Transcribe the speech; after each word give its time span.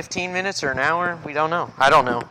15 0.00 0.32
minutes 0.32 0.64
or 0.64 0.70
an 0.70 0.78
hour? 0.78 1.18
We 1.26 1.34
don't 1.34 1.50
know. 1.50 1.70
I 1.76 1.90
don't 1.90 2.06
know. 2.06 2.22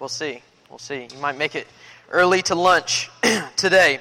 We'll 0.00 0.08
see. 0.08 0.42
We'll 0.68 0.80
see. 0.80 1.06
You 1.08 1.18
might 1.20 1.38
make 1.38 1.54
it 1.54 1.68
early 2.10 2.42
to 2.42 2.56
lunch 2.56 3.10
today. 3.56 4.00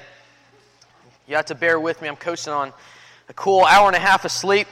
You 1.27 1.35
have 1.35 1.45
to 1.45 1.53
bear 1.53 1.79
with 1.79 2.01
me. 2.01 2.07
I'm 2.07 2.15
coasting 2.15 2.51
on 2.51 2.73
a 3.29 3.33
cool 3.35 3.63
hour 3.63 3.85
and 3.85 3.95
a 3.95 3.99
half 3.99 4.25
of 4.25 4.31
sleep 4.31 4.67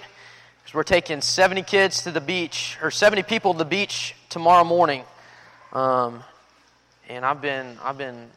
because 0.64 0.74
we're 0.74 0.82
taking 0.82 1.22
70 1.22 1.62
kids 1.62 2.06
to 2.06 2.12
the 2.12 2.20
beach, 2.20 2.80
or 2.82 2.90
70 2.90 3.22
people 3.22 3.54
to 3.54 3.60
the 3.60 3.66
beach 3.66 4.16
tomorrow 4.30 4.64
morning. 4.64 5.04
Um, 5.72 6.24
and 7.10 7.24
I've 7.24 7.40
been, 7.40 7.78
I've 7.84 8.00
been 8.00 8.32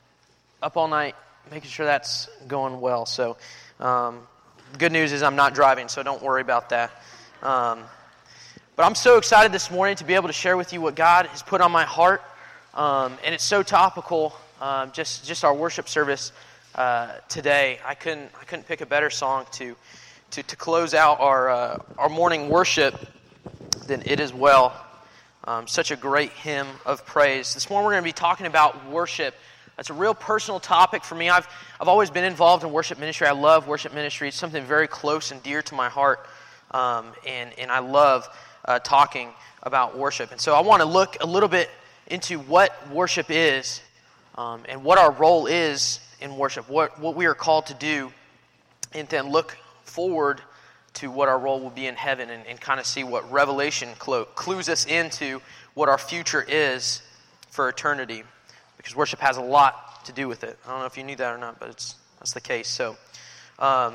up 0.63 0.77
all 0.77 0.89
night 0.89 1.15
making 1.51 1.71
sure 1.71 1.87
that's 1.87 2.29
going 2.47 2.83
well. 2.83 3.07
So, 3.07 3.39
um, 3.81 4.27
good 4.77 4.93
news 4.93 5.13
is 5.13 5.23
I'm 5.23 5.37
not 5.37 5.55
driving, 5.55 5.89
so 5.89 6.03
don't 6.03 6.23
worry 6.23 6.43
about 6.43 6.69
that. 6.69 6.91
Um, 7.43 7.85
but 8.77 8.85
I'm 8.85 8.95
so 8.95 9.17
excited 9.17 9.53
this 9.53 9.71
morning 9.71 9.97
to 9.97 10.05
be 10.05 10.13
able 10.13 10.27
to 10.27 10.35
share 10.35 10.55
with 10.55 10.75
you 10.75 10.83
what 10.83 10.95
God 10.95 11.25
has 11.29 11.43
put 11.43 11.63
on 11.63 11.73
my 11.73 11.85
heart. 11.85 12.23
Um, 12.75 13.17
and 13.25 13.35
it's 13.35 13.43
so 13.43 13.63
topical, 13.63 14.37
um, 14.61 14.93
just, 14.93 15.27
just 15.27 15.45
our 15.45 15.55
worship 15.55 15.89
service 15.89 16.31
uh, 16.75 17.15
today. 17.31 17.81
I 17.87 17.95
couldn't, 17.95 18.31
I 18.39 18.45
couldn't 18.45 18.69
pick 18.69 18.83
a 18.83 18.87
better 18.87 19.09
song 19.09 19.47
to, 19.53 19.75
to, 20.33 20.43
to 20.43 20.57
close 20.57 20.93
out 20.93 21.21
our, 21.21 21.49
uh, 21.49 21.79
our 21.97 22.11
morning 22.11 22.51
worship 22.51 22.95
than 23.87 24.03
It 24.05 24.21
Is 24.21 24.35
Well. 24.35 24.79
Um, 25.45 25.67
such 25.67 25.91
a 25.91 25.97
great 25.97 26.33
hymn 26.33 26.67
of 26.85 27.07
praise. 27.07 27.55
This 27.55 27.71
morning 27.71 27.87
we're 27.87 27.93
going 27.93 28.05
to 28.05 28.09
be 28.09 28.13
talking 28.13 28.45
about 28.45 28.91
worship. 28.91 29.35
That's 29.77 29.89
a 29.89 29.95
real 29.95 30.15
personal 30.15 30.61
topic 30.61 31.03
for 31.03 31.15
me. 31.15 31.31
I've, 31.31 31.49
I've 31.81 31.89
always 31.89 32.11
been 32.11 32.25
involved 32.25 32.63
in 32.63 32.71
worship 32.73 32.99
ministry. 32.99 33.27
I 33.27 33.33
love 33.33 33.69
worship 33.69 33.95
ministry. 33.95 34.29
It's 34.29 34.37
something 34.37 34.65
very 34.65 34.87
close 34.87 35.33
and 35.33 35.43
dear 35.43 35.63
to 35.63 35.75
my 35.75 35.89
heart. 35.89 36.27
Um, 36.73 37.07
and, 37.27 37.59
and 37.59 37.71
I 37.71 37.79
love 37.79 38.29
uh, 38.67 38.79
talking 38.81 39.31
about 39.63 39.97
worship. 39.97 40.33
And 40.33 40.41
so 40.41 40.55
I 40.55 40.61
want 40.61 40.83
to 40.83 40.89
look 40.89 41.17
a 41.21 41.27
little 41.27 41.49
bit 41.49 41.71
into 42.07 42.39
what 42.39 42.73
worship 42.91 43.27
is 43.31 43.81
um, 44.37 44.63
and 44.69 44.85
what 44.85 44.99
our 44.99 45.11
role 45.13 45.47
is 45.47 46.01
in 46.21 46.37
worship, 46.37 46.69
what, 46.69 46.99
what 47.01 47.17
we 47.17 47.27
are 47.27 47.35
called 47.35 47.67
to 47.67 47.75
do, 47.75 48.13
and 48.93 49.09
then 49.09 49.31
look 49.31 49.57
forward 49.85 50.41
to 50.95 51.11
what 51.11 51.29
our 51.29 51.39
role 51.39 51.61
will 51.61 51.71
be 51.71 51.87
in 51.87 51.95
heaven 51.95 52.31
and, 52.31 52.47
and 52.47 52.61
kind 52.61 52.81
of 52.81 52.87
see 52.87 53.05
what 53.05 53.31
Revelation 53.31 53.91
clues 53.99 54.69
us 54.69 54.87
into 54.87 55.43
what 55.75 55.89
our 55.89 55.99
future 55.99 56.45
is 56.49 57.03
for 57.51 57.69
eternity. 57.69 58.23
Because 58.77 58.97
worship 58.97 59.21
has 59.21 59.37
a 59.37 59.43
lot 59.43 60.05
to 60.07 60.13
do 60.13 60.29
with 60.29 60.45
it. 60.45 60.59
I 60.65 60.71
don't 60.71 60.81
know 60.81 60.87
if 60.87 60.97
you 60.97 61.05
knew 61.05 61.17
that 61.17 61.35
or 61.35 61.39
not, 61.39 61.59
but 61.59 61.69
it's, 61.69 61.97
that's 62.19 62.33
the 62.33 62.41
case. 62.41 62.69
So, 62.69 62.97
um, 63.59 63.95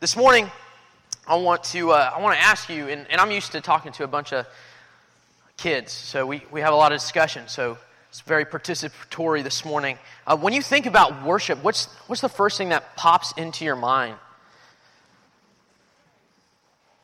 this 0.00 0.16
morning, 0.16 0.50
I 1.26 1.36
want 1.36 1.64
to, 1.64 1.90
uh, 1.90 2.12
I 2.14 2.20
want 2.20 2.36
to 2.36 2.42
ask 2.42 2.68
you, 2.68 2.88
and, 2.88 3.06
and 3.10 3.20
I'm 3.20 3.30
used 3.30 3.52
to 3.52 3.60
talking 3.60 3.92
to 3.92 4.04
a 4.04 4.06
bunch 4.08 4.32
of 4.32 4.46
kids, 5.56 5.92
so 5.92 6.26
we, 6.26 6.42
we 6.50 6.60
have 6.60 6.72
a 6.72 6.76
lot 6.76 6.92
of 6.92 6.98
discussion. 7.00 7.48
So, 7.48 7.78
it's 8.16 8.22
very 8.22 8.46
participatory 8.46 9.42
this 9.42 9.62
morning. 9.62 9.98
Uh, 10.26 10.38
when 10.38 10.54
you 10.54 10.62
think 10.62 10.86
about 10.86 11.22
worship, 11.22 11.62
what's, 11.62 11.84
what's 12.06 12.22
the 12.22 12.30
first 12.30 12.56
thing 12.56 12.70
that 12.70 12.96
pops 12.96 13.32
into 13.32 13.62
your 13.62 13.76
mind? 13.76 14.16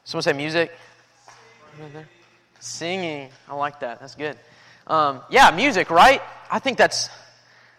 Someone 0.04 0.22
say 0.22 0.32
music? 0.32 0.72
Singing. 2.60 3.28
I 3.46 3.54
like 3.56 3.80
that. 3.80 4.00
That's 4.00 4.14
good. 4.14 4.38
Um, 4.86 5.20
yeah, 5.28 5.50
music, 5.50 5.90
right? 5.90 6.22
I 6.50 6.60
think 6.60 6.78
that's, 6.78 7.10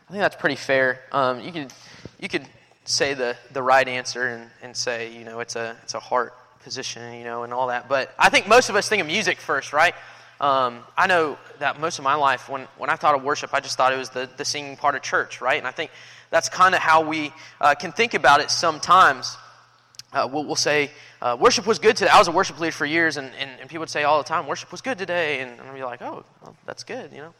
I 0.08 0.12
think 0.12 0.22
that's 0.22 0.36
pretty 0.36 0.56
fair. 0.56 1.02
Um, 1.12 1.40
you 1.40 1.52
could, 1.52 1.74
you 2.20 2.30
could 2.30 2.46
say 2.86 3.14
the, 3.14 3.36
the 3.52 3.62
right 3.62 3.88
answer 3.88 4.28
and, 4.28 4.50
and 4.62 4.76
say, 4.76 5.12
you 5.12 5.24
know, 5.24 5.40
it's 5.40 5.56
a, 5.56 5.76
it's 5.84 5.94
a 5.94 6.00
heart 6.00 6.34
position, 6.64 7.14
you 7.14 7.24
know, 7.24 7.44
and 7.44 7.54
all 7.54 7.68
that. 7.68 7.88
But 7.88 8.14
I 8.18 8.30
think 8.30 8.48
most 8.48 8.70
of 8.70 8.76
us 8.76 8.88
think 8.90 9.02
of 9.02 9.08
music 9.08 9.40
first, 9.40 9.74
right? 9.74 9.94
Um, 10.42 10.84
I 10.98 11.08
know 11.08 11.38
that 11.60 11.80
most 11.80 12.00
of 12.00 12.04
my 12.04 12.16
life, 12.16 12.50
when, 12.50 12.68
when 12.78 12.90
I 12.90 12.96
thought 12.96 13.16
of 13.16 13.24
worship, 13.24 13.54
I 13.54 13.60
just 13.60 13.78
thought 13.78 13.94
it 13.94 13.98
was 13.98 14.10
the, 14.10 14.30
the 14.38 14.46
singing 14.46 14.76
part 14.76 14.96
of 14.96 15.02
church, 15.02 15.40
right? 15.40 15.58
And 15.58 15.68
I 15.68 15.72
think 15.72 15.92
that's 16.30 16.50
kind 16.50 16.76
of 16.76 16.82
how 16.82 17.08
we 17.08 17.32
uh, 17.62 17.76
can 17.76 17.92
think 17.92 18.14
about 18.14 18.42
it 18.42 18.50
sometimes. 18.50 19.38
Uh, 20.12 20.28
we'll, 20.32 20.44
we'll, 20.46 20.56
say, 20.56 20.92
uh, 21.22 21.38
worship 21.40 21.66
was 21.66 21.80
good 21.80 21.96
today. 21.96 22.12
I 22.12 22.20
was 22.20 22.28
a 22.28 22.32
worship 22.32 22.60
leader 22.60 22.72
for 22.72 22.86
years, 22.86 23.18
and, 23.18 23.32
and, 23.40 23.50
and, 23.60 23.70
people 23.70 23.80
would 23.80 23.90
say 23.90 24.04
all 24.04 24.20
the 24.20 24.24
time, 24.24 24.46
worship 24.46 24.72
was 24.72 24.82
good 24.82 24.98
today. 24.98 25.40
And, 25.40 25.60
I'd 25.60 25.74
be 25.74 25.84
like, 25.84 26.02
oh, 26.02 26.24
well, 26.42 26.56
that's 26.66 26.84
good, 26.84 27.12
you 27.12 27.20
know. 27.20 27.34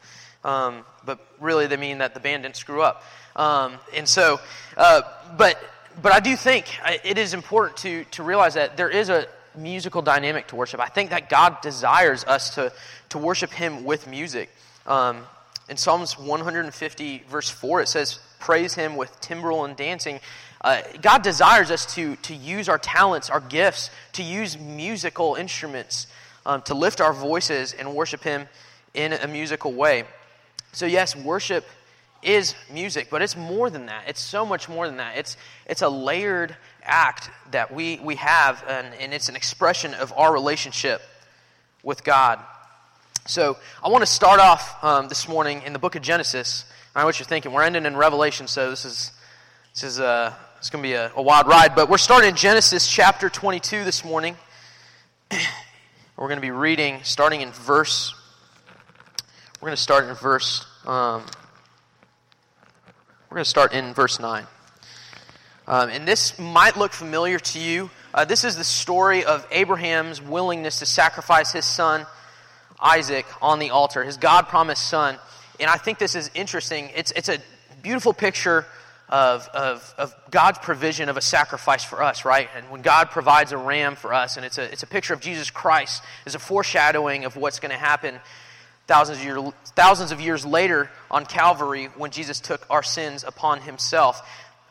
Um, 0.44 0.84
but 1.04 1.18
really, 1.40 1.66
they 1.66 1.76
mean 1.76 1.98
that 1.98 2.14
the 2.14 2.20
band 2.20 2.42
didn't 2.42 2.56
screw 2.56 2.82
up. 2.82 3.02
Um, 3.34 3.78
and 3.94 4.08
so, 4.08 4.40
uh, 4.76 5.02
but, 5.36 5.58
but 6.00 6.12
I 6.12 6.20
do 6.20 6.36
think 6.36 6.66
uh, 6.84 6.92
it 7.02 7.18
is 7.18 7.34
important 7.34 7.78
to, 7.78 8.04
to 8.12 8.22
realize 8.22 8.54
that 8.54 8.76
there 8.76 8.90
is 8.90 9.08
a 9.08 9.26
musical 9.56 10.02
dynamic 10.02 10.48
to 10.48 10.56
worship. 10.56 10.80
I 10.80 10.88
think 10.88 11.10
that 11.10 11.28
God 11.28 11.60
desires 11.60 12.24
us 12.24 12.54
to, 12.56 12.72
to 13.10 13.18
worship 13.18 13.50
Him 13.50 13.84
with 13.84 14.06
music. 14.06 14.50
Um, 14.86 15.22
in 15.68 15.76
Psalms 15.76 16.18
150, 16.18 17.24
verse 17.28 17.48
4, 17.48 17.82
it 17.82 17.88
says, 17.88 18.18
Praise 18.38 18.74
Him 18.74 18.96
with 18.96 19.18
timbrel 19.20 19.64
and 19.64 19.76
dancing. 19.76 20.20
Uh, 20.60 20.82
God 21.00 21.22
desires 21.22 21.70
us 21.70 21.94
to, 21.94 22.16
to 22.16 22.34
use 22.34 22.68
our 22.68 22.78
talents, 22.78 23.30
our 23.30 23.40
gifts, 23.40 23.90
to 24.12 24.22
use 24.22 24.58
musical 24.58 25.34
instruments, 25.34 26.06
um, 26.46 26.62
to 26.62 26.74
lift 26.74 27.00
our 27.00 27.12
voices 27.12 27.72
and 27.72 27.94
worship 27.94 28.22
Him 28.22 28.46
in 28.92 29.12
a 29.12 29.26
musical 29.26 29.72
way. 29.72 30.04
So, 30.74 30.86
yes, 30.86 31.14
worship 31.14 31.64
is 32.20 32.56
music, 32.68 33.06
but 33.08 33.22
it's 33.22 33.36
more 33.36 33.70
than 33.70 33.86
that. 33.86 34.08
It's 34.08 34.20
so 34.20 34.44
much 34.44 34.68
more 34.68 34.88
than 34.88 34.96
that. 34.96 35.16
It's, 35.16 35.36
it's 35.66 35.82
a 35.82 35.88
layered 35.88 36.56
act 36.82 37.30
that 37.52 37.72
we, 37.72 38.00
we 38.02 38.16
have, 38.16 38.64
and, 38.68 38.92
and 38.96 39.14
it's 39.14 39.28
an 39.28 39.36
expression 39.36 39.94
of 39.94 40.12
our 40.16 40.32
relationship 40.32 41.00
with 41.84 42.02
God. 42.02 42.40
So, 43.24 43.56
I 43.84 43.88
want 43.88 44.02
to 44.02 44.10
start 44.10 44.40
off 44.40 44.82
um, 44.82 45.06
this 45.06 45.28
morning 45.28 45.62
in 45.64 45.72
the 45.72 45.78
book 45.78 45.94
of 45.94 46.02
Genesis. 46.02 46.64
I 46.92 47.00
know 47.00 47.06
what 47.06 47.20
you're 47.20 47.26
thinking. 47.26 47.52
We're 47.52 47.62
ending 47.62 47.86
in 47.86 47.96
Revelation, 47.96 48.48
so 48.48 48.70
this 48.70 48.84
is, 48.84 49.12
this 49.74 49.84
is 49.84 50.00
uh, 50.00 50.34
it's 50.58 50.70
going 50.70 50.82
to 50.82 50.88
be 50.88 50.94
a, 50.94 51.12
a, 51.14 51.22
wild 51.22 51.46
ride, 51.46 51.76
but 51.76 51.88
we're 51.88 51.98
starting 51.98 52.30
in 52.30 52.36
Genesis 52.36 52.88
chapter 52.88 53.30
22 53.30 53.84
this 53.84 54.04
morning. 54.04 54.36
we're 55.30 56.26
going 56.26 56.36
to 56.36 56.42
be 56.42 56.50
reading 56.50 56.98
starting 57.04 57.42
in 57.42 57.52
verse. 57.52 58.12
We're 59.64 59.68
going 59.68 59.76
to 59.76 59.82
start 59.82 60.04
in 60.10 60.14
verse. 60.14 60.66
Um, 60.84 61.24
we're 63.30 63.36
going 63.36 63.44
to 63.44 63.48
start 63.48 63.72
in 63.72 63.94
verse 63.94 64.20
9. 64.20 64.46
Um, 65.66 65.88
and 65.88 66.06
this 66.06 66.38
might 66.38 66.76
look 66.76 66.92
familiar 66.92 67.38
to 67.38 67.58
you. 67.58 67.88
Uh, 68.12 68.26
this 68.26 68.44
is 68.44 68.56
the 68.56 68.64
story 68.64 69.24
of 69.24 69.46
Abraham's 69.50 70.20
willingness 70.20 70.80
to 70.80 70.84
sacrifice 70.84 71.50
his 71.52 71.64
son 71.64 72.04
Isaac 72.78 73.24
on 73.40 73.58
the 73.58 73.70
altar, 73.70 74.04
his 74.04 74.18
God 74.18 74.48
promised 74.48 74.86
son. 74.86 75.18
And 75.58 75.70
I 75.70 75.78
think 75.78 75.98
this 75.98 76.14
is 76.14 76.30
interesting. 76.34 76.90
It's, 76.94 77.12
it's 77.12 77.30
a 77.30 77.38
beautiful 77.82 78.12
picture 78.12 78.66
of, 79.08 79.48
of, 79.54 79.94
of 79.96 80.14
God's 80.30 80.58
provision 80.58 81.08
of 81.08 81.16
a 81.16 81.22
sacrifice 81.22 81.84
for 81.84 82.02
us, 82.02 82.26
right? 82.26 82.50
And 82.54 82.68
when 82.68 82.82
God 82.82 83.10
provides 83.10 83.52
a 83.52 83.56
ram 83.56 83.96
for 83.96 84.12
us, 84.12 84.36
and 84.36 84.44
it's 84.44 84.58
a, 84.58 84.70
it's 84.70 84.82
a 84.82 84.86
picture 84.86 85.14
of 85.14 85.20
Jesus 85.20 85.50
Christ, 85.50 86.02
is 86.26 86.34
a 86.34 86.38
foreshadowing 86.38 87.24
of 87.24 87.36
what's 87.36 87.60
going 87.60 87.72
to 87.72 87.78
happen 87.78 88.20
thousands 88.86 89.18
of, 89.18 89.24
year, 89.24 89.52
thousands 89.76 90.12
of 90.12 90.20
years 90.20 90.44
later 90.44 90.90
on 91.10 91.24
Calvary 91.26 91.86
when 91.96 92.10
Jesus 92.10 92.40
took 92.40 92.66
our 92.70 92.82
sins 92.82 93.24
upon 93.24 93.60
himself. 93.60 94.22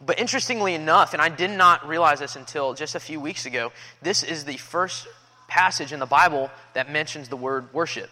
But 0.05 0.19
interestingly 0.19 0.75
enough, 0.75 1.13
and 1.13 1.21
I 1.21 1.29
did 1.29 1.51
not 1.51 1.87
realize 1.87 2.19
this 2.19 2.35
until 2.35 2.73
just 2.73 2.95
a 2.95 2.99
few 2.99 3.19
weeks 3.19 3.45
ago, 3.45 3.71
this 4.01 4.23
is 4.23 4.45
the 4.45 4.57
first 4.57 5.07
passage 5.47 5.93
in 5.93 5.99
the 5.99 6.05
Bible 6.05 6.49
that 6.73 6.91
mentions 6.91 7.29
the 7.29 7.37
word 7.37 7.73
worship. 7.73 8.09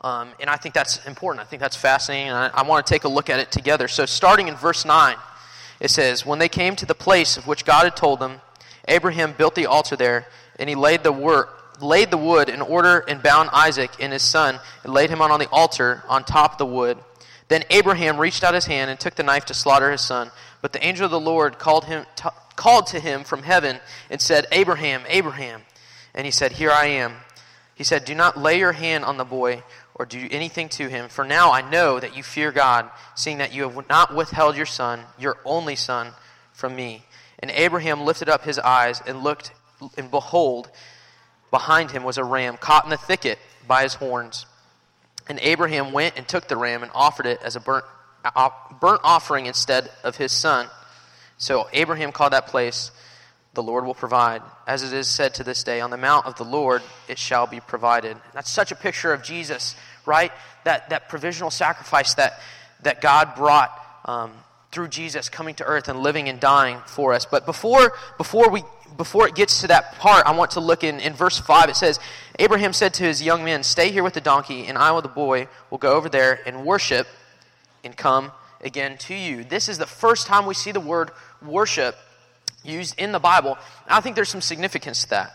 Um, 0.00 0.30
and 0.40 0.48
I 0.48 0.56
think 0.56 0.74
that's 0.74 1.04
important. 1.06 1.44
I 1.44 1.48
think 1.48 1.60
that's 1.60 1.76
fascinating, 1.76 2.28
and 2.28 2.36
I, 2.36 2.50
I 2.54 2.62
want 2.62 2.86
to 2.86 2.92
take 2.92 3.04
a 3.04 3.08
look 3.08 3.28
at 3.28 3.38
it 3.38 3.52
together. 3.52 3.86
So, 3.86 4.06
starting 4.06 4.48
in 4.48 4.54
verse 4.54 4.86
9, 4.86 5.16
it 5.78 5.90
says, 5.90 6.24
When 6.24 6.38
they 6.38 6.48
came 6.48 6.74
to 6.76 6.86
the 6.86 6.94
place 6.94 7.36
of 7.36 7.46
which 7.46 7.66
God 7.66 7.84
had 7.84 7.96
told 7.96 8.18
them, 8.18 8.40
Abraham 8.88 9.34
built 9.36 9.54
the 9.54 9.66
altar 9.66 9.96
there, 9.96 10.26
and 10.58 10.70
he 10.70 10.74
laid 10.74 11.02
the, 11.02 11.12
wor- 11.12 11.50
laid 11.82 12.10
the 12.10 12.16
wood 12.16 12.48
in 12.48 12.60
order 12.60 12.98
and 13.08 13.22
bound 13.22 13.50
Isaac 13.52 13.90
and 14.00 14.12
his 14.12 14.22
son, 14.22 14.58
and 14.84 14.92
laid 14.92 15.10
him 15.10 15.22
on, 15.22 15.30
on 15.30 15.40
the 15.40 15.48
altar 15.50 16.02
on 16.08 16.24
top 16.24 16.52
of 16.52 16.58
the 16.58 16.66
wood. 16.66 16.98
Then 17.48 17.64
Abraham 17.70 18.18
reached 18.18 18.44
out 18.44 18.54
his 18.54 18.66
hand 18.66 18.90
and 18.90 19.00
took 19.00 19.16
the 19.16 19.24
knife 19.24 19.46
to 19.46 19.54
slaughter 19.54 19.90
his 19.90 20.00
son. 20.00 20.30
But 20.62 20.72
the 20.72 20.86
angel 20.86 21.06
of 21.06 21.10
the 21.10 21.20
Lord 21.20 21.58
called, 21.58 21.84
him, 21.84 22.06
t- 22.14 22.28
called 22.54 22.86
to 22.88 23.00
him 23.00 23.24
from 23.24 23.42
heaven 23.42 23.80
and 24.08 24.20
said, 24.20 24.46
Abraham, 24.52 25.02
Abraham. 25.08 25.62
And 26.14 26.26
he 26.26 26.30
said, 26.30 26.52
Here 26.52 26.70
I 26.70 26.86
am. 26.86 27.14
He 27.74 27.82
said, 27.84 28.04
Do 28.04 28.14
not 28.14 28.38
lay 28.38 28.58
your 28.58 28.72
hand 28.72 29.04
on 29.04 29.16
the 29.16 29.24
boy 29.24 29.64
or 29.94 30.06
do 30.06 30.28
anything 30.30 30.68
to 30.68 30.88
him. 30.88 31.08
For 31.08 31.24
now 31.24 31.50
I 31.50 31.68
know 31.68 31.98
that 31.98 32.16
you 32.16 32.22
fear 32.22 32.52
God, 32.52 32.88
seeing 33.14 33.38
that 33.38 33.52
you 33.52 33.68
have 33.68 33.88
not 33.88 34.14
withheld 34.14 34.56
your 34.56 34.66
son, 34.66 35.00
your 35.18 35.38
only 35.44 35.76
son, 35.76 36.12
from 36.52 36.76
me. 36.76 37.04
And 37.38 37.50
Abraham 37.50 38.04
lifted 38.04 38.28
up 38.28 38.44
his 38.44 38.58
eyes 38.58 39.02
and 39.06 39.22
looked, 39.22 39.52
and 39.96 40.10
behold, 40.10 40.70
behind 41.50 41.90
him 41.90 42.04
was 42.04 42.18
a 42.18 42.24
ram 42.24 42.56
caught 42.56 42.84
in 42.84 42.90
the 42.90 42.96
thicket 42.96 43.38
by 43.66 43.82
his 43.82 43.94
horns. 43.94 44.46
And 45.28 45.38
Abraham 45.40 45.92
went 45.92 46.16
and 46.16 46.26
took 46.26 46.48
the 46.48 46.56
ram 46.56 46.82
and 46.82 46.90
offered 46.94 47.26
it 47.26 47.40
as 47.42 47.56
a 47.56 47.60
burnt, 47.60 47.84
burnt 48.80 49.00
offering 49.04 49.46
instead 49.46 49.90
of 50.02 50.16
his 50.16 50.32
son. 50.32 50.68
So 51.38 51.68
Abraham 51.72 52.12
called 52.12 52.32
that 52.32 52.48
place 52.48 52.90
the 53.54 53.62
Lord 53.62 53.84
will 53.84 53.94
provide. 53.94 54.42
As 54.66 54.82
it 54.82 54.92
is 54.92 55.08
said 55.08 55.34
to 55.34 55.44
this 55.44 55.64
day, 55.64 55.80
on 55.80 55.90
the 55.90 55.96
mount 55.96 56.26
of 56.26 56.36
the 56.36 56.44
Lord 56.44 56.82
it 57.08 57.18
shall 57.18 57.46
be 57.46 57.60
provided. 57.60 58.16
That's 58.32 58.50
such 58.50 58.70
a 58.70 58.76
picture 58.76 59.12
of 59.12 59.22
Jesus, 59.22 59.74
right? 60.06 60.30
That, 60.64 60.90
that 60.90 61.08
provisional 61.08 61.50
sacrifice 61.50 62.14
that, 62.14 62.40
that 62.82 63.00
God 63.00 63.34
brought 63.34 63.72
um, 64.04 64.32
through 64.70 64.88
Jesus 64.88 65.28
coming 65.28 65.56
to 65.56 65.64
earth 65.64 65.88
and 65.88 66.00
living 66.00 66.28
and 66.28 66.38
dying 66.38 66.78
for 66.86 67.12
us. 67.12 67.26
But 67.26 67.44
before, 67.44 67.92
before, 68.18 68.50
we, 68.50 68.62
before 69.00 69.26
it 69.26 69.34
gets 69.34 69.62
to 69.62 69.68
that 69.68 69.98
part, 69.98 70.26
I 70.26 70.32
want 70.32 70.50
to 70.50 70.60
look 70.60 70.84
in, 70.84 71.00
in 71.00 71.14
verse 71.14 71.38
5. 71.38 71.70
It 71.70 71.76
says, 71.76 71.98
Abraham 72.38 72.74
said 72.74 72.92
to 72.94 73.04
his 73.04 73.22
young 73.22 73.42
men, 73.42 73.62
Stay 73.62 73.90
here 73.90 74.02
with 74.02 74.12
the 74.12 74.20
donkey, 74.20 74.66
and 74.66 74.76
I 74.76 74.92
with 74.92 75.04
the 75.04 75.08
boy 75.08 75.48
will 75.70 75.78
go 75.78 75.94
over 75.94 76.10
there 76.10 76.38
and 76.44 76.66
worship 76.66 77.06
and 77.82 77.96
come 77.96 78.30
again 78.60 78.98
to 78.98 79.14
you. 79.14 79.42
This 79.42 79.70
is 79.70 79.78
the 79.78 79.86
first 79.86 80.26
time 80.26 80.44
we 80.44 80.52
see 80.52 80.70
the 80.70 80.80
word 80.80 81.12
worship 81.40 81.96
used 82.62 82.94
in 83.00 83.12
the 83.12 83.18
Bible. 83.18 83.56
I 83.88 84.02
think 84.02 84.16
there's 84.16 84.28
some 84.28 84.42
significance 84.42 85.04
to 85.04 85.10
that. 85.10 85.32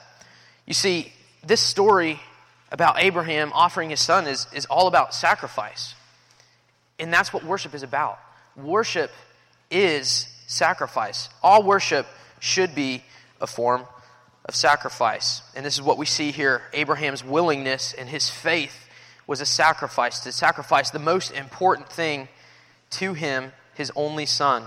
You 0.68 0.76
see, 0.76 1.12
this 1.44 1.60
story 1.60 2.20
about 2.72 3.02
Abraham 3.02 3.52
offering 3.52 3.90
his 3.90 4.00
son 4.00 4.28
is, 4.28 4.46
is 4.54 4.68
all 4.68 4.86
about 4.88 5.16
sacrifice. 5.16 5.96
And 7.00 7.12
that's 7.12 7.34
what 7.34 7.44
worship 7.44 7.74
is 7.74 7.82
about. 7.82 8.20
Worship 8.56 9.10
is 9.72 10.28
sacrifice. 10.46 11.30
All 11.42 11.64
worship 11.64 12.06
should 12.40 12.76
be 12.76 13.02
a 13.42 13.48
form 13.48 13.86
of 14.46 14.56
sacrifice. 14.56 15.42
And 15.56 15.66
this 15.66 15.74
is 15.74 15.82
what 15.82 15.98
we 15.98 16.06
see 16.06 16.32
here 16.32 16.62
Abraham's 16.74 17.24
willingness 17.24 17.94
and 17.94 18.08
his 18.08 18.30
faith 18.30 18.88
was 19.28 19.42
a 19.42 19.46
sacrifice, 19.46 20.20
to 20.20 20.32
sacrifice 20.32 20.92
the 20.92 21.00
most 21.00 21.32
important 21.32 21.90
thing 21.90 22.28
to 22.92 23.14
him, 23.14 23.52
his 23.74 23.92
only 23.96 24.26
son. 24.26 24.64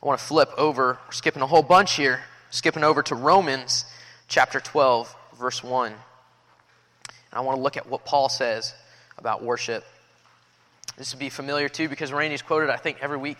I 0.00 0.06
want 0.06 0.20
to 0.20 0.24
flip 0.24 0.50
over, 0.56 0.98
we're 1.06 1.12
skipping 1.12 1.42
a 1.42 1.46
whole 1.46 1.64
bunch 1.64 1.94
here, 1.94 2.20
skipping 2.50 2.84
over 2.84 3.02
to 3.02 3.16
Romans 3.16 3.84
chapter 4.28 4.60
12, 4.60 5.14
verse 5.38 5.64
1. 5.64 5.92
And 5.92 5.98
I 7.32 7.40
want 7.40 7.56
to 7.56 7.62
look 7.62 7.76
at 7.76 7.88
what 7.88 8.04
Paul 8.04 8.28
says 8.28 8.72
about 9.18 9.42
worship. 9.42 9.84
This 10.96 11.12
would 11.12 11.20
be 11.20 11.28
familiar 11.28 11.68
too 11.68 11.88
because 11.88 12.12
Randy's 12.12 12.42
quoted, 12.42 12.70
I 12.70 12.76
think, 12.76 12.98
every 13.00 13.18
week 13.18 13.38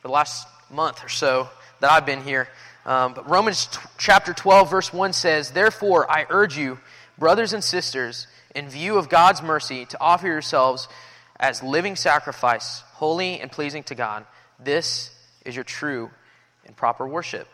for 0.00 0.08
the 0.08 0.14
last 0.14 0.48
month 0.70 1.04
or 1.04 1.08
so 1.08 1.48
that 1.80 1.90
I've 1.90 2.06
been 2.06 2.22
here. 2.22 2.48
Um, 2.88 3.12
but 3.12 3.28
Romans 3.28 3.66
t- 3.66 3.78
chapter 3.98 4.32
12, 4.32 4.70
verse 4.70 4.92
1 4.94 5.12
says, 5.12 5.50
Therefore, 5.50 6.10
I 6.10 6.24
urge 6.30 6.56
you, 6.56 6.78
brothers 7.18 7.52
and 7.52 7.62
sisters, 7.62 8.26
in 8.54 8.70
view 8.70 8.96
of 8.96 9.10
God's 9.10 9.42
mercy, 9.42 9.84
to 9.84 10.00
offer 10.00 10.26
yourselves 10.26 10.88
as 11.38 11.62
living 11.62 11.96
sacrifice, 11.96 12.80
holy 12.94 13.40
and 13.40 13.52
pleasing 13.52 13.82
to 13.84 13.94
God. 13.94 14.24
This 14.58 15.10
is 15.44 15.54
your 15.54 15.64
true 15.64 16.08
and 16.64 16.74
proper 16.74 17.06
worship. 17.06 17.46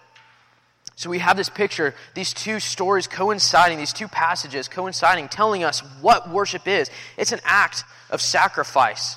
So 0.94 1.10
we 1.10 1.19
have 1.19 1.37
this 1.37 1.48
picture, 1.48 1.96
these 2.14 2.32
two 2.32 2.60
stories 2.60 3.08
coinciding, 3.08 3.78
these 3.78 3.92
two 3.92 4.06
passages 4.06 4.69
coinciding, 4.69 5.30
telling 5.30 5.64
us 5.64 5.80
what 6.00 6.30
worship 6.30 6.69
is. 6.69 6.92
It's 7.16 7.32
an 7.32 7.40
act 7.42 7.82
of 8.08 8.20
sacrifice. 8.20 9.16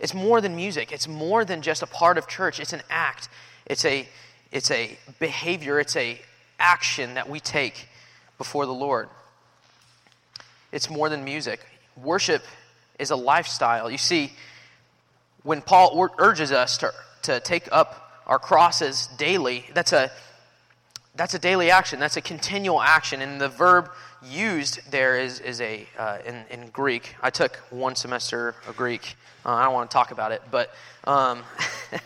It's 0.00 0.12
more 0.12 0.40
than 0.40 0.56
music. 0.56 0.90
It's 0.90 1.06
more 1.06 1.44
than 1.44 1.62
just 1.62 1.84
a 1.84 1.86
part 1.86 2.18
of 2.18 2.26
church. 2.26 2.58
It's 2.58 2.72
an 2.72 2.82
act. 2.90 3.28
It's 3.64 3.84
a 3.84 4.08
it's 4.52 4.70
a 4.70 4.96
behavior, 5.18 5.80
it's 5.80 5.96
a 5.96 6.20
action 6.58 7.14
that 7.14 7.28
we 7.28 7.40
take 7.40 7.88
before 8.38 8.66
the 8.66 8.72
Lord. 8.72 9.08
It's 10.70 10.88
more 10.88 11.08
than 11.08 11.24
music. 11.24 11.60
Worship 11.96 12.42
is 12.98 13.10
a 13.10 13.16
lifestyle. 13.16 13.90
You 13.90 13.98
see, 13.98 14.32
when 15.42 15.60
Paul 15.62 16.08
urges 16.18 16.52
us 16.52 16.78
to, 16.78 16.92
to 17.22 17.40
take 17.40 17.68
up 17.72 18.22
our 18.26 18.38
crosses 18.38 19.08
daily, 19.18 19.64
that's 19.74 19.92
a, 19.92 20.10
that's 21.16 21.34
a 21.34 21.38
daily 21.38 21.70
action. 21.70 21.98
That's 21.98 22.16
a 22.16 22.22
continual 22.22 22.80
action. 22.80 23.20
And 23.20 23.40
the 23.40 23.48
verb 23.48 23.90
used 24.22 24.90
there 24.90 25.18
is, 25.18 25.40
is 25.40 25.60
a, 25.60 25.86
uh, 25.98 26.18
in, 26.24 26.44
in 26.50 26.68
Greek. 26.68 27.16
I 27.22 27.30
took 27.30 27.56
one 27.70 27.96
semester 27.96 28.54
of 28.68 28.76
Greek. 28.76 29.16
Uh, 29.44 29.50
I 29.50 29.64
don't 29.64 29.74
want 29.74 29.90
to 29.90 29.94
talk 29.94 30.12
about 30.12 30.32
it, 30.32 30.42
but, 30.50 30.70
um, 31.04 31.42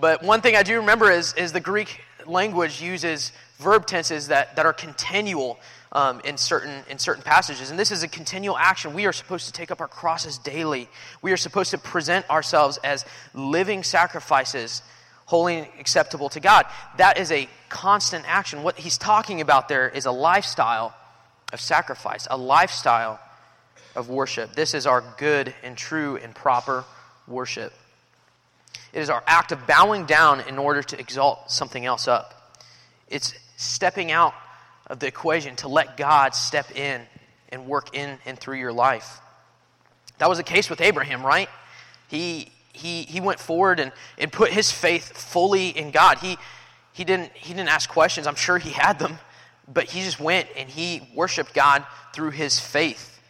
but 0.00 0.22
one 0.22 0.40
thing 0.40 0.56
I 0.56 0.62
do 0.62 0.76
remember 0.76 1.10
is, 1.10 1.34
is 1.34 1.52
the 1.52 1.60
Greek 1.60 2.00
language 2.26 2.80
uses 2.80 3.32
verb 3.58 3.86
tenses 3.86 4.28
that, 4.28 4.56
that 4.56 4.66
are 4.66 4.72
continual 4.72 5.58
um, 5.92 6.20
in, 6.24 6.36
certain, 6.36 6.82
in 6.88 6.98
certain 6.98 7.22
passages. 7.22 7.70
And 7.70 7.78
this 7.78 7.90
is 7.90 8.02
a 8.02 8.08
continual 8.08 8.56
action. 8.56 8.94
We 8.94 9.06
are 9.06 9.12
supposed 9.12 9.46
to 9.46 9.52
take 9.52 9.70
up 9.70 9.80
our 9.80 9.88
crosses 9.88 10.38
daily. 10.38 10.88
We 11.22 11.32
are 11.32 11.36
supposed 11.36 11.70
to 11.70 11.78
present 11.78 12.28
ourselves 12.30 12.78
as 12.84 13.04
living 13.34 13.82
sacrifices 13.82 14.82
holy 15.26 15.58
and 15.58 15.68
acceptable 15.78 16.30
to 16.30 16.40
God. 16.40 16.64
That 16.96 17.18
is 17.18 17.30
a 17.32 17.48
constant 17.68 18.24
action. 18.26 18.62
What 18.62 18.78
he's 18.78 18.96
talking 18.96 19.40
about 19.40 19.68
there 19.68 19.88
is 19.88 20.06
a 20.06 20.10
lifestyle 20.10 20.94
of 21.52 21.60
sacrifice, 21.60 22.26
a 22.30 22.36
lifestyle 22.36 23.20
of 23.94 24.08
worship. 24.08 24.54
This 24.54 24.72
is 24.74 24.86
our 24.86 25.02
good 25.18 25.54
and 25.62 25.76
true 25.76 26.16
and 26.16 26.34
proper 26.34 26.84
worship. 27.26 27.72
It 28.92 29.00
is 29.00 29.10
our 29.10 29.22
act 29.26 29.52
of 29.52 29.66
bowing 29.66 30.06
down 30.06 30.40
in 30.40 30.58
order 30.58 30.82
to 30.82 30.98
exalt 30.98 31.50
something 31.50 31.84
else 31.84 32.08
up. 32.08 32.56
It's 33.08 33.34
stepping 33.56 34.10
out 34.10 34.34
of 34.86 34.98
the 34.98 35.06
equation 35.06 35.56
to 35.56 35.68
let 35.68 35.96
God 35.96 36.34
step 36.34 36.74
in 36.76 37.02
and 37.50 37.66
work 37.66 37.94
in 37.94 38.18
and 38.24 38.38
through 38.38 38.58
your 38.58 38.72
life. 38.72 39.20
That 40.18 40.28
was 40.28 40.38
the 40.38 40.44
case 40.44 40.68
with 40.68 40.80
Abraham, 40.80 41.24
right? 41.24 41.48
He, 42.08 42.50
he, 42.72 43.02
he 43.02 43.20
went 43.20 43.38
forward 43.38 43.80
and, 43.80 43.92
and 44.16 44.32
put 44.32 44.50
his 44.50 44.70
faith 44.70 45.16
fully 45.16 45.68
in 45.68 45.90
God. 45.90 46.18
He, 46.18 46.36
he, 46.92 47.04
didn't, 47.04 47.32
he 47.32 47.54
didn't 47.54 47.68
ask 47.68 47.88
questions. 47.88 48.26
I'm 48.26 48.34
sure 48.34 48.58
he 48.58 48.70
had 48.70 48.98
them, 48.98 49.18
but 49.72 49.84
he 49.84 50.02
just 50.02 50.18
went 50.18 50.48
and 50.56 50.68
he 50.68 51.08
worshiped 51.14 51.54
God 51.54 51.84
through 52.14 52.30
his 52.30 52.58
faith. 52.58 53.20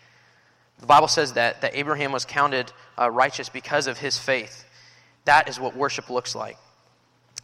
The 0.80 0.86
Bible 0.86 1.08
says 1.08 1.32
that, 1.32 1.60
that 1.62 1.74
Abraham 1.74 2.12
was 2.12 2.24
counted 2.24 2.72
uh, 2.98 3.10
righteous 3.10 3.48
because 3.48 3.86
of 3.86 3.98
his 3.98 4.16
faith. 4.16 4.64
That 5.28 5.46
is 5.46 5.60
what 5.60 5.76
worship 5.76 6.08
looks 6.08 6.34
like. 6.34 6.56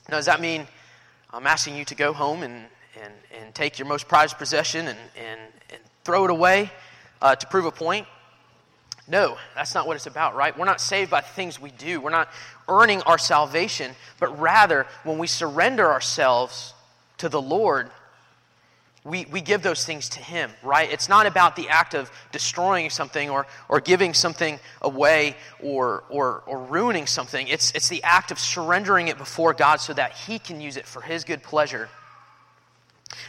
Now, 0.08 0.16
does 0.16 0.24
that 0.24 0.40
mean 0.40 0.66
I'm 1.30 1.46
asking 1.46 1.76
you 1.76 1.84
to 1.84 1.94
go 1.94 2.14
home 2.14 2.42
and, 2.42 2.64
and, 2.98 3.12
and 3.38 3.54
take 3.54 3.78
your 3.78 3.86
most 3.86 4.08
prized 4.08 4.38
possession 4.38 4.88
and, 4.88 4.98
and, 5.18 5.40
and 5.68 5.78
throw 6.02 6.24
it 6.24 6.30
away 6.30 6.72
uh, 7.20 7.36
to 7.36 7.46
prove 7.46 7.66
a 7.66 7.70
point? 7.70 8.06
No, 9.06 9.36
that's 9.54 9.74
not 9.74 9.86
what 9.86 9.96
it's 9.96 10.06
about, 10.06 10.34
right? 10.34 10.58
We're 10.58 10.64
not 10.64 10.80
saved 10.80 11.10
by 11.10 11.20
things 11.20 11.60
we 11.60 11.72
do. 11.72 12.00
We're 12.00 12.08
not 12.08 12.30
earning 12.70 13.02
our 13.02 13.18
salvation, 13.18 13.94
but 14.18 14.40
rather, 14.40 14.86
when 15.02 15.18
we 15.18 15.26
surrender 15.26 15.92
ourselves 15.92 16.72
to 17.18 17.28
the 17.28 17.42
Lord, 17.42 17.90
we, 19.04 19.26
we 19.26 19.42
give 19.42 19.62
those 19.62 19.84
things 19.84 20.08
to 20.10 20.20
Him, 20.20 20.50
right? 20.62 20.90
It's 20.90 21.08
not 21.08 21.26
about 21.26 21.56
the 21.56 21.68
act 21.68 21.94
of 21.94 22.10
destroying 22.32 22.88
something 22.88 23.28
or, 23.28 23.46
or 23.68 23.80
giving 23.80 24.14
something 24.14 24.58
away 24.80 25.36
or, 25.62 26.04
or, 26.08 26.42
or 26.46 26.60
ruining 26.64 27.06
something. 27.06 27.46
It's, 27.48 27.70
it's 27.72 27.88
the 27.88 28.02
act 28.02 28.30
of 28.30 28.38
surrendering 28.38 29.08
it 29.08 29.18
before 29.18 29.52
God 29.52 29.80
so 29.80 29.92
that 29.92 30.12
He 30.12 30.38
can 30.38 30.60
use 30.60 30.78
it 30.78 30.86
for 30.86 31.02
His 31.02 31.24
good 31.24 31.42
pleasure. 31.42 31.90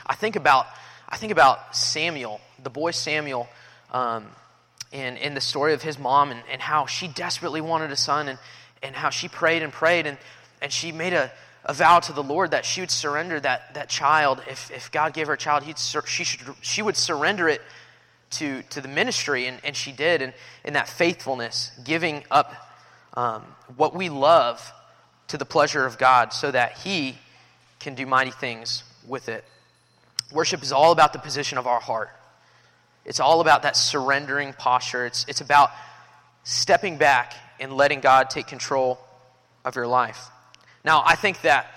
I 0.07 0.15
think 0.15 0.38
about, 0.38 0.65
I 1.09 1.17
think 1.17 1.33
about 1.33 1.75
Samuel, 1.75 2.39
the 2.63 2.69
boy 2.69 2.91
Samuel. 2.91 3.50
Um, 3.91 4.27
in, 4.91 5.17
in 5.17 5.33
the 5.33 5.41
story 5.41 5.73
of 5.73 5.81
his 5.81 6.00
mom 6.00 6.31
and, 6.31 6.41
and 6.50 6.61
how 6.61 6.85
she 6.85 7.07
desperately 7.07 7.59
wanted 7.59 7.91
a 7.91 7.97
son 7.97 8.29
and, 8.29 8.39
and 8.81 8.95
how 8.95 9.09
she 9.09 9.27
prayed 9.27 9.61
and 9.61 9.73
prayed 9.73 10.07
and, 10.07 10.17
and 10.61 10.71
she 10.71 10.91
made 10.91 11.11
a, 11.11 11.29
a 11.65 11.74
vow 11.74 12.00
to 12.00 12.13
the 12.13 12.24
Lord 12.24 12.51
that 12.51 12.63
she 12.63 12.81
would 12.81 12.91
surrender 12.91 13.39
that, 13.39 13.74
that 13.74 13.89
child. 13.89 14.41
If, 14.50 14.69
if 14.69 14.91
God 14.91 15.13
gave 15.13 15.27
her 15.27 15.34
a 15.34 15.38
child, 15.38 15.63
he'd, 15.63 15.79
she, 15.79 16.24
should, 16.24 16.41
she 16.62 16.81
would 16.81 16.95
surrender 16.95 17.50
it 17.50 17.62
to, 18.31 18.62
to 18.63 18.81
the 18.81 18.88
ministry, 18.88 19.48
and, 19.48 19.60
and 19.63 19.75
she 19.75 19.91
did. 19.91 20.22
And 20.22 20.34
in 20.63 20.74
that 20.74 20.88
faithfulness, 20.88 21.72
giving 21.84 22.24
up 22.29 22.53
um, 23.15 23.43
what 23.77 23.95
we 23.95 24.10
love 24.10 24.72
to 25.29 25.38
the 25.38 25.45
pleasure 25.45 25.86
of 25.86 25.98
God 25.98 26.34
so 26.34 26.51
that 26.51 26.77
He 26.77 27.17
can 27.79 27.95
do 27.95 28.05
mighty 28.05 28.31
things 28.31 28.84
with 29.07 29.27
it. 29.27 29.43
Worship 30.31 30.62
is 30.62 30.72
all 30.72 30.91
about 30.91 31.13
the 31.13 31.19
position 31.19 31.57
of 31.57 31.65
our 31.65 31.79
heart. 31.79 32.10
It's 33.05 33.19
all 33.19 33.41
about 33.41 33.63
that 33.63 33.75
surrendering 33.75 34.53
posture. 34.53 35.05
It's, 35.05 35.25
it's 35.27 35.41
about 35.41 35.72
stepping 36.43 36.98
back 36.98 37.34
and 37.60 37.74
letting 37.74 38.01
God 38.01 38.29
take 38.29 38.48
control 38.48 39.00
of 39.63 39.75
your 39.75 39.88
life. 39.88 40.29
Now, 40.85 41.01
I 41.03 41.15
think 41.15 41.41
that 41.41 41.71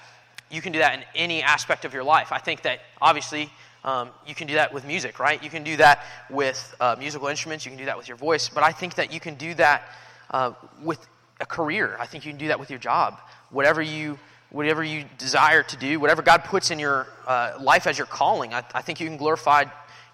you 0.51 0.61
can 0.61 0.71
do 0.71 0.81
that 0.81 0.95
in 0.95 1.05
any 1.15 1.43
aspect 1.43 1.87
of 1.87 1.95
your 1.95 2.05
life. 2.05 2.31
I 2.31 2.39
think 2.39 2.63
that 2.63 2.81
obviously 3.01 3.51
um, 3.83 4.11
you 4.27 4.35
can 4.35 4.47
do 4.47 4.55
that 4.55 4.73
with 4.73 4.87
music, 4.87 5.19
right? 5.19 5.43
You 5.43 5.49
can 5.49 5.65
do 5.65 5.79
that 5.79 6.05
with 6.29 6.75
uh, 6.79 6.95
musical 6.99 7.29
instruments. 7.29 7.65
You 7.65 7.71
can 7.71 7.79
do 7.79 7.87
that 7.87 7.97
with 7.97 8.07
your 8.07 8.19
voice. 8.19 8.51
But 8.51 8.65
I 8.65 8.71
think 8.71 8.97
that 8.97 9.11
you 9.11 9.19
can 9.19 9.37
do 9.37 9.55
that 9.55 9.83
uh, 10.31 10.53
with 10.83 10.99
a 11.41 11.47
career. 11.47 11.97
I 11.99 12.05
think 12.05 12.27
you 12.27 12.33
can 12.33 12.39
do 12.39 12.49
that 12.49 12.61
with 12.61 12.69
your 12.69 12.79
job. 12.79 13.19
Whatever 13.51 13.81
you 13.81 14.19
whatever 14.51 14.83
you 14.83 15.05
desire 15.19 15.63
to 15.63 15.77
do, 15.77 16.01
whatever 16.01 16.23
God 16.23 16.43
puts 16.45 16.71
in 16.71 16.79
your 16.79 17.07
uh, 17.27 17.59
life 17.61 17.87
as 17.87 17.99
your 17.99 18.07
calling, 18.07 18.55
I, 18.55 18.63
I 18.73 18.81
think 18.81 18.99
you 18.99 19.07
can 19.07 19.19
glorify 19.19 19.65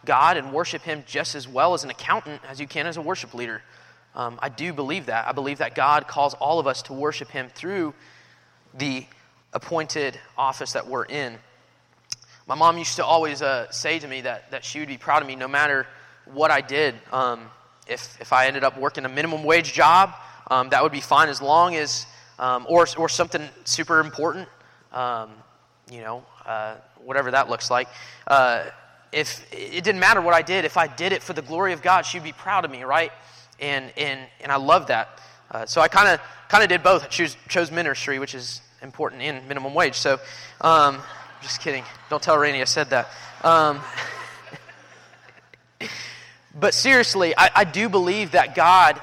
God 0.04 0.36
and 0.36 0.52
worship 0.52 0.82
Him 0.82 1.04
just 1.06 1.36
as 1.36 1.46
well 1.48 1.72
as 1.74 1.84
an 1.84 1.90
accountant 1.90 2.42
as 2.48 2.60
you 2.60 2.66
can 2.66 2.86
as 2.86 2.96
a 2.96 3.02
worship 3.02 3.32
leader. 3.32 3.62
Um, 4.14 4.38
I 4.42 4.48
do 4.48 4.72
believe 4.72 5.06
that. 5.06 5.26
I 5.26 5.32
believe 5.32 5.58
that 5.58 5.74
God 5.74 6.08
calls 6.08 6.34
all 6.34 6.58
of 6.58 6.66
us 6.66 6.82
to 6.82 6.92
worship 6.92 7.30
Him 7.30 7.48
through 7.54 7.94
the 8.76 9.06
appointed 9.52 10.18
office 10.36 10.72
that 10.72 10.86
we're 10.86 11.04
in. 11.04 11.38
My 12.46 12.54
mom 12.54 12.76
used 12.76 12.96
to 12.96 13.04
always 13.04 13.40
uh, 13.40 13.70
say 13.70 13.98
to 13.98 14.06
me 14.06 14.22
that, 14.22 14.50
that 14.50 14.64
she 14.64 14.80
would 14.80 14.88
be 14.88 14.98
proud 14.98 15.22
of 15.22 15.28
me 15.28 15.36
no 15.36 15.48
matter 15.48 15.86
what 16.26 16.50
I 16.50 16.60
did. 16.60 16.94
Um, 17.12 17.50
if, 17.86 18.20
if 18.20 18.32
I 18.32 18.46
ended 18.46 18.64
up 18.64 18.78
working 18.78 19.04
a 19.04 19.08
minimum 19.08 19.44
wage 19.44 19.72
job, 19.72 20.14
um, 20.50 20.68
that 20.70 20.82
would 20.82 20.92
be 20.92 21.00
fine 21.00 21.28
as 21.28 21.40
long 21.40 21.74
as, 21.74 22.06
um, 22.38 22.66
or, 22.68 22.86
or 22.98 23.08
something 23.08 23.48
super 23.64 24.00
important, 24.00 24.48
um, 24.92 25.30
you 25.90 26.00
know, 26.00 26.24
uh, 26.44 26.76
whatever 27.02 27.30
that 27.30 27.48
looks 27.48 27.70
like. 27.70 27.88
Uh, 28.26 28.64
if 29.12 29.46
it 29.52 29.84
didn't 29.84 30.00
matter 30.00 30.20
what 30.20 30.34
I 30.34 30.42
did, 30.42 30.64
if 30.64 30.76
I 30.76 30.86
did 30.86 31.12
it 31.12 31.22
for 31.22 31.32
the 31.32 31.42
glory 31.42 31.72
of 31.72 31.82
God, 31.82 32.02
she'd 32.02 32.24
be 32.24 32.32
proud 32.32 32.64
of 32.64 32.70
me, 32.70 32.82
right? 32.82 33.12
And 33.60 33.92
and 33.96 34.20
and 34.40 34.50
I 34.50 34.56
love 34.56 34.88
that. 34.88 35.20
Uh, 35.54 35.64
so 35.66 35.80
I 35.80 35.86
kind 35.86 36.08
of 36.08 36.20
kind 36.48 36.64
of 36.64 36.68
did 36.68 36.82
both. 36.82 37.04
I 37.04 37.06
chose, 37.06 37.36
chose 37.48 37.70
ministry, 37.70 38.18
which 38.18 38.34
is 38.34 38.60
important 38.82 39.22
in 39.22 39.46
minimum 39.46 39.72
wage. 39.72 39.94
So, 39.94 40.18
um, 40.60 41.00
just 41.42 41.60
kidding. 41.60 41.84
Don't 42.10 42.20
tell 42.20 42.36
Rainey 42.36 42.60
I 42.60 42.64
said 42.64 42.90
that. 42.90 43.08
Um, 43.44 43.80
but 46.58 46.74
seriously, 46.74 47.34
I, 47.38 47.50
I 47.54 47.64
do 47.64 47.88
believe 47.88 48.32
that 48.32 48.56
God 48.56 49.00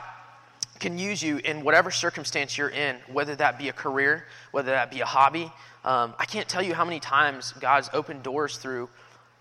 can 0.79 0.99
use 0.99 1.23
you 1.23 1.37
in 1.37 1.63
whatever 1.63 1.89
circumstance 1.89 2.57
you're 2.57 2.67
in, 2.67 2.97
whether 3.13 3.33
that 3.37 3.57
be 3.57 3.69
a 3.69 3.73
career, 3.73 4.25
whether 4.51 4.71
that 4.71 4.91
be 4.91 4.99
a 4.99 5.05
hobby. 5.05 5.49
Um, 5.85 6.13
I 6.19 6.25
can't 6.25 6.49
tell 6.49 6.61
you 6.61 6.73
how 6.73 6.83
many 6.83 6.99
times 6.99 7.53
God's 7.61 7.89
opened 7.93 8.23
doors 8.23 8.57
through 8.57 8.89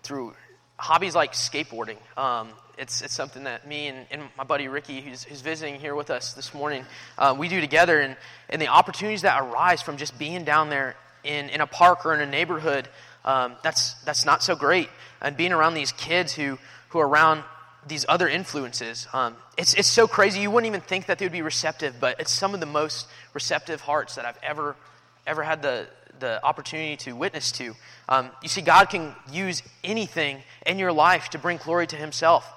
through 0.01 0.33
hobbies 0.81 1.13
like 1.13 1.33
skateboarding. 1.33 1.97
Um, 2.17 2.49
it's, 2.77 3.01
it's 3.03 3.13
something 3.13 3.43
that 3.43 3.67
me 3.67 3.87
and, 3.87 4.07
and 4.09 4.23
my 4.35 4.43
buddy 4.43 4.67
Ricky, 4.67 4.99
who's, 4.99 5.23
who's, 5.23 5.41
visiting 5.41 5.79
here 5.79 5.93
with 5.93 6.09
us 6.09 6.33
this 6.33 6.55
morning, 6.55 6.83
uh, 7.19 7.35
we 7.37 7.47
do 7.47 7.61
together. 7.61 7.99
And, 7.99 8.17
and 8.49 8.59
the 8.59 8.67
opportunities 8.67 9.21
that 9.21 9.39
arise 9.39 9.83
from 9.83 9.97
just 9.97 10.17
being 10.17 10.43
down 10.43 10.71
there 10.71 10.95
in, 11.23 11.49
in 11.49 11.61
a 11.61 11.67
park 11.67 12.03
or 12.03 12.15
in 12.15 12.21
a 12.21 12.25
neighborhood, 12.25 12.87
um, 13.23 13.55
that's, 13.63 13.93
that's 14.05 14.25
not 14.25 14.41
so 14.41 14.55
great. 14.55 14.89
And 15.21 15.37
being 15.37 15.53
around 15.53 15.75
these 15.75 15.91
kids 15.91 16.33
who, 16.33 16.57
who 16.89 16.99
are 16.99 17.07
around 17.07 17.43
these 17.87 18.03
other 18.09 18.27
influences, 18.27 19.07
um, 19.13 19.35
it's, 19.59 19.75
it's 19.75 19.87
so 19.87 20.07
crazy. 20.07 20.39
You 20.39 20.49
wouldn't 20.49 20.67
even 20.67 20.81
think 20.81 21.05
that 21.05 21.19
they 21.19 21.25
would 21.25 21.31
be 21.31 21.43
receptive, 21.43 21.97
but 21.99 22.19
it's 22.19 22.31
some 22.31 22.55
of 22.55 22.59
the 22.59 22.65
most 22.65 23.07
receptive 23.35 23.81
hearts 23.81 24.15
that 24.15 24.25
I've 24.25 24.39
ever, 24.41 24.75
ever 25.27 25.43
had 25.43 25.61
the, 25.61 25.85
the 26.21 26.43
opportunity 26.45 26.95
to 26.95 27.11
witness 27.13 27.51
to. 27.53 27.75
Um, 28.07 28.29
you 28.41 28.47
see, 28.47 28.61
God 28.61 28.85
can 28.85 29.13
use 29.31 29.61
anything 29.83 30.37
in 30.65 30.79
your 30.79 30.93
life 30.93 31.29
to 31.31 31.37
bring 31.37 31.57
glory 31.57 31.87
to 31.87 31.97
Himself. 31.97 32.49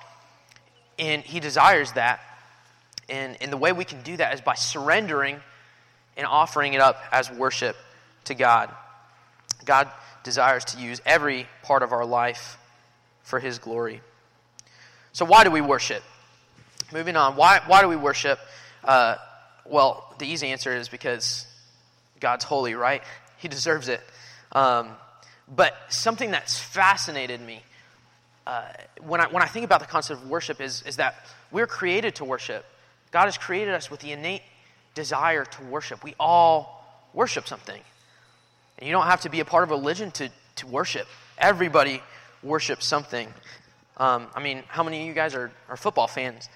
And 0.99 1.23
He 1.23 1.41
desires 1.41 1.91
that. 1.93 2.21
And, 3.09 3.37
and 3.41 3.53
the 3.53 3.57
way 3.57 3.73
we 3.73 3.85
can 3.85 4.03
do 4.03 4.17
that 4.19 4.35
is 4.35 4.41
by 4.41 4.55
surrendering 4.55 5.41
and 6.17 6.27
offering 6.27 6.75
it 6.75 6.81
up 6.81 7.03
as 7.11 7.31
worship 7.31 7.77
to 8.27 8.35
God. 8.35 8.71
God 9.65 9.91
desires 10.23 10.65
to 10.67 10.79
use 10.79 11.01
every 11.05 11.49
part 11.63 11.83
of 11.83 11.93
our 11.93 12.05
life 12.05 12.59
for 13.25 13.41
His 13.41 13.59
glory. 13.59 14.01
So, 15.13 15.25
why 15.25 15.45
do 15.45 15.51
we 15.51 15.61
worship? 15.61 16.03
Moving 16.93 17.17
on, 17.17 17.37
why, 17.37 17.61
why 17.67 17.83
do 17.83 17.89
we 17.89 17.97
worship? 17.97 18.39
Uh, 18.83 19.17
well, 19.65 20.15
the 20.19 20.27
easy 20.27 20.49
answer 20.49 20.77
is 20.77 20.89
because 20.89 21.47
God's 22.21 22.45
holy, 22.45 22.75
right? 22.75 23.03
He 23.45 23.49
deserves 23.49 23.91
it. 23.91 24.01
Um, 24.53 24.89
but 25.55 25.77
something 25.91 26.31
that's 26.31 26.59
fascinated 26.59 27.43
me 27.43 27.63
uh, 28.47 28.63
when, 29.03 29.21
I, 29.21 29.27
when 29.27 29.43
I 29.43 29.47
think 29.47 29.67
about 29.67 29.81
the 29.81 29.87
concept 29.87 30.23
of 30.23 30.31
worship 30.31 30.63
is, 30.63 30.83
is 30.87 30.97
that 30.97 31.17
we're 31.53 31.67
created 31.67 32.15
to 32.15 32.25
worship. 32.25 32.65
God 33.11 33.27
has 33.27 33.37
created 33.37 33.75
us 33.75 33.91
with 33.91 34.01
the 34.01 34.13
innate 34.13 34.41
desire 34.95 35.45
to 35.45 35.63
worship. 35.65 36.03
We 36.03 36.15
all 36.19 37.11
worship 37.13 37.47
something. 37.47 37.79
And 38.79 38.87
you 38.87 38.93
don't 38.93 39.09
have 39.09 39.21
to 39.21 39.29
be 39.29 39.41
a 39.41 39.45
part 39.45 39.65
of 39.65 39.69
religion 39.69 40.11
to, 40.13 40.31
to 40.57 40.67
worship. 40.67 41.07
Everybody 41.37 42.03
worships 42.43 42.87
something. 42.87 43.29
Um, 43.99 44.29
I 44.35 44.43
mean, 44.43 44.63
how 44.69 44.83
many 44.83 45.03
of 45.03 45.07
you 45.07 45.13
guys 45.13 45.35
are, 45.35 45.53
are 45.69 45.77
football 45.77 46.07
fans? 46.07 46.49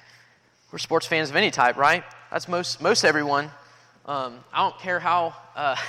We're 0.72 0.78
sports 0.78 1.04
fans 1.04 1.28
of 1.28 1.36
any 1.36 1.50
type, 1.50 1.76
right? 1.76 2.02
That's 2.30 2.48
most, 2.48 2.80
most 2.80 3.04
everyone. 3.04 3.50
Um, 4.06 4.38
I 4.54 4.62
don't 4.62 4.78
care 4.80 4.98
how. 5.00 5.34
Uh, 5.54 5.76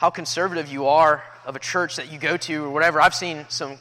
how 0.00 0.08
conservative 0.08 0.72
you 0.72 0.86
are 0.86 1.22
of 1.44 1.56
a 1.56 1.58
church 1.58 1.96
that 1.96 2.10
you 2.10 2.18
go 2.18 2.34
to 2.34 2.64
or 2.64 2.70
whatever. 2.70 3.02
I've 3.02 3.14
seen 3.14 3.44
some 3.50 3.76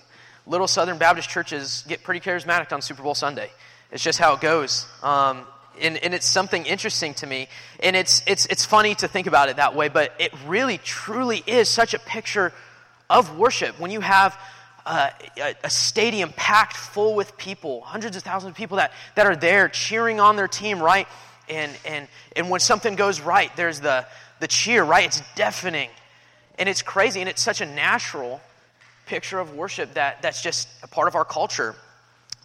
little 0.45 0.67
Southern 0.67 0.97
Baptist 0.97 1.29
churches 1.29 1.85
get 1.87 2.03
pretty 2.03 2.19
charismatic 2.19 2.73
on 2.73 2.81
Super 2.81 3.01
Bowl 3.01 3.15
Sunday. 3.15 3.49
It's 3.89 4.03
just 4.03 4.19
how 4.19 4.33
it 4.33 4.41
goes. 4.41 4.85
Um, 5.01 5.47
and, 5.79 5.95
and, 5.95 6.13
it's 6.13 6.25
something 6.25 6.65
interesting 6.65 7.13
to 7.15 7.25
me. 7.25 7.47
And 7.79 7.95
it's, 7.95 8.21
it's, 8.27 8.47
it's 8.47 8.65
funny 8.65 8.95
to 8.95 9.07
think 9.07 9.27
about 9.27 9.47
it 9.47 9.55
that 9.55 9.77
way, 9.77 9.87
but 9.87 10.11
it 10.19 10.33
really, 10.45 10.77
truly 10.79 11.41
is 11.47 11.69
such 11.69 11.93
a 11.93 11.99
picture 11.99 12.51
of 13.09 13.37
worship. 13.37 13.79
When 13.79 13.89
you 13.89 14.01
have 14.01 14.37
uh, 14.85 15.11
a, 15.37 15.55
a, 15.63 15.69
stadium 15.69 16.33
packed 16.35 16.75
full 16.75 17.15
with 17.15 17.37
people, 17.37 17.79
hundreds 17.79 18.17
of 18.17 18.23
thousands 18.23 18.51
of 18.51 18.57
people 18.57 18.75
that, 18.75 18.91
that 19.15 19.25
are 19.25 19.37
there 19.37 19.69
cheering 19.69 20.19
on 20.19 20.35
their 20.35 20.49
team, 20.49 20.81
right? 20.81 21.07
And, 21.47 21.71
and, 21.85 22.09
and 22.35 22.49
when 22.49 22.59
something 22.59 22.95
goes 22.97 23.21
right, 23.21 23.55
there's 23.55 23.79
the, 23.79 24.05
the 24.41 24.47
cheer, 24.47 24.83
right? 24.83 25.05
It's 25.05 25.21
deafening. 25.35 25.89
And 26.59 26.69
it's 26.69 26.83
crazy, 26.83 27.21
and 27.21 27.29
it's 27.29 27.41
such 27.41 27.61
a 27.61 27.65
natural 27.65 28.41
picture 29.07 29.39
of 29.39 29.55
worship 29.55 29.95
that, 29.95 30.21
that's 30.21 30.41
just 30.41 30.67
a 30.83 30.87
part 30.87 31.07
of 31.07 31.15
our 31.15 31.25
culture. 31.25 31.73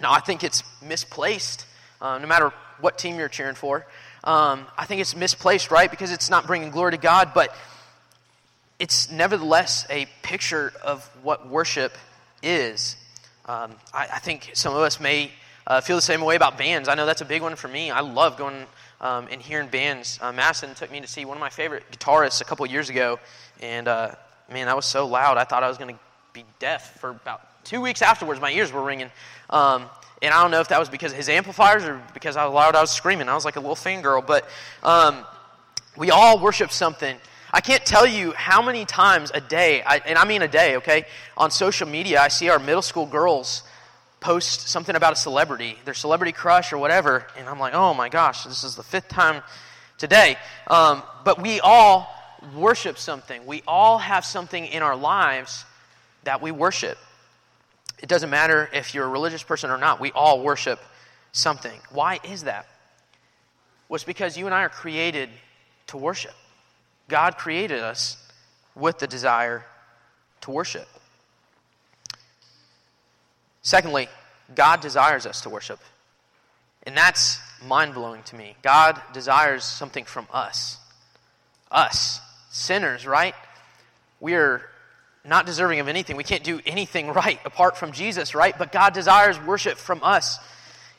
Now, 0.01 0.13
I 0.13 0.21
think 0.21 0.43
it's 0.43 0.63
misplaced, 0.81 1.67
uh, 2.01 2.19
no 2.19 2.27
matter 2.27 2.53
what 2.81 2.97
team 2.97 3.19
you're 3.19 3.29
cheering 3.29 3.55
for. 3.55 3.87
Um, 4.25 4.67
I 4.79 4.87
think 4.87 5.01
it's 5.01 5.15
misplaced, 5.15 5.71
right? 5.71 5.91
Because 5.91 6.11
it's 6.11 6.31
not 6.31 6.47
bringing 6.47 6.71
glory 6.71 6.93
to 6.93 6.99
God, 6.99 7.33
but 7.35 7.55
it's 8.79 9.11
nevertheless 9.11 9.87
a 9.91 10.07
picture 10.23 10.73
of 10.83 11.05
what 11.23 11.49
worship 11.49 11.93
is. 12.43 12.97
Um, 13.47 13.73
I, 13.93 14.09
I, 14.15 14.19
think 14.21 14.51
some 14.55 14.75
of 14.75 14.81
us 14.81 14.99
may 14.99 15.31
uh, 15.67 15.81
feel 15.81 15.97
the 15.97 16.03
same 16.03 16.23
way 16.23 16.37
about 16.37 16.57
bands. 16.57 16.89
I 16.89 16.95
know 16.95 17.05
that's 17.05 17.21
a 17.21 17.27
big 17.27 17.43
one 17.43 17.57
for 17.57 17.69
me. 17.69 17.91
I 17.91 18.01
love 18.01 18.39
going 18.39 18.67
um, 19.05 19.29
and 19.31 19.41
hearing 19.41 19.69
bands. 19.69 20.19
Uh, 20.21 20.33
Madison 20.33 20.75
took 20.75 20.91
me 20.91 21.01
to 21.01 21.07
see 21.07 21.25
one 21.25 21.37
of 21.37 21.41
my 21.41 21.51
favorite 21.51 21.85
guitarists 21.93 22.41
a 22.41 22.45
couple 22.45 22.67
years 22.67 22.89
ago, 22.89 23.21
and 23.61 23.87
uh, 23.87 24.13
man, 24.51 24.67
that 24.67 24.75
was 24.75 24.87
so 24.87 25.07
loud. 25.07 25.37
I 25.37 25.45
thought 25.45 25.63
I 25.63 25.69
was 25.69 25.79
going 25.79 25.95
to 25.95 26.01
be 26.33 26.45
deaf 26.59 26.99
for 26.99 27.11
about 27.11 27.43
two 27.65 27.81
weeks 27.81 28.03
afterwards. 28.03 28.41
My 28.41 28.51
ears 28.51 28.73
were 28.73 28.83
ringing. 28.83 29.11
Um, 29.51 29.85
and 30.23 30.33
I 30.33 30.43
don't 30.43 30.51
know 30.51 30.61
if 30.61 30.69
that 30.69 30.81
was 30.81 30.89
because 30.89 31.13
of 31.13 31.19
his 31.19 31.29
amplifiers 31.29 31.85
or 31.85 32.01
because 32.15 32.35
how 32.35 32.51
loud 32.51 32.75
I 32.75 32.81
was 32.81 32.91
screaming. 32.91 33.29
I 33.29 33.35
was 33.35 33.45
like 33.45 33.57
a 33.57 33.61
little 33.61 33.77
fangirl. 33.77 34.27
But 34.27 34.49
um, 34.83 35.25
we 35.97 36.11
all 36.11 36.39
worship 36.39 36.73
something. 36.73 37.17
I 37.53 37.61
can't 37.61 37.85
tell 37.85 38.07
you 38.07 38.33
how 38.33 38.63
many 38.63 38.85
times 38.85 39.31
a 39.35 39.41
day, 39.41 39.83
I, 39.83 39.99
and 39.99 40.19
I 40.19 40.25
mean 40.25 40.43
a 40.43 40.49
day, 40.49 40.77
okay, 40.79 41.05
on 41.37 41.51
social 41.51 41.87
media, 41.87 42.21
I 42.21 42.29
see 42.29 42.49
our 42.49 42.59
middle 42.59 42.83
school 42.83 43.07
girls 43.07 43.63
post 44.25 44.69
something 44.69 44.97
about 44.97 45.13
a 45.13 45.17
celebrity, 45.17 45.77
their 45.85 45.93
celebrity 45.93 46.33
crush 46.33 46.73
or 46.73 46.79
whatever, 46.79 47.27
and 47.37 47.47
I'm 47.47 47.59
like, 47.59 47.75
oh 47.75 47.93
my 47.93 48.09
gosh, 48.09 48.45
this 48.45 48.65
is 48.65 48.75
the 48.75 48.83
fifth 48.83 49.09
time 49.09 49.43
today. 49.99 50.39
Um, 50.67 51.03
but 51.25 51.43
we 51.43 51.61
all 51.61 52.09
worship 52.57 52.97
something. 52.97 53.45
We 53.45 53.63
all 53.69 53.99
have 53.99 54.25
something 54.25 54.65
in 54.65 54.83
our 54.83 54.97
lives 54.97 55.67
that 56.23 56.41
we 56.41 56.53
worship. 56.53 56.97
It 58.03 58.09
doesn't 58.09 58.31
matter 58.31 58.71
if 58.73 58.95
you're 58.95 59.05
a 59.05 59.11
religious 59.11 59.43
person 59.43 59.71
or 59.71 59.77
not, 59.77 60.01
we 60.01 60.11
all 60.13 60.43
worship 60.43 60.81
something. 61.33 61.79
Why 61.91 62.19
is 62.25 62.45
that? 62.45 62.67
Well, 63.91 63.97
it's 63.97 64.05
because 64.05 64.39
you 64.39 64.47
and 64.47 64.55
I 64.55 64.63
are 64.63 64.71
created 64.71 65.29
to 65.89 65.99
worship. 65.99 66.35
God 67.09 67.37
created 67.37 67.81
us 67.81 68.17
with 68.75 68.99
the 69.01 69.07
desire 69.07 69.67
to 70.41 70.51
worship. 70.51 70.89
Secondly, 73.65 74.09
God 74.55 74.81
desires 74.81 75.27
us 75.27 75.41
to 75.41 75.51
worship. 75.51 75.81
And 76.85 76.97
that's 76.97 77.41
mind 77.67 77.95
blowing 77.95 78.23
to 78.25 78.37
me. 78.37 78.57
God 78.63 79.01
desires 79.13 79.65
something 79.65 80.05
from 80.05 80.29
us. 80.33 80.77
Us 81.73 82.21
sinners, 82.51 83.07
right? 83.07 83.35
We 84.21 84.35
are 84.35 84.63
not 85.25 85.47
deserving 85.47 85.81
of 85.81 85.89
anything. 85.89 86.17
We 86.17 86.25
can't 86.25 86.45
do 86.45 86.61
anything 86.67 87.09
right 87.13 87.41
apart 87.47 87.79
from 87.79 87.93
Jesus, 87.93 88.35
right? 88.35 88.57
But 88.57 88.71
God 88.71 88.93
desires 88.93 89.41
worship 89.41 89.79
from 89.79 90.01
us. 90.03 90.39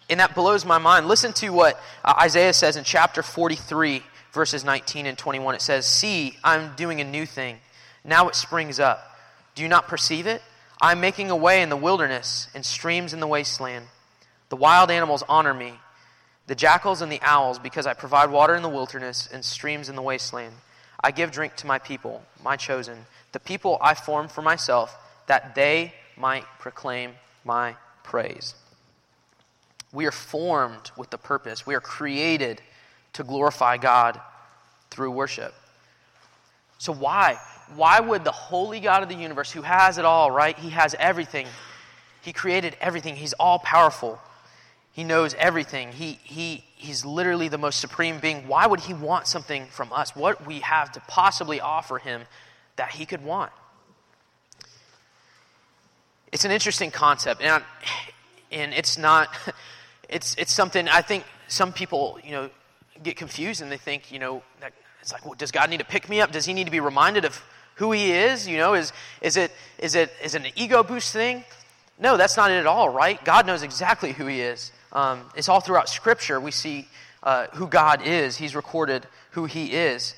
And 0.09 0.19
that 0.19 0.33
blows 0.33 0.65
my 0.65 0.79
mind. 0.79 1.07
Listen 1.07 1.33
to 1.33 1.49
what 1.49 1.79
uh, 2.03 2.15
Isaiah 2.19 2.53
says 2.53 2.77
in 2.77 2.83
chapter 2.83 3.21
43, 3.21 4.01
verses 4.33 4.65
19 4.65 5.05
and 5.05 5.17
21. 5.17 5.53
It 5.55 5.61
says, 5.61 5.85
See, 5.85 6.35
I'm 6.43 6.75
doing 6.75 6.99
a 6.99 7.03
new 7.03 7.27
thing. 7.27 7.57
Now 8.03 8.27
it 8.27 8.35
springs 8.35 8.79
up. 8.79 9.15
Do 9.53 9.61
you 9.61 9.69
not 9.69 9.87
perceive 9.87 10.25
it? 10.25 10.41
I'm 10.85 10.99
making 10.99 11.31
a 11.31 11.35
way 11.35 11.63
in 11.63 11.69
the 11.69 11.75
wilderness 11.75 12.47
and 12.53 12.63
streams 12.63 13.11
in 13.11 13.19
the 13.19 13.25
wasteland. 13.25 13.87
The 14.49 14.55
wild 14.55 14.91
animals 14.91 15.23
honor 15.27 15.51
me, 15.51 15.73
the 16.45 16.53
jackals 16.53 17.01
and 17.01 17.11
the 17.11 17.23
owls, 17.23 17.57
because 17.57 17.87
I 17.87 17.95
provide 17.95 18.29
water 18.29 18.53
in 18.53 18.61
the 18.61 18.69
wilderness 18.69 19.27
and 19.33 19.43
streams 19.43 19.89
in 19.89 19.95
the 19.95 20.03
wasteland. 20.03 20.53
I 21.03 21.09
give 21.09 21.31
drink 21.31 21.55
to 21.55 21.65
my 21.65 21.79
people, 21.79 22.21
my 22.43 22.55
chosen, 22.55 23.07
the 23.31 23.39
people 23.39 23.79
I 23.81 23.95
formed 23.95 24.31
for 24.31 24.43
myself, 24.43 24.95
that 25.25 25.55
they 25.55 25.91
might 26.17 26.45
proclaim 26.59 27.13
my 27.43 27.77
praise. 28.03 28.53
We 29.91 30.05
are 30.05 30.11
formed 30.11 30.91
with 30.95 31.09
the 31.09 31.17
purpose. 31.17 31.65
We 31.65 31.73
are 31.73 31.81
created 31.81 32.61
to 33.13 33.23
glorify 33.23 33.77
God 33.77 34.21
through 34.91 35.09
worship. 35.09 35.55
So, 36.77 36.93
why? 36.93 37.39
Why 37.75 37.99
would 37.99 38.23
the 38.23 38.31
holy 38.31 38.79
God 38.79 39.03
of 39.03 39.09
the 39.09 39.15
universe, 39.15 39.51
who 39.51 39.61
has 39.61 39.97
it 39.97 40.05
all, 40.05 40.31
right? 40.31 40.57
He 40.57 40.69
has 40.69 40.95
everything. 40.99 41.47
He 42.21 42.33
created 42.33 42.75
everything. 42.79 43.15
He's 43.15 43.33
all 43.33 43.59
powerful. 43.59 44.19
He 44.91 45.03
knows 45.03 45.33
everything. 45.35 45.91
He, 45.91 46.19
he, 46.23 46.63
he's 46.75 47.03
literally 47.03 47.49
the 47.49 47.57
most 47.57 47.79
supreme 47.79 48.19
being. 48.19 48.47
Why 48.47 48.65
would 48.65 48.81
he 48.81 48.93
want 48.93 49.27
something 49.27 49.65
from 49.67 49.91
us? 49.91 50.15
What 50.15 50.45
we 50.45 50.59
have 50.61 50.91
to 50.93 51.01
possibly 51.01 51.59
offer 51.59 51.97
him 51.97 52.23
that 52.77 52.91
he 52.91 53.05
could 53.05 53.23
want? 53.23 53.51
It's 56.31 56.45
an 56.45 56.51
interesting 56.51 56.91
concept. 56.91 57.41
And, 57.41 57.63
and 58.51 58.73
it's 58.73 58.97
not, 58.97 59.29
it's, 60.09 60.35
it's 60.35 60.53
something 60.53 60.87
I 60.87 61.01
think 61.01 61.25
some 61.47 61.73
people, 61.73 62.19
you 62.23 62.31
know, 62.31 62.49
get 63.03 63.17
confused 63.17 63.61
and 63.61 63.71
they 63.71 63.77
think, 63.77 64.11
you 64.11 64.19
know, 64.19 64.43
that 64.61 64.73
it's 65.01 65.11
like, 65.11 65.25
well, 65.25 65.35
does 65.35 65.51
God 65.51 65.69
need 65.69 65.79
to 65.79 65.85
pick 65.85 66.09
me 66.09 66.21
up? 66.21 66.31
Does 66.31 66.45
he 66.45 66.53
need 66.53 66.65
to 66.65 66.71
be 66.71 66.79
reminded 66.79 67.25
of 67.25 67.43
who 67.75 67.91
he 67.91 68.11
is? 68.11 68.47
You 68.47 68.57
know, 68.57 68.73
is, 68.73 68.91
is, 69.21 69.37
it, 69.37 69.51
is, 69.79 69.95
it, 69.95 70.11
is 70.23 70.35
it 70.35 70.45
an 70.45 70.51
ego 70.55 70.83
boost 70.83 71.13
thing? 71.13 71.43
No, 71.99 72.17
that's 72.17 72.35
not 72.35 72.51
it 72.51 72.55
at 72.55 72.65
all, 72.65 72.89
right? 72.89 73.23
God 73.23 73.47
knows 73.47 73.63
exactly 73.63 74.11
who 74.11 74.25
he 74.25 74.41
is. 74.41 74.71
Um, 74.91 75.21
it's 75.35 75.49
all 75.49 75.59
throughout 75.59 75.89
Scripture 75.89 76.39
we 76.39 76.51
see 76.51 76.87
uh, 77.23 77.47
who 77.53 77.67
God 77.67 78.05
is. 78.05 78.37
He's 78.37 78.55
recorded 78.55 79.07
who 79.31 79.45
he 79.45 79.73
is. 79.73 80.15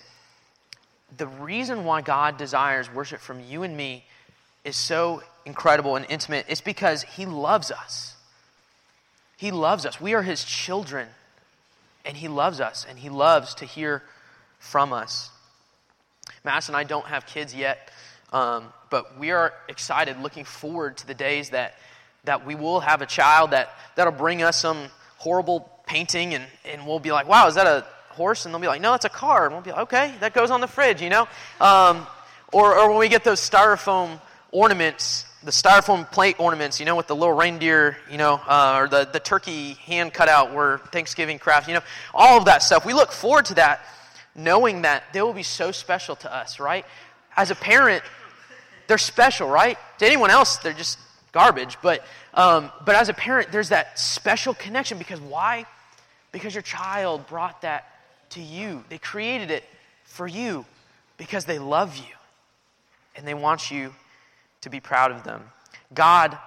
The 1.18 1.28
reason 1.28 1.86
why 1.86 2.02
God 2.02 2.38
desires 2.38 2.94
worship 2.94 3.20
from 3.20 3.40
you 3.40 3.64
and 3.64 3.78
me 3.78 4.06
is 4.64 4.76
so 4.76 5.24
incredible 5.46 5.96
and 5.96 6.06
intimate 6.10 6.46
it's 6.50 6.62
because 6.62 7.04
he 7.04 7.26
loves 7.26 7.72
us. 7.72 8.16
He 9.38 9.52
loves 9.52 9.86
us. 9.86 10.02
We 10.02 10.14
are 10.14 10.24
his 10.24 10.44
children, 10.44 11.08
and 12.04 12.18
he 12.18 12.28
loves 12.28 12.60
us, 12.60 12.86
and 12.90 13.00
he 13.00 13.10
loves 13.10 13.54
to 13.56 13.66
hear 13.66 14.04
from 14.60 14.92
us. 14.92 15.30
Mass 16.48 16.70
and 16.70 16.78
I 16.78 16.86
don't 16.86 17.06
have 17.06 17.26
kids 17.26 17.54
yet, 17.54 17.92
um, 18.32 18.72
but 18.90 19.20
we 19.20 19.32
are 19.32 19.54
excited, 19.68 20.18
looking 20.22 20.46
forward 20.46 20.96
to 20.96 21.06
the 21.06 21.14
days 21.14 21.50
that, 21.50 21.76
that 22.24 22.46
we 22.46 22.56
will 22.56 22.80
have 22.80 23.02
a 23.02 23.06
child 23.06 23.52
that, 23.52 23.70
that'll 23.98 24.14
bring 24.14 24.42
us 24.42 24.62
some 24.62 24.88
horrible 25.18 25.70
painting, 25.86 26.34
and, 26.34 26.46
and 26.64 26.88
we'll 26.88 27.00
be 27.00 27.12
like, 27.12 27.28
wow, 27.28 27.48
is 27.48 27.56
that 27.56 27.68
a 27.68 27.86
horse? 28.12 28.46
And 28.46 28.54
they'll 28.54 28.62
be 28.62 28.68
like, 28.68 28.80
no, 28.80 28.92
that's 28.92 29.04
a 29.04 29.10
car. 29.10 29.48
And 29.48 29.54
we'll 29.54 29.62
be 29.62 29.72
like, 29.72 29.82
okay, 29.82 30.14
that 30.22 30.34
goes 30.34 30.50
on 30.50 30.62
the 30.62 30.68
fridge, 30.68 31.02
you 31.02 31.10
know? 31.10 31.28
Um, 31.60 32.08
or, 32.54 32.80
or 32.80 32.90
when 32.90 32.98
we 32.98 33.10
get 33.10 33.26
those 33.26 33.42
styrofoam 33.42 34.22
ornaments 34.54 35.26
the 35.44 35.52
styrofoam 35.52 36.10
plate 36.12 36.40
ornaments, 36.40 36.80
you 36.80 36.86
know, 36.86 36.96
with 36.96 37.08
the 37.08 37.16
little 37.16 37.34
reindeer, 37.34 37.98
you 38.12 38.18
know, 38.18 38.42
uh, 38.48 38.80
or 38.80 38.88
the, 38.90 39.08
the 39.14 39.20
turkey 39.20 39.74
hand 39.74 40.14
cutout 40.14 40.54
where 40.54 40.80
Thanksgiving 40.92 41.40
craft, 41.40 41.68
you 41.68 41.76
know, 41.76 41.82
all 42.14 42.38
of 42.38 42.46
that 42.46 42.64
stuff. 42.64 42.86
We 42.86 42.94
look 42.94 43.12
forward 43.12 43.46
to 43.46 43.54
that 43.54 43.80
knowing 44.38 44.84
that 44.84 45.04
they 45.12 45.22
will 45.22 45.34
be 45.34 45.44
so 45.44 45.72
special 45.72 46.16
to 46.16 46.34
us, 46.34 46.60
right? 46.60 46.86
As 47.36 47.52
a 47.52 47.56
parent, 47.56 48.04
they're 48.88 48.98
special, 48.98 49.50
right? 49.50 49.78
To 49.98 50.06
anyone 50.06 50.30
else, 50.30 50.58
they're 50.58 50.74
just 50.74 51.00
garbage. 51.32 51.78
But, 51.82 52.06
um, 52.34 52.72
but 52.86 52.96
as 52.96 53.10
a 53.10 53.14
parent, 53.14 53.52
there's 53.52 53.70
that 53.70 54.00
special 54.00 54.54
connection 54.54 54.98
because 54.98 55.20
why? 55.20 55.66
Because 56.32 56.54
your 56.54 56.62
child 56.62 57.28
brought 57.28 57.64
that 57.64 57.86
to 58.32 58.42
you. 58.42 58.84
They 58.90 59.00
created 59.00 59.52
it 59.52 59.64
for 60.06 60.28
you 60.28 60.66
because 61.18 61.46
they 61.46 61.60
love 61.60 61.98
you 61.98 62.16
and 63.16 63.28
they 63.28 63.34
want 63.34 63.72
you 63.72 63.94
to 64.62 64.70
be 64.70 64.80
proud 64.80 65.12
of 65.12 65.24
them. 65.24 65.44
God 65.94 66.38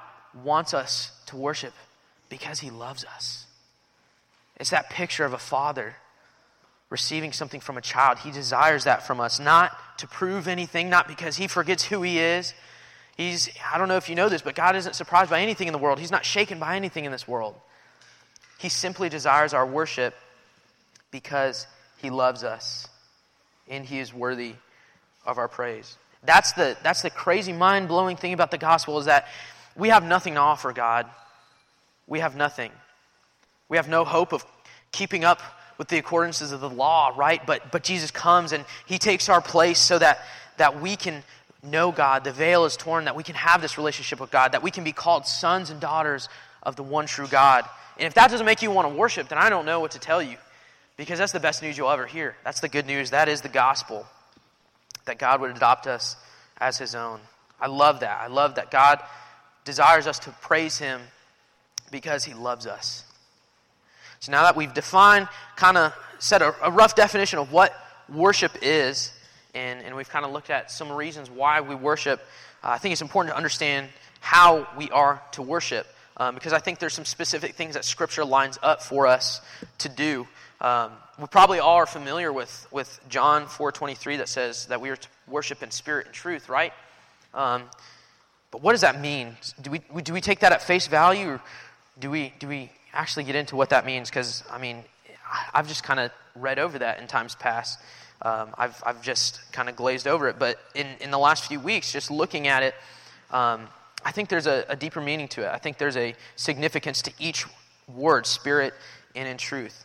wants 0.44 0.74
us 0.74 1.12
to 1.26 1.36
worship 1.36 1.72
because 2.28 2.60
he 2.60 2.70
loves 2.70 3.04
us. 3.04 3.46
It's 4.56 4.70
that 4.70 4.90
picture 4.90 5.24
of 5.24 5.32
a 5.32 5.38
father 5.38 5.96
receiving 6.90 7.32
something 7.32 7.60
from 7.60 7.78
a 7.78 7.80
child. 7.80 8.18
He 8.18 8.32
desires 8.32 8.84
that 8.84 9.06
from 9.06 9.20
us, 9.20 9.40
not 9.40 9.72
to 9.98 10.08
prove 10.08 10.48
anything, 10.48 10.90
not 10.90 11.08
because 11.08 11.36
he 11.36 11.46
forgets 11.46 11.84
who 11.84 12.02
he 12.02 12.18
is. 12.18 12.52
He's, 13.16 13.48
I 13.72 13.78
don't 13.78 13.88
know 13.88 13.96
if 13.96 14.08
you 14.08 14.16
know 14.16 14.28
this, 14.28 14.42
but 14.42 14.54
God 14.54 14.76
isn't 14.76 14.94
surprised 14.94 15.30
by 15.30 15.40
anything 15.40 15.68
in 15.68 15.72
the 15.72 15.78
world. 15.78 15.98
He's 15.98 16.10
not 16.10 16.24
shaken 16.24 16.58
by 16.58 16.76
anything 16.76 17.04
in 17.04 17.12
this 17.12 17.28
world. 17.28 17.54
He 18.58 18.68
simply 18.68 19.08
desires 19.08 19.54
our 19.54 19.66
worship 19.66 20.14
because 21.10 21.66
he 21.98 22.10
loves 22.10 22.44
us 22.44 22.88
and 23.68 23.84
he 23.84 24.00
is 24.00 24.12
worthy 24.12 24.54
of 25.24 25.38
our 25.38 25.48
praise. 25.48 25.96
That's 26.24 26.52
the, 26.52 26.76
that's 26.82 27.02
the 27.02 27.10
crazy, 27.10 27.52
mind 27.52 27.88
blowing 27.88 28.16
thing 28.16 28.32
about 28.32 28.50
the 28.50 28.58
gospel 28.58 28.98
is 28.98 29.06
that 29.06 29.28
we 29.76 29.88
have 29.88 30.04
nothing 30.04 30.34
to 30.34 30.40
offer 30.40 30.72
God. 30.72 31.06
We 32.06 32.18
have 32.18 32.36
nothing. 32.36 32.72
We 33.68 33.76
have 33.76 33.88
no 33.88 34.04
hope 34.04 34.32
of 34.32 34.44
keeping 34.92 35.24
up 35.24 35.40
with 35.80 35.88
the 35.88 35.96
accordances 35.96 36.52
of 36.52 36.60
the 36.60 36.68
law, 36.68 37.10
right? 37.16 37.40
But, 37.46 37.72
but 37.72 37.82
Jesus 37.82 38.10
comes 38.10 38.52
and 38.52 38.66
he 38.84 38.98
takes 38.98 39.30
our 39.30 39.40
place 39.40 39.78
so 39.78 39.98
that, 39.98 40.20
that 40.58 40.78
we 40.78 40.94
can 40.94 41.22
know 41.62 41.90
God. 41.90 42.22
The 42.22 42.32
veil 42.32 42.66
is 42.66 42.76
torn, 42.76 43.06
that 43.06 43.16
we 43.16 43.22
can 43.22 43.34
have 43.34 43.62
this 43.62 43.78
relationship 43.78 44.20
with 44.20 44.30
God, 44.30 44.52
that 44.52 44.62
we 44.62 44.70
can 44.70 44.84
be 44.84 44.92
called 44.92 45.26
sons 45.26 45.70
and 45.70 45.80
daughters 45.80 46.28
of 46.62 46.76
the 46.76 46.82
one 46.82 47.06
true 47.06 47.26
God. 47.26 47.64
And 47.96 48.06
if 48.06 48.12
that 48.12 48.30
doesn't 48.30 48.44
make 48.44 48.60
you 48.60 48.70
want 48.70 48.90
to 48.90 48.94
worship, 48.94 49.28
then 49.28 49.38
I 49.38 49.48
don't 49.48 49.64
know 49.64 49.80
what 49.80 49.92
to 49.92 49.98
tell 49.98 50.22
you 50.22 50.36
because 50.98 51.18
that's 51.18 51.32
the 51.32 51.40
best 51.40 51.62
news 51.62 51.78
you'll 51.78 51.90
ever 51.90 52.04
hear. 52.04 52.36
That's 52.44 52.60
the 52.60 52.68
good 52.68 52.84
news. 52.84 53.08
That 53.08 53.30
is 53.30 53.40
the 53.40 53.48
gospel 53.48 54.06
that 55.06 55.16
God 55.16 55.40
would 55.40 55.56
adopt 55.56 55.86
us 55.86 56.14
as 56.58 56.76
his 56.76 56.94
own. 56.94 57.20
I 57.58 57.68
love 57.68 58.00
that. 58.00 58.20
I 58.20 58.26
love 58.26 58.56
that 58.56 58.70
God 58.70 59.00
desires 59.64 60.06
us 60.06 60.18
to 60.18 60.30
praise 60.42 60.76
him 60.76 61.00
because 61.90 62.24
he 62.24 62.34
loves 62.34 62.66
us. 62.66 63.06
So 64.20 64.32
now 64.32 64.42
that 64.42 64.54
we've 64.54 64.74
defined, 64.74 65.28
kind 65.56 65.78
of 65.78 65.94
set 66.18 66.42
a, 66.42 66.54
a, 66.62 66.70
rough 66.70 66.94
definition 66.94 67.38
of 67.38 67.52
what 67.52 67.72
worship 68.06 68.52
is, 68.60 69.14
and, 69.54 69.82
and 69.82 69.96
we've 69.96 70.10
kind 70.10 70.26
of 70.26 70.32
looked 70.32 70.50
at 70.50 70.70
some 70.70 70.92
reasons 70.92 71.30
why 71.30 71.62
we 71.62 71.74
worship, 71.74 72.20
uh, 72.62 72.68
I 72.68 72.76
think 72.76 72.92
it's 72.92 73.00
important 73.00 73.32
to 73.32 73.36
understand 73.38 73.88
how 74.20 74.68
we 74.76 74.90
are 74.90 75.22
to 75.32 75.42
worship. 75.42 75.86
Um, 76.18 76.34
because 76.34 76.52
I 76.52 76.58
think 76.58 76.80
there's 76.80 76.92
some 76.92 77.06
specific 77.06 77.54
things 77.54 77.72
that 77.74 77.84
Scripture 77.86 78.26
lines 78.26 78.58
up 78.62 78.82
for 78.82 79.06
us 79.06 79.40
to 79.78 79.88
do. 79.88 80.28
Um, 80.60 80.92
we 81.18 81.26
probably 81.26 81.58
all 81.58 81.76
are 81.76 81.86
familiar 81.86 82.30
with, 82.30 82.66
with 82.70 83.00
John 83.08 83.46
4.23 83.46 84.18
that 84.18 84.28
says 84.28 84.66
that 84.66 84.82
we 84.82 84.90
are 84.90 84.96
to 84.96 85.08
worship 85.28 85.62
in 85.62 85.70
spirit 85.70 86.04
and 86.04 86.14
truth, 86.14 86.50
right? 86.50 86.74
Um, 87.32 87.62
but 88.50 88.60
what 88.60 88.72
does 88.72 88.82
that 88.82 89.00
mean? 89.00 89.38
Do 89.62 89.70
we, 89.70 90.02
do 90.02 90.12
we 90.12 90.20
take 90.20 90.40
that 90.40 90.52
at 90.52 90.60
face 90.60 90.88
value, 90.88 91.28
or 91.30 91.40
do 91.98 92.10
we, 92.10 92.34
do 92.38 92.46
we 92.46 92.70
actually 92.92 93.24
get 93.24 93.34
into 93.34 93.56
what 93.56 93.70
that 93.70 93.86
means 93.86 94.10
because, 94.10 94.42
I 94.50 94.58
mean, 94.58 94.84
I've 95.54 95.68
just 95.68 95.84
kind 95.84 96.00
of 96.00 96.10
read 96.34 96.58
over 96.58 96.78
that 96.78 97.00
in 97.00 97.06
times 97.06 97.34
past. 97.34 97.78
Um, 98.22 98.50
I've, 98.58 98.82
I've 98.84 99.02
just 99.02 99.40
kind 99.52 99.68
of 99.68 99.76
glazed 99.76 100.06
over 100.06 100.28
it. 100.28 100.38
But 100.38 100.58
in, 100.74 100.86
in 101.00 101.10
the 101.10 101.18
last 101.18 101.46
few 101.46 101.60
weeks, 101.60 101.92
just 101.92 102.10
looking 102.10 102.48
at 102.48 102.62
it, 102.62 102.74
um, 103.30 103.68
I 104.04 104.12
think 104.12 104.28
there's 104.28 104.46
a, 104.46 104.64
a, 104.68 104.76
deeper 104.76 105.00
meaning 105.00 105.28
to 105.28 105.42
it. 105.42 105.48
I 105.48 105.58
think 105.58 105.78
there's 105.78 105.96
a 105.96 106.14
significance 106.36 107.02
to 107.02 107.12
each 107.18 107.46
word, 107.88 108.26
spirit 108.26 108.74
and 109.14 109.28
in 109.28 109.36
truth. 109.36 109.84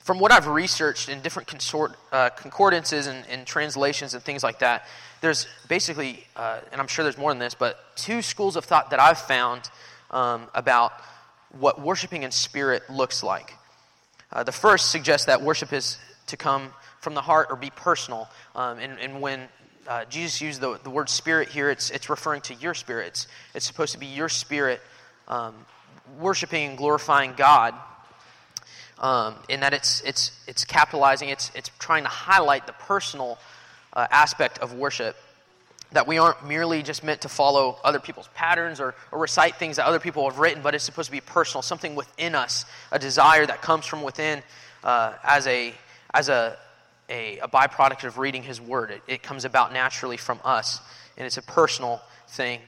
From 0.00 0.20
what 0.20 0.30
I've 0.30 0.46
researched 0.46 1.08
in 1.08 1.20
different 1.20 1.48
consort, 1.48 1.92
uh, 2.12 2.30
concordances 2.30 3.06
and, 3.06 3.24
and, 3.28 3.46
translations 3.46 4.14
and 4.14 4.22
things 4.22 4.44
like 4.44 4.60
that, 4.60 4.86
there's 5.20 5.48
basically, 5.68 6.24
uh, 6.36 6.60
and 6.70 6.80
I'm 6.80 6.86
sure 6.86 7.02
there's 7.02 7.18
more 7.18 7.32
than 7.32 7.40
this, 7.40 7.54
but 7.54 7.78
two 7.96 8.22
schools 8.22 8.54
of 8.54 8.64
thought 8.64 8.90
that 8.90 9.00
I've 9.00 9.18
found 9.18 9.68
um, 10.10 10.46
about 10.54 10.92
what 11.60 11.80
worshiping 11.80 12.22
in 12.22 12.30
spirit 12.30 12.88
looks 12.90 13.22
like. 13.22 13.54
Uh, 14.32 14.42
the 14.42 14.52
first 14.52 14.90
suggests 14.90 15.26
that 15.26 15.42
worship 15.42 15.72
is 15.72 15.98
to 16.26 16.36
come 16.36 16.70
from 17.00 17.14
the 17.14 17.20
heart 17.20 17.48
or 17.50 17.56
be 17.56 17.70
personal. 17.70 18.28
Um, 18.54 18.78
and, 18.78 18.98
and, 18.98 19.20
when 19.20 19.48
uh, 19.86 20.04
Jesus 20.06 20.40
used 20.40 20.60
the, 20.60 20.78
the 20.82 20.90
word 20.90 21.08
spirit 21.08 21.48
here, 21.48 21.70
it's, 21.70 21.90
it's 21.90 22.10
referring 22.10 22.40
to 22.42 22.54
your 22.54 22.74
spirit. 22.74 23.08
It's, 23.08 23.28
it's 23.54 23.66
supposed 23.66 23.92
to 23.92 23.98
be 23.98 24.06
your 24.06 24.28
spirit 24.28 24.80
um, 25.28 25.54
worshiping 26.18 26.70
and 26.70 26.78
glorifying 26.78 27.34
God. 27.36 27.74
Um, 28.98 29.36
in 29.48 29.60
that 29.60 29.74
it's, 29.74 30.00
it's, 30.00 30.32
it's 30.48 30.64
capitalizing, 30.64 31.28
it's, 31.28 31.52
it's 31.54 31.70
trying 31.78 32.04
to 32.04 32.08
highlight 32.08 32.66
the 32.66 32.72
personal 32.72 33.38
uh, 33.92 34.06
aspect 34.10 34.58
of 34.58 34.72
worship 34.72 35.16
that 35.92 36.06
we 36.06 36.18
aren't 36.18 36.46
merely 36.46 36.82
just 36.82 37.04
meant 37.04 37.22
to 37.22 37.28
follow 37.28 37.78
other 37.84 38.00
people's 38.00 38.28
patterns 38.34 38.80
or, 38.80 38.94
or 39.12 39.20
recite 39.20 39.56
things 39.56 39.76
that 39.76 39.86
other 39.86 40.00
people 40.00 40.28
have 40.28 40.38
written, 40.38 40.62
but 40.62 40.74
it's 40.74 40.84
supposed 40.84 41.06
to 41.06 41.12
be 41.12 41.20
personal, 41.20 41.62
something 41.62 41.94
within 41.94 42.34
us, 42.34 42.64
a 42.90 42.98
desire 42.98 43.46
that 43.46 43.62
comes 43.62 43.86
from 43.86 44.02
within 44.02 44.42
uh, 44.82 45.14
as, 45.22 45.46
a, 45.46 45.72
as 46.12 46.28
a, 46.28 46.56
a, 47.08 47.38
a, 47.38 47.48
byproduct 47.48 48.04
of 48.04 48.18
reading 48.18 48.42
His 48.42 48.60
Word. 48.60 48.90
It, 48.90 49.02
it 49.06 49.22
comes 49.22 49.44
about 49.44 49.72
naturally 49.72 50.16
from 50.16 50.40
us, 50.44 50.80
and 51.16 51.26
it's 51.26 51.38
a 51.38 51.42
personal 51.42 52.00
thing. 52.28 52.60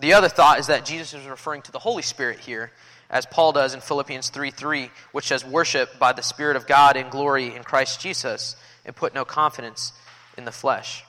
The 0.00 0.14
other 0.14 0.28
thought 0.28 0.58
is 0.58 0.66
that 0.66 0.84
Jesus 0.84 1.14
is 1.14 1.26
referring 1.26 1.62
to 1.62 1.72
the 1.72 1.78
Holy 1.78 2.02
Spirit 2.02 2.40
here, 2.40 2.72
as 3.08 3.24
Paul 3.26 3.52
does 3.52 3.74
in 3.74 3.80
Philippians 3.80 4.30
3 4.30 4.50
3, 4.50 4.90
which 5.12 5.26
says, 5.26 5.44
Worship 5.44 5.98
by 5.98 6.12
the 6.12 6.22
Spirit 6.22 6.56
of 6.56 6.66
God 6.66 6.96
in 6.96 7.08
glory 7.08 7.54
in 7.54 7.62
Christ 7.62 8.00
Jesus, 8.00 8.56
and 8.84 8.96
put 8.96 9.14
no 9.14 9.24
confidence 9.24 9.92
in 10.36 10.44
the 10.44 10.52
flesh. 10.52 11.04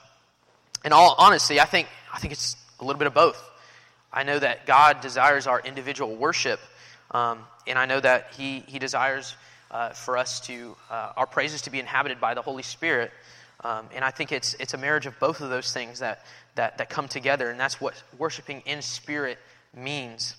In 0.84 0.92
all 0.92 1.14
honesty, 1.16 1.60
I 1.60 1.64
think, 1.64 1.88
I 2.12 2.18
think 2.18 2.34
it's 2.34 2.56
a 2.78 2.84
little 2.84 2.98
bit 2.98 3.06
of 3.06 3.14
both. 3.14 3.42
I 4.12 4.22
know 4.22 4.38
that 4.38 4.66
God 4.66 5.00
desires 5.00 5.46
our 5.46 5.58
individual 5.60 6.14
worship, 6.14 6.60
um, 7.10 7.38
and 7.66 7.78
I 7.78 7.86
know 7.86 8.00
that 8.00 8.34
He, 8.36 8.60
he 8.66 8.78
desires 8.78 9.34
uh, 9.70 9.90
for 9.90 10.18
us 10.18 10.40
to, 10.40 10.76
uh, 10.90 11.12
our 11.16 11.26
praises 11.26 11.62
to 11.62 11.70
be 11.70 11.80
inhabited 11.80 12.20
by 12.20 12.34
the 12.34 12.42
Holy 12.42 12.62
Spirit. 12.62 13.12
Um, 13.64 13.86
and 13.94 14.04
I 14.04 14.10
think 14.10 14.30
it's, 14.30 14.52
it's 14.60 14.74
a 14.74 14.76
marriage 14.76 15.06
of 15.06 15.18
both 15.18 15.40
of 15.40 15.48
those 15.48 15.72
things 15.72 16.00
that, 16.00 16.26
that, 16.54 16.76
that 16.76 16.90
come 16.90 17.08
together, 17.08 17.48
and 17.50 17.58
that's 17.58 17.80
what 17.80 17.94
worshiping 18.18 18.62
in 18.66 18.82
spirit 18.82 19.38
means. 19.74 20.36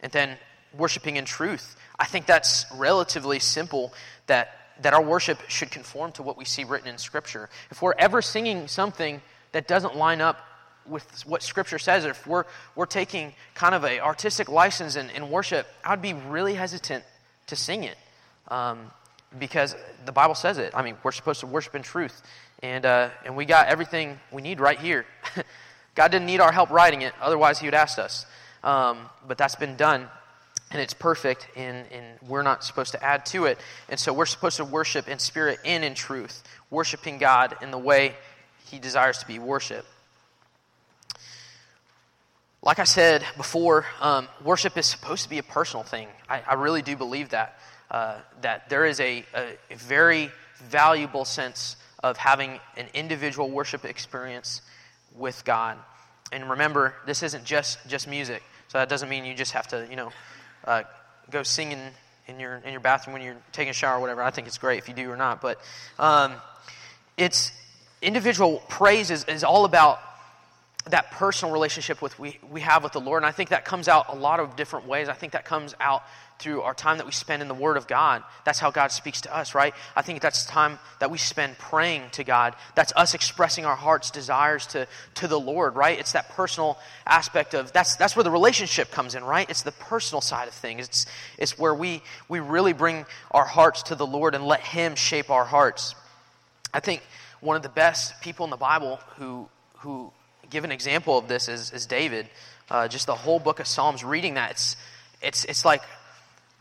And 0.00 0.12
then 0.12 0.36
worshiping 0.76 1.16
in 1.16 1.24
truth. 1.24 1.76
I 1.98 2.04
think 2.04 2.26
that's 2.26 2.66
relatively 2.74 3.38
simple 3.38 3.94
that, 4.26 4.50
that 4.82 4.92
our 4.92 5.02
worship 5.02 5.38
should 5.48 5.70
conform 5.70 6.12
to 6.12 6.22
what 6.22 6.36
we 6.36 6.44
see 6.44 6.64
written 6.64 6.88
in 6.88 6.98
Scripture. 6.98 7.48
If 7.70 7.80
we're 7.80 7.94
ever 7.98 8.20
singing 8.20 8.68
something 8.68 9.22
that 9.52 9.68
doesn't 9.68 9.96
line 9.96 10.20
up 10.20 10.44
with 10.86 11.04
what 11.26 11.42
Scripture 11.42 11.78
says, 11.78 12.04
if 12.04 12.26
we're, 12.26 12.44
we're 12.74 12.86
taking 12.86 13.34
kind 13.54 13.74
of 13.74 13.84
a 13.84 14.00
artistic 14.00 14.48
license 14.48 14.96
in, 14.96 15.10
in 15.10 15.30
worship, 15.30 15.66
I'd 15.84 16.02
be 16.02 16.14
really 16.14 16.54
hesitant 16.54 17.04
to 17.48 17.56
sing 17.56 17.84
it. 17.84 17.96
Um, 18.48 18.90
because 19.38 19.76
the 20.06 20.12
Bible 20.12 20.34
says 20.34 20.58
it. 20.58 20.72
I 20.74 20.82
mean, 20.82 20.96
we're 21.02 21.12
supposed 21.12 21.40
to 21.40 21.46
worship 21.46 21.74
in 21.74 21.82
truth. 21.82 22.22
And, 22.62 22.86
uh, 22.86 23.10
and 23.24 23.36
we 23.36 23.44
got 23.44 23.68
everything 23.68 24.18
we 24.32 24.42
need 24.42 24.60
right 24.60 24.78
here. 24.78 25.04
God 25.94 26.10
didn't 26.10 26.26
need 26.26 26.40
our 26.40 26.52
help 26.52 26.70
writing 26.70 27.02
it, 27.02 27.12
otherwise, 27.20 27.58
He 27.58 27.66
would 27.66 27.74
ask 27.74 27.98
us. 27.98 28.26
Um, 28.64 29.08
but 29.26 29.38
that's 29.38 29.54
been 29.54 29.76
done, 29.76 30.08
and 30.70 30.80
it's 30.80 30.94
perfect, 30.94 31.48
and, 31.56 31.86
and 31.92 32.04
we're 32.26 32.42
not 32.42 32.64
supposed 32.64 32.92
to 32.92 33.04
add 33.04 33.26
to 33.26 33.44
it. 33.46 33.58
And 33.88 33.98
so 33.98 34.12
we're 34.12 34.26
supposed 34.26 34.56
to 34.56 34.64
worship 34.64 35.08
in 35.08 35.18
spirit 35.18 35.58
and 35.64 35.84
in 35.84 35.94
truth, 35.94 36.42
worshiping 36.70 37.18
God 37.18 37.56
in 37.62 37.70
the 37.70 37.78
way 37.78 38.14
He 38.70 38.78
desires 38.78 39.18
to 39.18 39.26
be 39.26 39.38
worshiped. 39.38 39.86
Like 42.62 42.78
I 42.78 42.84
said 42.84 43.24
before, 43.36 43.86
um, 44.00 44.28
worship 44.44 44.76
is 44.76 44.86
supposed 44.86 45.22
to 45.22 45.30
be 45.30 45.38
a 45.38 45.42
personal 45.42 45.84
thing. 45.84 46.08
I, 46.28 46.42
I 46.46 46.54
really 46.54 46.82
do 46.82 46.96
believe 46.96 47.30
that. 47.30 47.58
Uh, 47.90 48.18
that 48.42 48.68
there 48.68 48.84
is 48.84 49.00
a, 49.00 49.24
a, 49.34 49.74
very 49.74 50.30
valuable 50.64 51.24
sense 51.24 51.76
of 52.02 52.18
having 52.18 52.60
an 52.76 52.86
individual 52.92 53.50
worship 53.50 53.86
experience 53.86 54.60
with 55.16 55.42
God. 55.46 55.78
And 56.30 56.50
remember, 56.50 56.94
this 57.06 57.22
isn't 57.22 57.44
just, 57.44 57.78
just 57.88 58.06
music. 58.06 58.42
So 58.68 58.76
that 58.76 58.90
doesn't 58.90 59.08
mean 59.08 59.24
you 59.24 59.32
just 59.32 59.52
have 59.52 59.68
to, 59.68 59.86
you 59.88 59.96
know, 59.96 60.12
uh, 60.66 60.82
go 61.30 61.42
singing 61.42 61.80
in 62.26 62.38
your, 62.38 62.56
in 62.56 62.72
your 62.72 62.80
bathroom 62.80 63.14
when 63.14 63.22
you're 63.22 63.38
taking 63.52 63.70
a 63.70 63.72
shower 63.72 63.96
or 63.96 64.00
whatever. 64.00 64.22
I 64.22 64.30
think 64.30 64.46
it's 64.46 64.58
great 64.58 64.78
if 64.78 64.88
you 64.88 64.94
do 64.94 65.10
or 65.10 65.16
not. 65.16 65.40
But 65.40 65.58
um, 65.98 66.34
it's 67.16 67.52
individual 68.02 68.62
praise 68.68 69.10
is, 69.10 69.24
is 69.24 69.44
all 69.44 69.64
about 69.64 70.00
that 70.90 71.10
personal 71.10 71.52
relationship 71.52 72.00
with 72.00 72.18
we, 72.18 72.38
we 72.50 72.60
have 72.60 72.82
with 72.82 72.92
the 72.92 73.00
Lord. 73.00 73.22
And 73.22 73.26
I 73.26 73.32
think 73.32 73.50
that 73.50 73.64
comes 73.64 73.88
out 73.88 74.06
a 74.08 74.14
lot 74.14 74.40
of 74.40 74.56
different 74.56 74.86
ways. 74.86 75.08
I 75.08 75.14
think 75.14 75.32
that 75.32 75.44
comes 75.44 75.74
out 75.80 76.02
through 76.38 76.62
our 76.62 76.74
time 76.74 76.98
that 76.98 77.06
we 77.06 77.12
spend 77.12 77.42
in 77.42 77.48
the 77.48 77.54
Word 77.54 77.76
of 77.76 77.88
God. 77.88 78.22
That's 78.44 78.60
how 78.60 78.70
God 78.70 78.92
speaks 78.92 79.22
to 79.22 79.36
us, 79.36 79.54
right? 79.54 79.74
I 79.96 80.02
think 80.02 80.20
that's 80.20 80.46
time 80.46 80.78
that 81.00 81.10
we 81.10 81.18
spend 81.18 81.58
praying 81.58 82.10
to 82.12 82.22
God. 82.22 82.54
That's 82.76 82.92
us 82.94 83.14
expressing 83.14 83.66
our 83.66 83.74
heart's 83.74 84.10
desires 84.10 84.66
to, 84.68 84.86
to 85.16 85.26
the 85.26 85.38
Lord, 85.38 85.74
right? 85.74 85.98
It's 85.98 86.12
that 86.12 86.28
personal 86.30 86.78
aspect 87.06 87.54
of 87.54 87.72
that's 87.72 87.96
that's 87.96 88.14
where 88.14 88.22
the 88.22 88.30
relationship 88.30 88.90
comes 88.92 89.16
in, 89.16 89.24
right? 89.24 89.50
It's 89.50 89.62
the 89.62 89.72
personal 89.72 90.20
side 90.20 90.46
of 90.46 90.54
things. 90.54 90.86
It's 90.86 91.06
it's 91.38 91.58
where 91.58 91.74
we 91.74 92.02
we 92.28 92.38
really 92.38 92.72
bring 92.72 93.04
our 93.32 93.44
hearts 93.44 93.84
to 93.84 93.96
the 93.96 94.06
Lord 94.06 94.36
and 94.36 94.44
let 94.44 94.60
Him 94.60 94.94
shape 94.94 95.30
our 95.30 95.44
hearts. 95.44 95.96
I 96.72 96.80
think 96.80 97.02
one 97.40 97.56
of 97.56 97.62
the 97.62 97.68
best 97.68 98.20
people 98.20 98.44
in 98.44 98.50
the 98.50 98.56
Bible 98.56 99.00
who 99.16 99.48
who 99.78 100.12
give 100.50 100.64
an 100.64 100.72
example 100.72 101.18
of 101.18 101.28
this 101.28 101.48
is, 101.48 101.72
is 101.72 101.86
David. 101.86 102.28
Uh, 102.70 102.88
just 102.88 103.06
the 103.06 103.14
whole 103.14 103.38
book 103.38 103.60
of 103.60 103.66
Psalms, 103.66 104.04
reading 104.04 104.34
that, 104.34 104.52
it's, 104.52 104.76
it's, 105.22 105.44
it's 105.44 105.64
like 105.64 105.82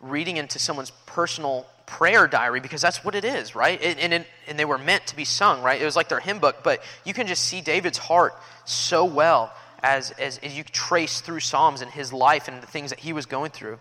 reading 0.01 0.37
into 0.37 0.59
someone's 0.59 0.91
personal 1.05 1.65
prayer 1.85 2.27
diary 2.27 2.59
because 2.59 2.81
that's 2.81 3.03
what 3.03 3.15
it 3.15 3.25
is, 3.25 3.55
right? 3.55 3.81
And, 3.81 4.13
and, 4.13 4.25
and 4.47 4.59
they 4.59 4.65
were 4.65 4.77
meant 4.77 5.07
to 5.07 5.15
be 5.15 5.25
sung, 5.25 5.61
right? 5.61 5.81
It 5.81 5.85
was 5.85 5.95
like 5.95 6.09
their 6.09 6.19
hymn 6.19 6.39
book, 6.39 6.57
but 6.63 6.81
you 7.05 7.13
can 7.13 7.27
just 7.27 7.43
see 7.43 7.61
David's 7.61 7.97
heart 7.97 8.33
so 8.65 9.05
well 9.05 9.53
as, 9.81 10.11
as, 10.11 10.37
as 10.39 10.57
you 10.57 10.63
trace 10.63 11.21
through 11.21 11.39
Psalms 11.39 11.81
and 11.81 11.91
his 11.91 12.11
life 12.11 12.47
and 12.47 12.61
the 12.61 12.67
things 12.67 12.89
that 12.89 12.99
he 12.99 13.13
was 13.13 13.25
going 13.25 13.51
through. 13.51 13.79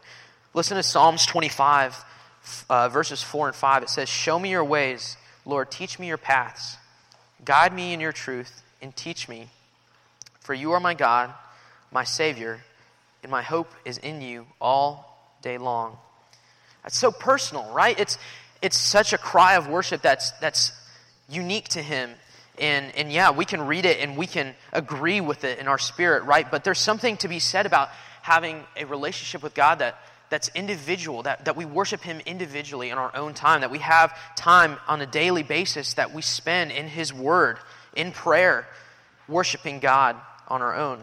Listen 0.54 0.76
to 0.76 0.82
Psalms 0.82 1.26
25, 1.26 2.04
uh, 2.70 2.88
verses 2.88 3.22
4 3.22 3.48
and 3.48 3.56
5. 3.56 3.82
It 3.82 3.90
says, 3.90 4.08
Show 4.08 4.38
me 4.38 4.50
your 4.50 4.64
ways, 4.64 5.16
Lord, 5.44 5.70
teach 5.70 5.98
me 5.98 6.06
your 6.06 6.16
paths. 6.16 6.76
Guide 7.46 7.72
me 7.72 7.94
in 7.94 8.00
your 8.00 8.12
truth 8.12 8.62
and 8.82 8.94
teach 8.94 9.28
me. 9.28 9.48
For 10.40 10.52
you 10.52 10.72
are 10.72 10.80
my 10.80 10.94
God, 10.94 11.32
my 11.90 12.04
Savior, 12.04 12.60
and 13.22 13.32
my 13.32 13.42
hope 13.42 13.72
is 13.84 13.98
in 13.98 14.20
you 14.20 14.46
all 14.60 15.36
day 15.42 15.56
long. 15.56 15.96
That's 16.82 16.98
so 16.98 17.10
personal, 17.10 17.72
right? 17.72 17.98
It's, 17.98 18.18
it's 18.62 18.76
such 18.76 19.12
a 19.12 19.18
cry 19.18 19.54
of 19.54 19.68
worship 19.68 20.02
that's, 20.02 20.32
that's 20.32 20.72
unique 21.28 21.68
to 21.70 21.82
Him. 21.82 22.10
And, 22.58 22.94
and 22.96 23.12
yeah, 23.12 23.30
we 23.30 23.44
can 23.44 23.66
read 23.66 23.84
it 23.84 24.00
and 24.00 24.16
we 24.16 24.26
can 24.26 24.54
agree 24.72 25.20
with 25.20 25.44
it 25.44 25.58
in 25.58 25.68
our 25.68 25.78
spirit, 25.78 26.24
right? 26.24 26.50
But 26.50 26.64
there's 26.64 26.78
something 26.78 27.16
to 27.18 27.28
be 27.28 27.38
said 27.38 27.66
about 27.66 27.90
having 28.22 28.64
a 28.76 28.84
relationship 28.84 29.42
with 29.42 29.54
God 29.54 29.80
that, 29.80 29.98
that's 30.28 30.50
individual, 30.54 31.22
that, 31.22 31.44
that 31.44 31.56
we 31.56 31.64
worship 31.64 32.02
Him 32.02 32.20
individually 32.26 32.90
in 32.90 32.98
our 32.98 33.14
own 33.14 33.34
time, 33.34 33.60
that 33.60 33.70
we 33.70 33.78
have 33.78 34.16
time 34.36 34.76
on 34.88 35.00
a 35.00 35.06
daily 35.06 35.42
basis 35.42 35.94
that 35.94 36.12
we 36.12 36.22
spend 36.22 36.72
in 36.72 36.88
His 36.88 37.12
Word, 37.12 37.58
in 37.94 38.12
prayer, 38.12 38.66
worshiping 39.28 39.80
God 39.80 40.16
on 40.48 40.62
our 40.62 40.74
own. 40.74 41.02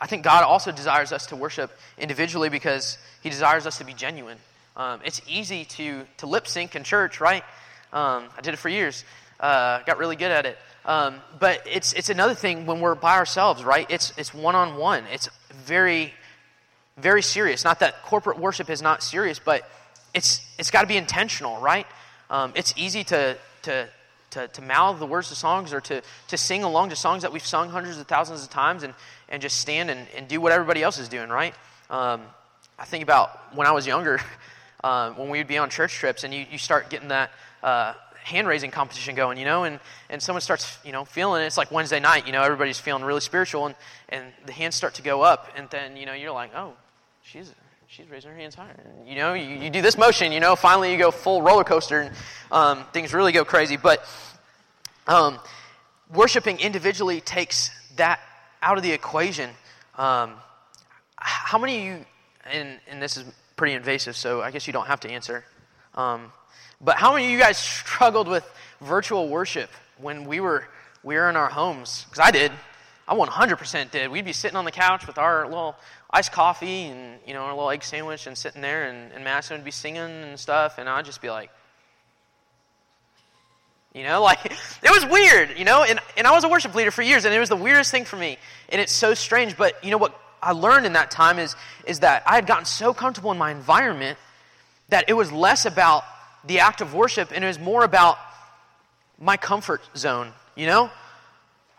I 0.00 0.06
think 0.06 0.22
God 0.22 0.44
also 0.44 0.70
desires 0.70 1.12
us 1.12 1.26
to 1.26 1.36
worship 1.36 1.70
individually 1.98 2.48
because 2.48 2.98
He 3.22 3.30
desires 3.30 3.66
us 3.66 3.78
to 3.78 3.84
be 3.84 3.94
genuine. 3.94 4.38
Um, 4.76 5.00
it's 5.04 5.20
easy 5.26 5.64
to, 5.64 6.04
to 6.18 6.26
lip 6.26 6.46
sync 6.46 6.76
in 6.76 6.84
church, 6.84 7.20
right? 7.20 7.42
Um, 7.92 8.28
I 8.36 8.40
did 8.42 8.54
it 8.54 8.58
for 8.58 8.68
years, 8.68 9.04
uh, 9.40 9.82
got 9.82 9.98
really 9.98 10.14
good 10.14 10.30
at 10.30 10.46
it. 10.46 10.56
Um, 10.84 11.16
but 11.40 11.66
it's, 11.66 11.92
it's 11.94 12.10
another 12.10 12.34
thing 12.34 12.64
when 12.64 12.80
we're 12.80 12.94
by 12.94 13.16
ourselves, 13.16 13.64
right? 13.64 13.86
It's, 13.90 14.12
it's 14.16 14.32
one 14.32 14.54
on 14.54 14.76
one. 14.76 15.04
It's 15.12 15.28
very, 15.50 16.14
very 17.00 17.22
serious. 17.22 17.64
Not 17.64 17.80
that 17.80 18.02
corporate 18.02 18.38
worship 18.38 18.70
is 18.70 18.82
not 18.82 19.02
serious, 19.02 19.38
but 19.38 19.68
it's, 20.14 20.44
it's 20.58 20.70
got 20.70 20.82
to 20.82 20.86
be 20.86 20.96
intentional, 20.96 21.60
right? 21.60 21.86
Um, 22.30 22.52
it's 22.54 22.74
easy 22.76 23.04
to, 23.04 23.36
to, 23.62 23.88
to, 24.30 24.48
to 24.48 24.62
mouth 24.62 24.98
the 24.98 25.06
words 25.06 25.30
of 25.30 25.36
songs 25.36 25.72
or 25.72 25.80
to, 25.82 26.02
to 26.28 26.36
sing 26.36 26.62
along 26.62 26.90
to 26.90 26.96
songs 26.96 27.22
that 27.22 27.32
we've 27.32 27.46
sung 27.46 27.70
hundreds 27.70 27.98
of 27.98 28.06
thousands 28.06 28.42
of 28.42 28.50
times 28.50 28.82
and, 28.82 28.94
and 29.28 29.40
just 29.40 29.58
stand 29.58 29.90
and, 29.90 30.06
and 30.16 30.28
do 30.28 30.40
what 30.40 30.52
everybody 30.52 30.82
else 30.82 30.98
is 30.98 31.08
doing, 31.08 31.28
right? 31.28 31.54
Um, 31.90 32.22
I 32.78 32.84
think 32.84 33.02
about 33.02 33.54
when 33.54 33.66
I 33.66 33.72
was 33.72 33.86
younger, 33.86 34.20
uh, 34.84 35.10
when 35.16 35.28
we 35.30 35.38
would 35.38 35.48
be 35.48 35.58
on 35.58 35.70
church 35.70 35.92
trips 35.92 36.24
and 36.24 36.32
you, 36.34 36.46
you 36.50 36.58
start 36.58 36.90
getting 36.90 37.08
that 37.08 37.30
uh, 37.62 37.94
hand 38.28 38.46
raising 38.46 38.70
competition 38.70 39.14
going, 39.14 39.38
you 39.38 39.44
know, 39.44 39.64
and, 39.64 39.80
and 40.10 40.22
someone 40.22 40.42
starts, 40.42 40.78
you 40.84 40.92
know, 40.92 41.04
feeling 41.04 41.42
it. 41.42 41.46
It's 41.46 41.56
like 41.56 41.70
Wednesday 41.70 41.98
night, 41.98 42.26
you 42.26 42.32
know, 42.32 42.42
everybody's 42.42 42.78
feeling 42.78 43.02
really 43.02 43.20
spiritual 43.20 43.66
and, 43.66 43.74
and 44.10 44.26
the 44.46 44.52
hands 44.52 44.74
start 44.74 44.94
to 44.94 45.02
go 45.02 45.22
up. 45.22 45.48
And 45.56 45.68
then, 45.70 45.96
you 45.96 46.06
know, 46.06 46.12
you're 46.12 46.32
like, 46.32 46.54
oh, 46.54 46.74
she's, 47.30 47.52
she's 47.86 48.08
raising 48.08 48.30
her 48.30 48.36
hands 48.36 48.54
higher. 48.54 48.80
And, 48.84 49.08
you 49.08 49.16
know, 49.16 49.34
you, 49.34 49.56
you 49.56 49.70
do 49.70 49.82
this 49.82 49.98
motion, 49.98 50.32
you 50.32 50.40
know, 50.40 50.56
finally 50.56 50.92
you 50.92 50.98
go 50.98 51.10
full 51.10 51.42
roller 51.42 51.64
coaster 51.64 52.00
and 52.00 52.14
um, 52.50 52.84
things 52.92 53.12
really 53.12 53.32
go 53.32 53.44
crazy. 53.44 53.76
But 53.76 54.04
um, 55.06 55.38
worshiping 56.12 56.58
individually 56.58 57.20
takes 57.20 57.70
that 57.96 58.20
out 58.62 58.76
of 58.76 58.82
the 58.82 58.92
equation. 58.92 59.50
Um, 59.96 60.32
how 61.16 61.58
many 61.58 61.78
of 61.78 61.84
you, 61.84 62.06
and, 62.50 62.78
and 62.88 63.02
this 63.02 63.16
is 63.16 63.24
pretty 63.56 63.74
invasive, 63.74 64.16
so 64.16 64.40
I 64.40 64.50
guess 64.50 64.66
you 64.66 64.72
don't 64.72 64.86
have 64.86 65.00
to 65.00 65.10
answer. 65.10 65.44
Um, 65.94 66.32
but 66.80 66.96
how 66.96 67.12
many 67.12 67.26
of 67.26 67.30
you 67.32 67.38
guys 67.38 67.58
struggled 67.58 68.28
with 68.28 68.48
virtual 68.80 69.28
worship 69.28 69.70
when 69.98 70.24
we 70.24 70.38
were 70.40 70.64
we 71.02 71.16
were 71.16 71.28
in 71.28 71.36
our 71.36 71.48
homes? 71.48 72.04
Because 72.08 72.24
I 72.24 72.30
did. 72.30 72.52
I 73.08 73.14
100% 73.14 73.90
did. 73.90 74.10
We'd 74.10 74.26
be 74.26 74.34
sitting 74.34 74.56
on 74.56 74.66
the 74.66 74.70
couch 74.70 75.06
with 75.06 75.16
our 75.16 75.46
little 75.46 75.76
iced 76.10 76.32
coffee 76.32 76.84
and 76.84 77.18
you 77.26 77.34
know 77.34 77.42
our 77.42 77.52
little 77.52 77.70
egg 77.70 77.82
sandwich 77.82 78.26
and 78.26 78.36
sitting 78.36 78.62
there, 78.62 78.88
and, 78.88 79.12
and 79.12 79.24
Madison 79.24 79.56
would 79.56 79.64
be 79.64 79.70
singing 79.70 80.02
and 80.02 80.38
stuff, 80.38 80.78
and 80.78 80.88
I'd 80.88 81.04
just 81.04 81.20
be 81.20 81.30
like, 81.30 81.50
you 83.94 84.04
know, 84.04 84.22
like 84.30 84.44
it 84.46 84.90
was 84.90 85.06
weird, 85.06 85.58
you 85.58 85.64
know, 85.64 85.84
and, 85.84 85.98
and 86.16 86.26
I 86.26 86.32
was 86.32 86.44
a 86.44 86.48
worship 86.48 86.74
leader 86.74 86.90
for 86.90 87.02
years, 87.02 87.24
and 87.24 87.34
it 87.34 87.38
was 87.38 87.48
the 87.48 87.56
weirdest 87.56 87.90
thing 87.90 88.04
for 88.04 88.16
me. 88.16 88.38
And 88.68 88.80
it's 88.80 88.92
so 88.92 89.14
strange. 89.14 89.56
But 89.56 89.82
you 89.84 89.90
know 89.90 89.98
what 89.98 90.18
I 90.42 90.52
learned 90.52 90.86
in 90.86 90.92
that 90.94 91.10
time 91.10 91.38
is, 91.38 91.56
is 91.86 92.00
that 92.00 92.22
I 92.26 92.34
had 92.34 92.46
gotten 92.46 92.64
so 92.64 92.94
comfortable 92.94 93.32
in 93.32 93.38
my 93.38 93.50
environment 93.50 94.18
that 94.88 95.04
it 95.08 95.14
was 95.14 95.32
less 95.32 95.66
about 95.66 96.04
the 96.44 96.60
act 96.60 96.80
of 96.80 96.94
worship 96.94 97.30
and 97.34 97.44
it 97.44 97.46
was 97.46 97.58
more 97.58 97.84
about 97.84 98.18
my 99.20 99.36
comfort 99.36 99.82
zone, 99.96 100.32
you 100.54 100.66
know? 100.66 100.90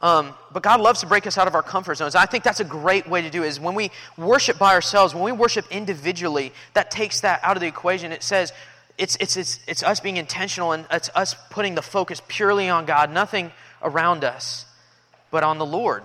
Um, 0.01 0.33
but 0.53 0.63
God 0.63 0.79
loves 0.79 1.01
to 1.01 1.07
break 1.07 1.27
us 1.27 1.37
out 1.37 1.47
of 1.47 1.55
our 1.55 1.63
comfort 1.63 1.95
zones. 1.95 2.15
I 2.15 2.25
think 2.25 2.43
that's 2.43 2.61
a 2.61 2.65
great 2.65 3.07
way 3.09 3.21
to 3.21 3.29
do 3.29 3.43
it 3.43 3.47
is 3.47 3.59
when 3.59 3.75
we 3.75 3.91
worship 4.17 4.57
by 4.57 4.73
ourselves, 4.73 5.13
when 5.13 5.23
we 5.23 5.33
worship 5.33 5.65
individually, 5.71 6.53
that 6.73 6.89
takes 6.89 7.21
that 7.21 7.41
out 7.43 7.57
of 7.57 7.61
the 7.61 7.67
equation. 7.67 8.11
It 8.13 8.23
says 8.23 8.53
it's, 8.97 9.17
it's, 9.19 9.35
it's, 9.35 9.59
it's 9.67 9.83
us 9.83 9.99
being 9.99 10.17
intentional 10.17 10.71
and 10.71 10.85
it's 10.89 11.09
us 11.15 11.35
putting 11.49 11.75
the 11.75 11.81
focus 11.81 12.21
purely 12.27 12.69
on 12.69 12.85
God, 12.85 13.11
nothing 13.11 13.51
around 13.81 14.23
us, 14.23 14.65
but 15.31 15.43
on 15.43 15.57
the 15.57 15.65
Lord. 15.65 16.03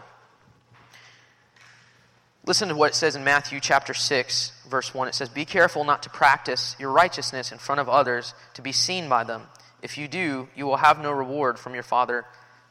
Listen 2.47 2.69
to 2.69 2.75
what 2.75 2.91
it 2.91 2.95
says 2.95 3.17
in 3.17 3.25
Matthew 3.25 3.59
chapter 3.59 3.95
6, 3.95 4.53
verse 4.69 4.93
1. 4.93 5.09
It 5.09 5.15
says, 5.15 5.29
Be 5.29 5.45
careful 5.45 5.85
not 5.85 6.03
to 6.03 6.11
practice 6.11 6.77
your 6.79 6.91
righteousness 6.91 7.53
in 7.53 7.59
front 7.59 7.81
of 7.81 7.89
others 7.89 8.35
to 8.55 8.63
be 8.63 8.73
seen 8.73 9.09
by 9.09 9.25
them. 9.25 9.43
If 9.83 9.97
you 9.97 10.09
do, 10.09 10.49
you 10.55 10.67
will 10.67 10.77
have 10.77 11.01
no 11.01 11.11
reward 11.11 11.59
from 11.59 11.75
your 11.75 11.83
Father 11.83 12.27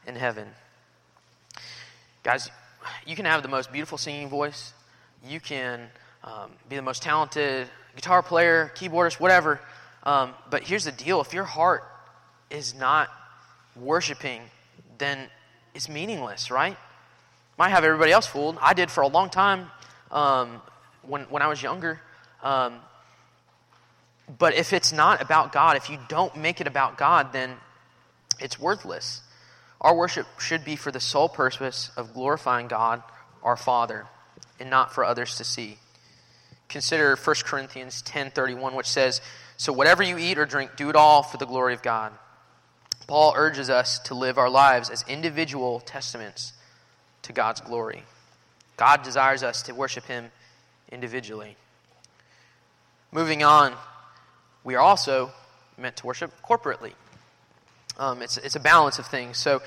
in 0.06 0.16
heaven. 0.16 0.48
Guys, 2.24 2.50
you 3.04 3.14
can 3.14 3.26
have 3.26 3.42
the 3.42 3.50
most 3.50 3.70
beautiful 3.70 3.98
singing 3.98 4.30
voice. 4.30 4.72
You 5.28 5.40
can 5.40 5.90
um, 6.24 6.52
be 6.70 6.76
the 6.76 6.80
most 6.80 7.02
talented 7.02 7.68
guitar 7.94 8.22
player, 8.22 8.72
keyboardist, 8.74 9.20
whatever. 9.20 9.60
Um, 10.04 10.32
but 10.48 10.62
here's 10.62 10.86
the 10.86 10.92
deal 10.92 11.20
if 11.20 11.34
your 11.34 11.44
heart 11.44 11.84
is 12.48 12.74
not 12.74 13.10
worshiping, 13.76 14.40
then 14.96 15.28
it's 15.74 15.90
meaningless, 15.90 16.50
right? 16.50 16.78
Might 17.58 17.68
have 17.68 17.84
everybody 17.84 18.12
else 18.12 18.26
fooled. 18.26 18.56
I 18.58 18.72
did 18.72 18.90
for 18.90 19.02
a 19.02 19.08
long 19.08 19.28
time 19.28 19.70
um, 20.10 20.62
when, 21.02 21.24
when 21.24 21.42
I 21.42 21.48
was 21.48 21.62
younger. 21.62 22.00
Um, 22.42 22.76
but 24.38 24.54
if 24.54 24.72
it's 24.72 24.94
not 24.94 25.20
about 25.20 25.52
God, 25.52 25.76
if 25.76 25.90
you 25.90 25.98
don't 26.08 26.34
make 26.36 26.62
it 26.62 26.66
about 26.66 26.96
God, 26.96 27.34
then 27.34 27.52
it's 28.40 28.58
worthless. 28.58 29.20
Our 29.84 29.94
worship 29.94 30.26
should 30.40 30.64
be 30.64 30.76
for 30.76 30.90
the 30.90 30.98
sole 30.98 31.28
purpose 31.28 31.90
of 31.94 32.14
glorifying 32.14 32.68
God, 32.68 33.02
our 33.42 33.56
Father, 33.56 34.06
and 34.58 34.70
not 34.70 34.94
for 34.94 35.04
others 35.04 35.36
to 35.36 35.44
see. 35.44 35.78
Consider 36.70 37.16
1 37.16 37.44
Corinthians 37.44 38.00
10:31 38.00 38.74
which 38.74 38.88
says, 38.88 39.20
"So 39.58 39.74
whatever 39.74 40.02
you 40.02 40.16
eat 40.16 40.38
or 40.38 40.46
drink, 40.46 40.74
do 40.76 40.88
it 40.88 40.96
all 40.96 41.22
for 41.22 41.36
the 41.36 41.44
glory 41.44 41.74
of 41.74 41.82
God." 41.82 42.18
Paul 43.06 43.34
urges 43.36 43.68
us 43.68 43.98
to 44.00 44.14
live 44.14 44.38
our 44.38 44.48
lives 44.48 44.88
as 44.88 45.02
individual 45.02 45.80
testaments 45.80 46.54
to 47.20 47.34
God's 47.34 47.60
glory. 47.60 48.06
God 48.78 49.02
desires 49.02 49.42
us 49.42 49.60
to 49.64 49.74
worship 49.74 50.06
him 50.06 50.32
individually. 50.88 51.58
Moving 53.12 53.44
on, 53.44 53.76
we 54.64 54.74
are 54.74 54.80
also 54.80 55.34
meant 55.76 55.96
to 55.98 56.06
worship 56.06 56.32
corporately. 56.40 56.94
Um, 57.98 58.22
it's, 58.22 58.36
it's 58.38 58.56
a 58.56 58.60
balance 58.60 58.98
of 58.98 59.06
things. 59.06 59.38
So 59.38 59.62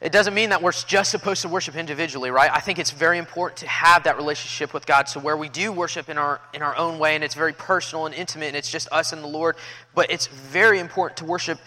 it 0.00 0.12
doesn't 0.12 0.34
mean 0.34 0.50
that 0.50 0.62
we're 0.62 0.72
just 0.72 1.10
supposed 1.10 1.42
to 1.42 1.48
worship 1.48 1.74
individually, 1.74 2.30
right? 2.30 2.50
I 2.52 2.60
think 2.60 2.78
it's 2.78 2.92
very 2.92 3.18
important 3.18 3.58
to 3.58 3.66
have 3.66 4.04
that 4.04 4.16
relationship 4.16 4.72
with 4.72 4.86
God. 4.86 5.08
So 5.08 5.18
where 5.18 5.36
we 5.36 5.48
do 5.48 5.72
worship 5.72 6.08
in 6.08 6.18
our 6.18 6.40
in 6.54 6.62
our 6.62 6.76
own 6.76 7.00
way, 7.00 7.16
and 7.16 7.24
it's 7.24 7.34
very 7.34 7.52
personal 7.52 8.06
and 8.06 8.14
intimate, 8.14 8.46
and 8.46 8.56
it's 8.56 8.70
just 8.70 8.86
us 8.92 9.12
and 9.12 9.22
the 9.22 9.28
Lord. 9.28 9.56
But 9.96 10.12
it's 10.12 10.28
very 10.28 10.78
important 10.78 11.16
to 11.18 11.24
worship 11.24 11.58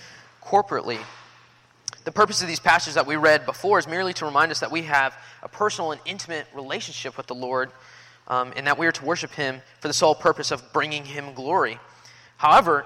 corporately. 0.41 0.99
The 2.05 2.11
purpose 2.11 2.41
of 2.41 2.47
these 2.47 2.59
passages 2.59 2.95
that 2.95 3.05
we 3.05 3.17
read 3.17 3.45
before 3.45 3.79
is 3.79 3.87
merely 3.87 4.13
to 4.13 4.25
remind 4.25 4.51
us 4.51 4.61
that 4.61 4.71
we 4.71 4.83
have 4.83 5.15
a 5.43 5.49
personal 5.49 5.91
and 5.91 6.01
intimate 6.05 6.47
relationship 6.55 7.17
with 7.17 7.27
the 7.27 7.35
Lord, 7.35 7.69
um, 8.29 8.53
and 8.55 8.65
that 8.65 8.79
we 8.79 8.87
are 8.87 8.91
to 8.93 9.05
worship 9.05 9.31
Him 9.31 9.61
for 9.81 9.89
the 9.89 9.93
sole 9.93 10.15
purpose 10.15 10.51
of 10.51 10.63
bringing 10.71 11.03
Him 11.03 11.33
glory. 11.33 11.79
However, 12.37 12.85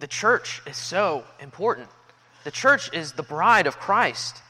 the 0.00 0.06
church 0.06 0.62
is 0.66 0.78
so 0.78 1.24
important. 1.40 1.88
The 2.46 2.52
church 2.52 2.90
is 2.92 3.10
the 3.10 3.24
bride 3.24 3.66
of 3.66 3.80
Christ. 3.80 4.40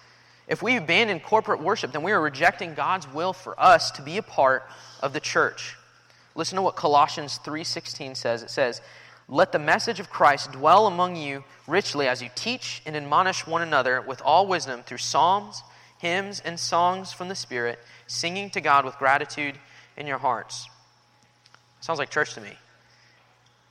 If 0.47 0.63
we 0.63 0.77
abandon 0.77 1.19
corporate 1.19 1.63
worship, 1.63 1.93
then 1.93 2.03
we 2.03 2.13
are 2.13 2.21
rejecting 2.21 2.75
God's 2.75 3.09
will 3.09 3.33
for 3.33 3.59
us 3.59 3.91
to 3.93 4.03
be 4.03 4.19
a 4.19 4.23
part 4.23 4.69
of 5.01 5.15
the 5.15 5.19
church. 5.19 5.79
Listen 6.35 6.57
to 6.57 6.63
what 6.63 6.77
Colossians 6.77 7.39
3:16 7.39 8.15
says. 8.15 8.43
It 8.43 8.51
says, 8.51 8.83
"Let 9.29 9.51
the 9.51 9.59
message 9.59 9.99
of 9.99 10.11
Christ 10.11 10.53
dwell 10.53 10.87
among 10.87 11.17
you 11.17 11.43
richly 11.67 12.07
as 12.07 12.21
you 12.21 12.29
teach 12.35 12.83
and 12.85 12.95
admonish 12.95 13.47
one 13.47 13.63
another 13.63 14.03
with 14.03 14.21
all 14.21 14.47
wisdom 14.47 14.83
through 14.83 14.99
psalms, 14.99 15.63
hymns, 15.97 16.39
and 16.41 16.61
songs 16.61 17.15
from 17.15 17.29
the 17.31 17.35
Spirit, 17.35 17.83
singing 18.07 18.51
to 18.51 18.61
God 18.61 18.85
with 18.85 18.99
gratitude 18.99 19.59
in 19.97 20.07
your 20.07 20.19
hearts." 20.19 20.69
Sounds 21.81 21.99
like 21.99 22.11
church 22.11 22.35
to 22.35 22.43
me. 22.43 22.59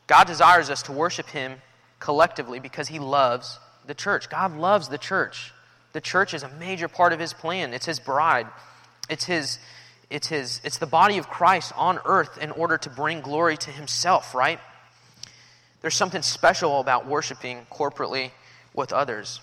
God 0.08 0.26
desires 0.26 0.72
us 0.72 0.82
to 0.82 0.92
worship 0.92 1.30
him 1.30 1.62
collectively 2.00 2.58
because 2.58 2.88
he 2.88 2.98
loves 2.98 3.60
the 3.88 3.94
church. 3.94 4.30
God 4.30 4.56
loves 4.58 4.90
the 4.90 4.98
church. 4.98 5.54
The 5.94 6.02
church 6.02 6.34
is 6.34 6.44
a 6.44 6.50
major 6.50 6.88
part 6.88 7.14
of 7.14 7.20
his 7.20 7.34
plan. 7.34 7.74
It's 7.74 7.86
his 7.86 8.00
bride. 8.00 8.48
It's 9.10 9.26
his 9.26 9.60
it's 10.10 10.28
his 10.28 10.62
it's 10.64 10.78
the 10.78 10.86
body 10.86 11.18
of 11.18 11.30
Christ 11.30 11.74
on 11.76 12.00
earth 12.06 12.38
in 12.38 12.52
order 12.52 12.78
to 12.78 12.90
bring 12.90 13.22
glory 13.22 13.58
to 13.58 13.72
himself, 13.72 14.36
right? 14.36 14.60
There's 15.82 15.96
something 15.96 16.22
special 16.22 16.80
about 16.80 17.08
worshiping 17.08 17.66
corporately 17.72 18.32
with 18.74 18.92
others. 18.92 19.40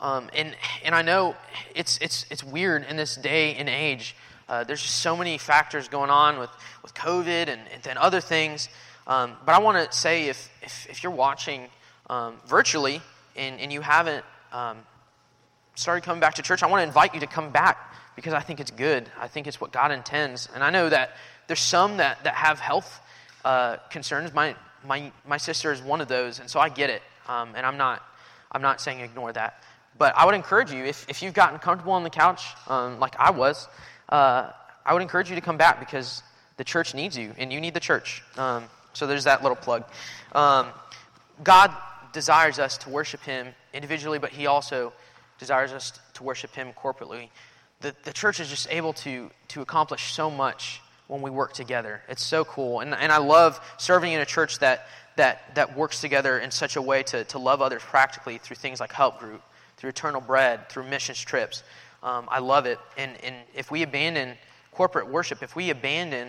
Um, 0.00 0.30
and 0.34 0.56
and 0.84 0.94
I 0.94 1.02
know 1.02 1.36
it's 1.74 1.98
it's 1.98 2.26
it's 2.30 2.42
weird 2.42 2.84
in 2.88 2.96
this 2.96 3.16
day 3.16 3.54
and 3.54 3.68
age. 3.68 4.16
Uh, 4.50 4.64
there's 4.64 4.82
just 4.82 4.96
so 4.96 5.16
many 5.16 5.38
factors 5.38 5.86
going 5.86 6.10
on 6.10 6.40
with, 6.40 6.50
with 6.82 6.92
COVID 6.92 7.46
and, 7.46 7.60
and 7.88 7.98
other 7.98 8.20
things. 8.20 8.68
Um, 9.06 9.36
but 9.46 9.54
I 9.54 9.60
want 9.60 9.90
to 9.90 9.96
say 9.96 10.26
if, 10.26 10.50
if, 10.60 10.88
if, 10.90 11.02
you're 11.04 11.12
watching 11.12 11.68
um, 12.10 12.34
virtually 12.46 13.00
and, 13.36 13.58
and 13.60 13.72
you 13.72 13.80
haven't 13.80 14.24
um, 14.52 14.78
started 15.76 16.04
coming 16.04 16.20
back 16.20 16.34
to 16.34 16.42
church, 16.42 16.62
I 16.62 16.66
want 16.66 16.80
to 16.80 16.86
invite 16.86 17.14
you 17.14 17.20
to 17.20 17.26
come 17.26 17.50
back 17.50 17.94
because 18.16 18.34
I 18.34 18.40
think 18.40 18.60
it's 18.60 18.72
good. 18.72 19.08
I 19.18 19.28
think 19.28 19.46
it's 19.46 19.60
what 19.60 19.72
God 19.72 19.92
intends. 19.92 20.48
And 20.54 20.62
I 20.62 20.70
know 20.70 20.88
that 20.88 21.16
there's 21.46 21.60
some 21.60 21.98
that, 21.98 22.22
that 22.24 22.34
have 22.34 22.58
health 22.58 23.00
uh, 23.44 23.76
concerns. 23.90 24.34
My, 24.34 24.56
my, 24.84 25.12
my 25.26 25.36
sister 25.36 25.72
is 25.72 25.80
one 25.80 26.00
of 26.00 26.08
those, 26.08 26.40
and 26.40 26.50
so 26.50 26.60
I 26.60 26.68
get 26.68 26.90
it. 26.90 27.02
Um, 27.28 27.54
and 27.54 27.64
I'm 27.64 27.76
not, 27.76 28.02
I'm 28.50 28.60
not 28.60 28.80
saying 28.80 29.00
ignore 29.00 29.32
that. 29.32 29.62
But 29.96 30.16
I 30.16 30.26
would 30.26 30.34
encourage 30.34 30.72
you, 30.72 30.84
if, 30.84 31.06
if 31.08 31.22
you've 31.22 31.34
gotten 31.34 31.58
comfortable 31.60 31.92
on 31.92 32.02
the 32.02 32.10
couch 32.10 32.44
um, 32.66 32.98
like 32.98 33.14
I 33.18 33.30
was, 33.30 33.68
uh, 34.08 34.50
I 34.84 34.92
would 34.92 35.02
encourage 35.02 35.28
you 35.28 35.36
to 35.36 35.40
come 35.40 35.56
back 35.56 35.78
because 35.78 36.22
the 36.56 36.64
church 36.64 36.94
needs 36.94 37.16
you, 37.16 37.32
and 37.38 37.52
you 37.52 37.60
need 37.60 37.74
the 37.74 37.80
church. 37.80 38.22
Um, 38.36 38.64
so 38.92 39.06
there's 39.06 39.24
that 39.24 39.42
little 39.42 39.56
plug. 39.56 39.84
Um, 40.34 40.66
God 41.42 41.72
desires 42.12 42.58
us 42.58 42.78
to 42.78 42.90
worship 42.90 43.22
Him 43.22 43.48
individually, 43.72 44.18
but 44.18 44.30
He 44.30 44.46
also 44.46 44.92
desires 45.38 45.72
us 45.72 45.98
to 46.14 46.22
worship 46.22 46.54
Him 46.54 46.72
corporately. 46.72 47.28
The, 47.80 47.94
the 48.04 48.12
church 48.12 48.40
is 48.40 48.48
just 48.48 48.68
able 48.70 48.92
to, 48.94 49.30
to 49.48 49.62
accomplish 49.62 50.12
so 50.12 50.30
much 50.30 50.80
when 51.08 51.22
we 51.22 51.30
work 51.30 51.52
together. 51.52 52.02
It's 52.08 52.24
so 52.24 52.44
cool. 52.44 52.80
And, 52.80 52.94
and 52.94 53.10
I 53.10 53.18
love 53.18 53.60
serving 53.78 54.12
in 54.12 54.20
a 54.20 54.26
church 54.26 54.58
that, 54.60 54.86
that, 55.16 55.54
that 55.56 55.76
works 55.76 56.00
together 56.00 56.38
in 56.38 56.50
such 56.50 56.76
a 56.76 56.82
way 56.82 57.02
to, 57.04 57.24
to 57.24 57.38
love 57.38 57.60
others 57.60 57.82
practically 57.82 58.38
through 58.38 58.56
things 58.56 58.80
like 58.80 58.92
Help 58.92 59.18
Group, 59.18 59.42
through 59.76 59.90
Eternal 59.90 60.20
Bread, 60.20 60.68
through 60.68 60.84
missions 60.84 61.20
trips. 61.20 61.64
Um, 62.02 62.26
I 62.30 62.38
love 62.38 62.66
it. 62.66 62.78
And, 62.96 63.12
and 63.24 63.34
if 63.54 63.70
we 63.70 63.82
abandon 63.82 64.36
corporate 64.72 65.08
worship, 65.08 65.42
if 65.42 65.56
we 65.56 65.70
abandon 65.70 66.28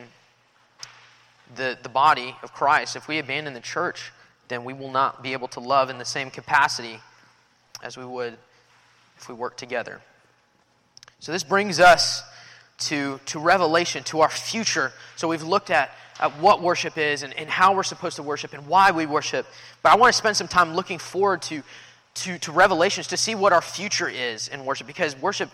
the, 1.56 1.78
the 1.84 1.89
body 1.89 2.36
of 2.41 2.54
Christ, 2.54 2.96
if 2.96 3.08
we 3.08 3.20
abandon 3.20 3.54
the 3.54 3.60
church, 3.60 4.12
then 4.51 4.63
we 4.63 4.73
will 4.73 4.91
not 4.91 5.23
be 5.23 5.33
able 5.33 5.47
to 5.49 5.59
love 5.59 5.89
in 5.89 5.97
the 5.97 6.05
same 6.05 6.29
capacity 6.29 6.99
as 7.81 7.97
we 7.97 8.05
would 8.05 8.37
if 9.17 9.29
we 9.29 9.35
work 9.35 9.55
together. 9.57 10.01
So 11.19 11.31
this 11.31 11.43
brings 11.43 11.79
us 11.79 12.23
to, 12.79 13.19
to 13.27 13.39
Revelation, 13.39 14.03
to 14.05 14.21
our 14.21 14.29
future. 14.29 14.91
So 15.15 15.27
we've 15.27 15.43
looked 15.43 15.69
at, 15.69 15.91
at 16.19 16.31
what 16.39 16.61
worship 16.61 16.97
is 16.97 17.23
and, 17.23 17.33
and 17.37 17.49
how 17.49 17.75
we're 17.75 17.83
supposed 17.83 18.15
to 18.15 18.23
worship 18.23 18.53
and 18.53 18.67
why 18.67 18.91
we 18.91 19.05
worship. 19.05 19.45
But 19.83 19.93
I 19.93 19.95
want 19.95 20.13
to 20.13 20.17
spend 20.17 20.35
some 20.35 20.47
time 20.47 20.73
looking 20.73 20.97
forward 20.97 21.43
to, 21.43 21.61
to, 22.15 22.39
to 22.39 22.51
Revelations 22.51 23.07
to 23.07 23.17
see 23.17 23.35
what 23.35 23.53
our 23.53 23.61
future 23.61 24.09
is 24.09 24.47
in 24.47 24.65
worship 24.65 24.87
because 24.87 25.15
worship 25.15 25.51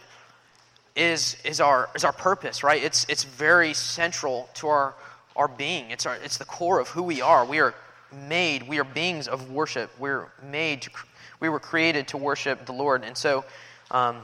is, 0.96 1.38
is, 1.44 1.62
our, 1.62 1.90
is 1.96 2.04
our 2.04 2.14
purpose, 2.14 2.64
right? 2.64 2.82
It's, 2.82 3.06
it's 3.10 3.26
very 3.26 3.74
central 3.74 4.50
to 4.56 4.68
our, 4.68 4.96
our 5.36 5.48
being. 5.48 5.92
It's, 5.92 6.06
our, 6.06 6.16
it's 6.16 6.38
the 6.38 6.46
core 6.46 6.80
of 6.80 6.88
who 6.88 7.04
we 7.04 7.22
are. 7.22 7.46
We 7.46 7.60
are 7.60 7.76
made, 8.12 8.68
we 8.68 8.80
are 8.80 8.84
beings 8.84 9.28
of 9.28 9.52
worship. 9.52 9.92
We're 10.00 10.32
made 10.44 10.84
to 10.84 10.92
we 11.40 11.50
were 11.50 11.60
created 11.60 12.08
to 12.10 12.18
worship 12.18 12.66
the 12.66 12.74
Lord. 12.74 13.04
And 13.04 13.16
so 13.16 13.46
um, 13.92 14.22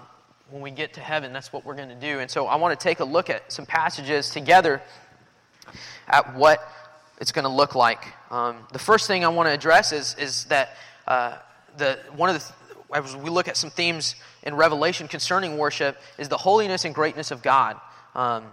when 0.50 0.62
we 0.62 0.72
get 0.72 0.94
to 0.94 1.00
heaven, 1.00 1.34
that's 1.34 1.54
what 1.54 1.66
we're 1.66 1.76
going 1.76 1.90
to 1.90 1.96
do. 1.96 2.20
And 2.20 2.30
so 2.30 2.48
I 2.48 2.56
want 2.56 2.78
to 2.78 2.84
take 2.84 3.00
a 3.00 3.06
look 3.06 3.30
at 3.30 3.52
some 3.52 3.66
passages 3.66 4.30
together 4.30 4.82
at 6.08 6.36
what 6.36 6.68
it's 7.20 7.32
going 7.32 7.44
to 7.44 7.50
look 7.50 7.76
like. 7.76 8.06
Um, 8.32 8.58
the 8.72 8.80
first 8.80 9.08
thing 9.08 9.24
I 9.24 9.28
want 9.28 9.48
to 9.48 9.54
address 9.54 9.92
is, 9.92 10.16
is 10.18 10.46
that 10.46 10.76
uh, 11.08 11.38
the, 11.78 12.00
one 12.16 12.30
of 12.30 12.36
the, 12.36 12.98
as 12.98 13.16
we 13.16 13.30
look 13.30 13.48
at 13.48 13.58
some 13.58 13.70
themes 13.70 14.16
in 14.44 14.56
Revelation 14.56 15.08
concerning 15.08 15.58
worship, 15.58 15.98
is 16.18 16.30
the 16.30 16.38
holiness 16.38 16.86
and 16.86 16.94
greatness 16.94 17.32
of 17.32 17.42
God. 17.42 17.80
Um, 18.16 18.46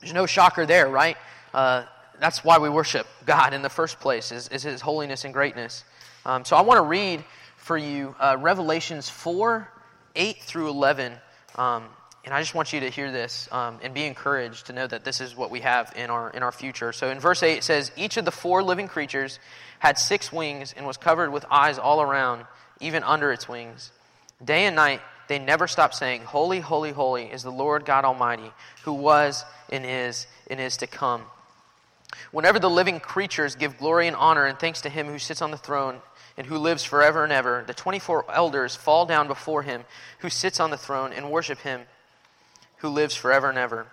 there's 0.00 0.14
no 0.14 0.26
shocker 0.26 0.66
there, 0.66 0.88
right? 0.88 1.16
Uh, 1.52 1.84
that's 2.20 2.44
why 2.44 2.58
we 2.58 2.68
worship 2.68 3.06
God 3.26 3.54
in 3.54 3.62
the 3.62 3.68
first 3.68 3.98
place, 4.00 4.30
is, 4.32 4.48
is 4.48 4.62
His 4.62 4.80
holiness 4.80 5.24
and 5.24 5.32
greatness. 5.32 5.84
Um, 6.24 6.44
so 6.44 6.56
I 6.56 6.60
want 6.60 6.78
to 6.78 6.82
read 6.82 7.24
for 7.56 7.76
you 7.76 8.14
uh, 8.20 8.36
Revelations 8.38 9.08
4 9.08 9.68
8 10.16 10.42
through 10.42 10.68
11. 10.68 11.12
Um, 11.56 11.84
and 12.24 12.34
I 12.34 12.40
just 12.40 12.54
want 12.54 12.72
you 12.72 12.80
to 12.80 12.90
hear 12.90 13.10
this 13.10 13.48
um, 13.50 13.78
and 13.82 13.94
be 13.94 14.04
encouraged 14.04 14.66
to 14.66 14.72
know 14.72 14.86
that 14.86 15.04
this 15.04 15.20
is 15.20 15.34
what 15.34 15.50
we 15.50 15.60
have 15.60 15.92
in 15.96 16.10
our, 16.10 16.30
in 16.30 16.42
our 16.42 16.52
future. 16.52 16.92
So 16.92 17.10
in 17.10 17.18
verse 17.18 17.42
8, 17.42 17.58
it 17.58 17.64
says, 17.64 17.90
Each 17.96 18.16
of 18.16 18.24
the 18.24 18.30
four 18.30 18.62
living 18.62 18.88
creatures 18.88 19.38
had 19.78 19.98
six 19.98 20.30
wings 20.30 20.74
and 20.76 20.86
was 20.86 20.96
covered 20.96 21.30
with 21.32 21.46
eyes 21.50 21.78
all 21.78 22.02
around, 22.02 22.44
even 22.80 23.02
under 23.04 23.32
its 23.32 23.48
wings. 23.48 23.90
Day 24.44 24.66
and 24.66 24.76
night, 24.76 25.00
they 25.28 25.38
never 25.38 25.66
stopped 25.66 25.94
saying, 25.94 26.22
Holy, 26.22 26.60
holy, 26.60 26.90
holy 26.90 27.24
is 27.24 27.42
the 27.42 27.52
Lord 27.52 27.84
God 27.84 28.04
Almighty, 28.04 28.52
who 28.82 28.92
was 28.92 29.44
and 29.70 29.86
is 29.86 30.26
and 30.48 30.60
is 30.60 30.76
to 30.78 30.86
come. 30.86 31.22
Whenever 32.32 32.58
the 32.58 32.70
living 32.70 33.00
creatures 33.00 33.54
give 33.56 33.78
glory 33.78 34.06
and 34.06 34.16
honor 34.16 34.46
and 34.46 34.58
thanks 34.58 34.82
to 34.82 34.88
him 34.88 35.06
who 35.06 35.18
sits 35.18 35.42
on 35.42 35.50
the 35.50 35.56
throne 35.56 36.00
and 36.36 36.46
who 36.46 36.58
lives 36.58 36.84
forever 36.84 37.24
and 37.24 37.32
ever, 37.32 37.64
the 37.66 37.74
24 37.74 38.26
elders 38.32 38.76
fall 38.76 39.06
down 39.06 39.26
before 39.26 39.62
him 39.62 39.84
who 40.20 40.30
sits 40.30 40.60
on 40.60 40.70
the 40.70 40.76
throne 40.76 41.12
and 41.12 41.30
worship 41.30 41.58
him 41.58 41.82
who 42.78 42.88
lives 42.88 43.14
forever 43.14 43.48
and 43.48 43.58
ever. 43.58 43.86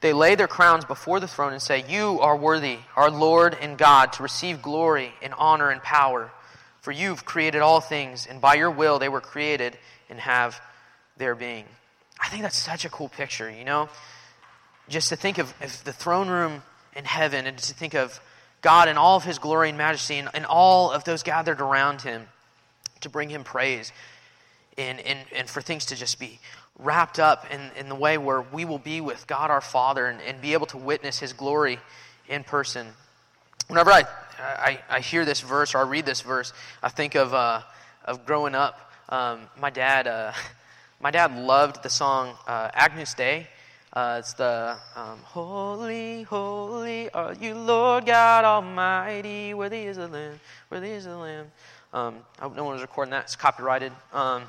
They 0.00 0.12
lay 0.12 0.34
their 0.34 0.48
crowns 0.48 0.84
before 0.84 1.20
the 1.20 1.28
throne 1.28 1.52
and 1.52 1.62
say, 1.62 1.84
You 1.88 2.18
are 2.20 2.36
worthy, 2.36 2.78
our 2.96 3.10
Lord 3.10 3.56
and 3.60 3.78
God, 3.78 4.12
to 4.14 4.22
receive 4.22 4.60
glory 4.60 5.12
and 5.22 5.32
honor 5.34 5.70
and 5.70 5.82
power. 5.82 6.32
For 6.80 6.90
you've 6.90 7.24
created 7.24 7.60
all 7.60 7.80
things, 7.80 8.26
and 8.26 8.40
by 8.40 8.54
your 8.54 8.70
will 8.70 8.98
they 8.98 9.08
were 9.08 9.20
created 9.20 9.78
and 10.10 10.18
have 10.18 10.60
their 11.16 11.36
being. 11.36 11.64
I 12.20 12.28
think 12.28 12.42
that's 12.42 12.58
such 12.58 12.84
a 12.84 12.88
cool 12.88 13.08
picture, 13.08 13.48
you 13.48 13.64
know? 13.64 13.88
Just 14.88 15.10
to 15.10 15.16
think 15.16 15.38
of, 15.38 15.54
of 15.60 15.84
the 15.84 15.92
throne 15.92 16.28
room 16.28 16.62
in 16.94 17.04
heaven 17.04 17.46
and 17.46 17.58
to 17.58 17.74
think 17.74 17.94
of 17.94 18.20
God 18.60 18.88
in 18.88 18.96
all 18.96 19.16
of 19.16 19.24
his 19.24 19.38
glory 19.38 19.68
and 19.68 19.78
majesty 19.78 20.16
and, 20.18 20.28
and 20.34 20.46
all 20.46 20.90
of 20.90 21.04
those 21.04 21.22
gathered 21.22 21.60
around 21.60 22.02
him 22.02 22.28
to 23.00 23.08
bring 23.08 23.28
him 23.28 23.44
praise 23.44 23.92
and, 24.78 25.00
and, 25.00 25.18
and 25.34 25.48
for 25.48 25.60
things 25.60 25.86
to 25.86 25.96
just 25.96 26.18
be 26.18 26.38
wrapped 26.78 27.18
up 27.18 27.46
in, 27.50 27.60
in 27.78 27.88
the 27.88 27.94
way 27.94 28.18
where 28.18 28.42
we 28.42 28.64
will 28.64 28.78
be 28.78 29.00
with 29.00 29.26
God 29.26 29.50
our 29.50 29.60
Father 29.60 30.06
and, 30.06 30.20
and 30.22 30.40
be 30.40 30.52
able 30.52 30.66
to 30.66 30.78
witness 30.78 31.18
His 31.18 31.32
glory 31.32 31.78
in 32.28 32.44
person. 32.44 32.86
Whenever 33.68 33.90
I, 33.90 34.04
I, 34.38 34.80
I 34.88 35.00
hear 35.00 35.24
this 35.24 35.40
verse 35.40 35.74
or 35.74 35.78
I 35.78 35.82
read 35.82 36.06
this 36.06 36.20
verse, 36.20 36.52
I 36.82 36.88
think 36.88 37.14
of, 37.14 37.34
uh, 37.34 37.62
of 38.04 38.26
growing 38.26 38.54
up. 38.54 38.92
Um, 39.08 39.42
my 39.58 39.70
dad, 39.70 40.06
uh, 40.06 40.32
my 41.00 41.10
dad 41.10 41.36
loved 41.36 41.82
the 41.82 41.90
song 41.90 42.34
uh, 42.46 42.70
Agnus 42.72 43.14
Dei. 43.14 43.46
Uh, 43.92 44.16
it's 44.20 44.32
the 44.32 44.74
um, 44.96 45.18
Holy, 45.22 46.22
Holy 46.22 47.10
are 47.10 47.34
you, 47.34 47.54
Lord 47.54 48.06
God 48.06 48.42
Almighty. 48.42 49.52
Worthy 49.52 49.82
is 49.82 49.98
the 49.98 50.08
Lamb, 50.08 50.40
worthy 50.70 50.92
is 50.92 51.04
the 51.04 51.14
Lamb. 51.14 51.52
Um, 51.92 52.16
I 52.38 52.44
hope 52.44 52.56
no 52.56 52.64
one 52.64 52.72
was 52.72 52.80
recording 52.80 53.10
that. 53.10 53.24
It's 53.24 53.36
copyrighted. 53.36 53.92
Um, 54.14 54.44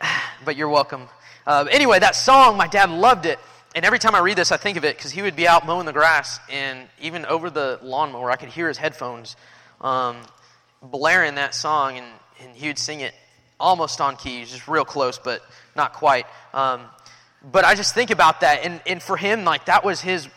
but 0.44 0.56
you're 0.56 0.68
welcome. 0.68 1.06
Uh, 1.46 1.66
anyway, 1.70 2.00
that 2.00 2.16
song, 2.16 2.56
my 2.56 2.66
dad 2.66 2.90
loved 2.90 3.26
it. 3.26 3.38
And 3.76 3.84
every 3.84 4.00
time 4.00 4.16
I 4.16 4.18
read 4.18 4.36
this, 4.36 4.50
I 4.50 4.56
think 4.56 4.76
of 4.76 4.84
it 4.84 4.96
because 4.96 5.12
he 5.12 5.22
would 5.22 5.36
be 5.36 5.46
out 5.46 5.64
mowing 5.64 5.86
the 5.86 5.92
grass, 5.92 6.40
and 6.50 6.88
even 7.00 7.24
over 7.26 7.50
the 7.50 7.78
lawnmower, 7.80 8.28
I 8.32 8.36
could 8.36 8.48
hear 8.48 8.66
his 8.66 8.76
headphones 8.76 9.36
um, 9.82 10.16
blaring 10.82 11.36
that 11.36 11.54
song, 11.54 11.96
and, 11.98 12.06
and 12.40 12.56
he 12.56 12.66
would 12.66 12.78
sing 12.80 13.02
it 13.02 13.14
almost 13.60 14.00
on 14.00 14.16
key, 14.16 14.44
just 14.44 14.66
real 14.66 14.84
close, 14.84 15.16
but 15.16 15.42
not 15.76 15.92
quite. 15.92 16.26
Um, 16.52 16.86
but 17.50 17.64
I 17.64 17.74
just 17.74 17.94
think 17.94 18.10
about 18.10 18.40
that, 18.40 18.64
and, 18.64 18.80
and 18.86 19.02
for 19.02 19.16
him, 19.16 19.44
like, 19.44 19.66
that 19.66 19.84
was 19.84 20.00
his 20.00 20.28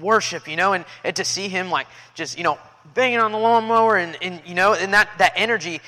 worship, 0.00 0.48
you 0.48 0.56
know, 0.56 0.72
and, 0.72 0.84
and 1.04 1.16
to 1.16 1.24
see 1.24 1.48
him, 1.48 1.70
like, 1.70 1.86
just, 2.14 2.36
you 2.36 2.44
know, 2.44 2.58
banging 2.94 3.20
on 3.20 3.32
the 3.32 3.38
lawnmower, 3.38 3.96
and, 3.96 4.16
and 4.20 4.42
you 4.46 4.54
know, 4.54 4.74
and 4.74 4.92
that, 4.92 5.08
that 5.18 5.32
energy, 5.36 5.80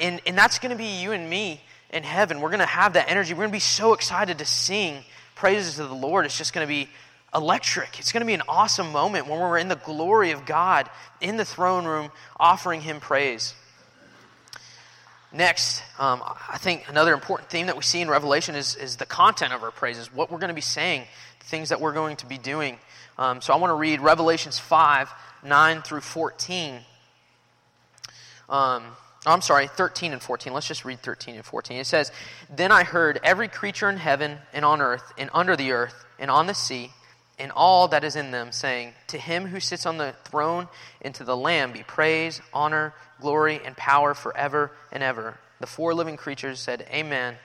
and, 0.00 0.20
and 0.26 0.36
that's 0.36 0.58
going 0.58 0.70
to 0.70 0.76
be 0.76 1.00
you 1.02 1.12
and 1.12 1.28
me 1.28 1.60
in 1.90 2.02
heaven. 2.02 2.40
We're 2.40 2.50
going 2.50 2.60
to 2.60 2.66
have 2.66 2.94
that 2.94 3.10
energy. 3.10 3.34
We're 3.34 3.40
going 3.40 3.50
to 3.50 3.56
be 3.56 3.60
so 3.60 3.92
excited 3.92 4.38
to 4.38 4.44
sing 4.44 5.04
praises 5.34 5.76
to 5.76 5.86
the 5.86 5.94
Lord. 5.94 6.24
It's 6.24 6.38
just 6.38 6.52
going 6.52 6.66
to 6.66 6.68
be 6.68 6.88
electric. 7.34 7.98
It's 7.98 8.12
going 8.12 8.20
to 8.20 8.26
be 8.26 8.34
an 8.34 8.42
awesome 8.48 8.92
moment 8.92 9.26
when 9.26 9.40
we're 9.40 9.58
in 9.58 9.68
the 9.68 9.76
glory 9.76 10.32
of 10.32 10.44
God 10.44 10.88
in 11.20 11.36
the 11.36 11.44
throne 11.44 11.84
room 11.84 12.10
offering 12.38 12.82
Him 12.82 13.00
praise. 13.00 13.54
Next, 15.34 15.82
um, 15.98 16.22
I 16.22 16.58
think 16.58 16.88
another 16.88 17.14
important 17.14 17.48
theme 17.48 17.66
that 17.66 17.76
we 17.76 17.82
see 17.82 18.02
in 18.02 18.08
Revelation 18.08 18.54
is, 18.54 18.76
is 18.76 18.96
the 18.96 19.06
content 19.06 19.54
of 19.54 19.62
our 19.62 19.70
praises, 19.70 20.12
what 20.12 20.30
we're 20.30 20.38
going 20.38 20.48
to 20.48 20.54
be 20.54 20.60
saying, 20.60 21.04
the 21.40 21.46
things 21.46 21.70
that 21.70 21.80
we're 21.80 21.94
going 21.94 22.16
to 22.16 22.26
be 22.26 22.36
doing. 22.36 22.78
Um, 23.16 23.40
so 23.40 23.54
I 23.54 23.56
want 23.56 23.70
to 23.70 23.74
read 23.74 24.00
Revelations 24.00 24.58
5 24.58 25.10
9 25.44 25.82
through 25.82 26.02
14. 26.02 26.80
Um, 28.48 28.84
I'm 29.24 29.40
sorry, 29.40 29.68
13 29.68 30.12
and 30.12 30.22
14. 30.22 30.52
Let's 30.52 30.68
just 30.68 30.84
read 30.84 31.00
13 31.00 31.36
and 31.36 31.44
14. 31.44 31.78
It 31.78 31.86
says, 31.86 32.12
Then 32.54 32.70
I 32.70 32.84
heard 32.84 33.18
every 33.24 33.48
creature 33.48 33.88
in 33.88 33.96
heaven 33.96 34.38
and 34.52 34.64
on 34.64 34.80
earth 34.80 35.12
and 35.16 35.30
under 35.32 35.56
the 35.56 35.72
earth 35.72 36.04
and 36.18 36.30
on 36.30 36.46
the 36.46 36.54
sea 36.54 36.90
and 37.38 37.50
all 37.52 37.88
that 37.88 38.04
is 38.04 38.16
in 38.16 38.30
them, 38.30 38.52
saying, 38.52 38.92
To 39.08 39.18
him 39.18 39.46
who 39.46 39.60
sits 39.60 39.86
on 39.86 39.96
the 39.98 40.14
throne 40.24 40.68
and 41.00 41.14
to 41.14 41.24
the 41.24 41.36
Lamb 41.36 41.72
be 41.72 41.82
praise, 41.82 42.40
honor, 42.52 42.94
glory, 43.20 43.60
and 43.64 43.76
power 43.76 44.14
forever 44.14 44.72
and 44.92 45.02
ever. 45.02 45.38
The 45.60 45.66
four 45.66 45.94
living 45.94 46.16
creatures 46.16 46.60
said, 46.60 46.86
Amen. 46.90 47.36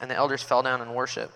And 0.00 0.10
the 0.10 0.14
elders 0.14 0.42
fell 0.42 0.62
down 0.62 0.80
and 0.80 0.94
worship. 0.94 1.32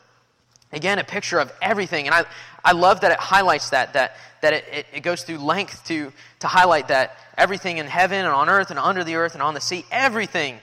Again, 0.73 0.99
a 0.99 1.05
picture 1.05 1.41
of 1.41 1.53
everything. 1.61 2.07
And 2.07 2.15
I, 2.15 2.25
I 2.65 2.73
love 2.73 3.01
that 3.01 3.11
it 3.11 3.19
highlights 3.19 3.71
that, 3.71 3.95
that, 3.95 4.17
that 4.41 4.53
it, 4.53 4.65
it, 4.73 4.87
it, 4.95 5.01
goes 5.01 5.23
through 5.23 5.39
length 5.39 5.85
to, 5.87 6.13
to 6.41 6.47
highlight 6.47 6.89
that 6.89 7.17
everything 7.37 7.79
in 7.79 7.87
heaven 7.87 8.19
and 8.19 8.29
on 8.29 8.49
earth 8.49 8.71
and 8.71 8.79
under 8.79 9.03
the 9.03 9.17
earth 9.17 9.35
and 9.35 9.43
on 9.43 9.55
the 9.55 9.61
sea, 9.61 9.85
everything, 9.91 10.59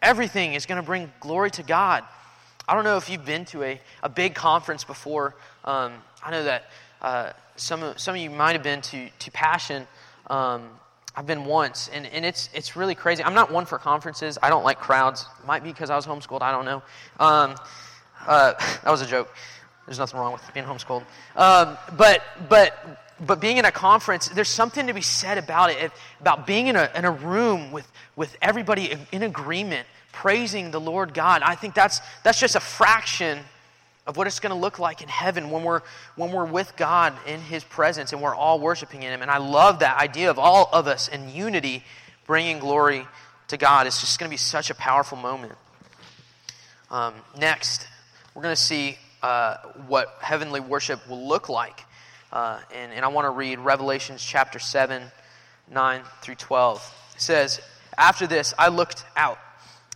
everything 0.00 0.54
is 0.54 0.66
going 0.66 0.80
to 0.80 0.86
bring 0.86 1.10
glory 1.18 1.50
to 1.52 1.64
God. 1.64 2.04
I 2.68 2.74
don't 2.74 2.84
know 2.84 2.96
if 2.96 3.10
you've 3.10 3.24
been 3.24 3.44
to 3.46 3.64
a, 3.64 3.80
a 4.04 4.08
big 4.08 4.36
conference 4.36 4.84
before. 4.84 5.34
Um, 5.64 5.94
I 6.22 6.30
know 6.30 6.44
that 6.44 6.64
uh, 7.00 7.32
some, 7.56 7.94
some 7.96 8.14
of 8.14 8.20
you 8.20 8.30
might 8.30 8.52
have 8.52 8.62
been 8.62 8.82
to, 8.82 9.08
to 9.08 9.30
Passion. 9.30 9.86
Um, 10.28 10.68
I've 11.16 11.26
been 11.26 11.44
once, 11.44 11.90
and, 11.92 12.06
and 12.06 12.24
it's, 12.24 12.48
it's 12.54 12.76
really 12.76 12.94
crazy. 12.94 13.22
I'm 13.24 13.34
not 13.34 13.50
one 13.50 13.66
for 13.66 13.78
conferences. 13.78 14.38
I 14.42 14.48
don't 14.48 14.64
like 14.64 14.78
crowds. 14.78 15.26
Might 15.46 15.64
be 15.64 15.70
because 15.70 15.90
I 15.90 15.96
was 15.96 16.06
homeschooled. 16.06 16.42
I 16.42 16.52
don't 16.52 16.64
know. 16.64 16.82
Um, 17.18 17.54
uh, 18.26 18.52
that 18.84 18.90
was 18.90 19.00
a 19.00 19.06
joke. 19.06 19.34
There's 19.86 19.98
nothing 19.98 20.20
wrong 20.20 20.32
with 20.32 20.42
being 20.54 20.66
homeschooled. 20.66 21.04
Um, 21.36 21.76
but, 21.96 22.22
but, 22.48 23.00
but 23.26 23.40
being 23.40 23.56
in 23.56 23.64
a 23.64 23.72
conference, 23.72 24.28
there's 24.28 24.48
something 24.48 24.86
to 24.86 24.92
be 24.92 25.00
said 25.00 25.38
about 25.38 25.70
it, 25.70 25.90
about 26.20 26.46
being 26.46 26.68
in 26.68 26.76
a, 26.76 26.90
in 26.94 27.04
a 27.04 27.10
room 27.10 27.72
with, 27.72 27.90
with 28.14 28.36
everybody 28.40 28.96
in 29.10 29.22
agreement, 29.22 29.86
praising 30.12 30.70
the 30.70 30.80
Lord 30.80 31.12
God. 31.12 31.42
I 31.42 31.54
think 31.54 31.74
that's, 31.74 32.00
that's 32.22 32.38
just 32.38 32.54
a 32.54 32.60
fraction 32.60 33.40
of 34.10 34.16
what 34.16 34.26
it's 34.26 34.40
going 34.40 34.52
to 34.52 34.60
look 34.60 34.80
like 34.80 35.02
in 35.02 35.08
heaven 35.08 35.50
when 35.50 35.62
we're, 35.62 35.82
when 36.16 36.32
we're 36.32 36.44
with 36.44 36.76
God 36.76 37.14
in 37.28 37.40
His 37.40 37.62
presence 37.62 38.12
and 38.12 38.20
we're 38.20 38.34
all 38.34 38.58
worshiping 38.58 39.04
in 39.04 39.12
Him. 39.12 39.22
And 39.22 39.30
I 39.30 39.38
love 39.38 39.78
that 39.78 39.98
idea 39.98 40.30
of 40.30 40.38
all 40.38 40.68
of 40.72 40.88
us 40.88 41.06
in 41.06 41.32
unity 41.32 41.84
bringing 42.26 42.58
glory 42.58 43.06
to 43.48 43.56
God. 43.56 43.86
It's 43.86 44.00
just 44.00 44.18
going 44.18 44.28
to 44.28 44.32
be 44.32 44.36
such 44.36 44.68
a 44.68 44.74
powerful 44.74 45.16
moment. 45.16 45.52
Um, 46.90 47.14
next, 47.38 47.86
we're 48.34 48.42
going 48.42 48.54
to 48.54 48.60
see 48.60 48.98
uh, 49.22 49.58
what 49.86 50.08
heavenly 50.20 50.58
worship 50.58 51.08
will 51.08 51.28
look 51.28 51.48
like. 51.48 51.84
Uh, 52.32 52.58
and, 52.74 52.92
and 52.92 53.04
I 53.04 53.08
want 53.08 53.26
to 53.26 53.30
read 53.30 53.60
Revelations 53.60 54.24
chapter 54.24 54.58
7, 54.58 55.04
9 55.70 56.02
through 56.20 56.34
12. 56.34 56.94
It 57.14 57.20
says, 57.20 57.60
After 57.96 58.26
this 58.26 58.54
I 58.58 58.70
looked 58.70 59.04
out, 59.16 59.38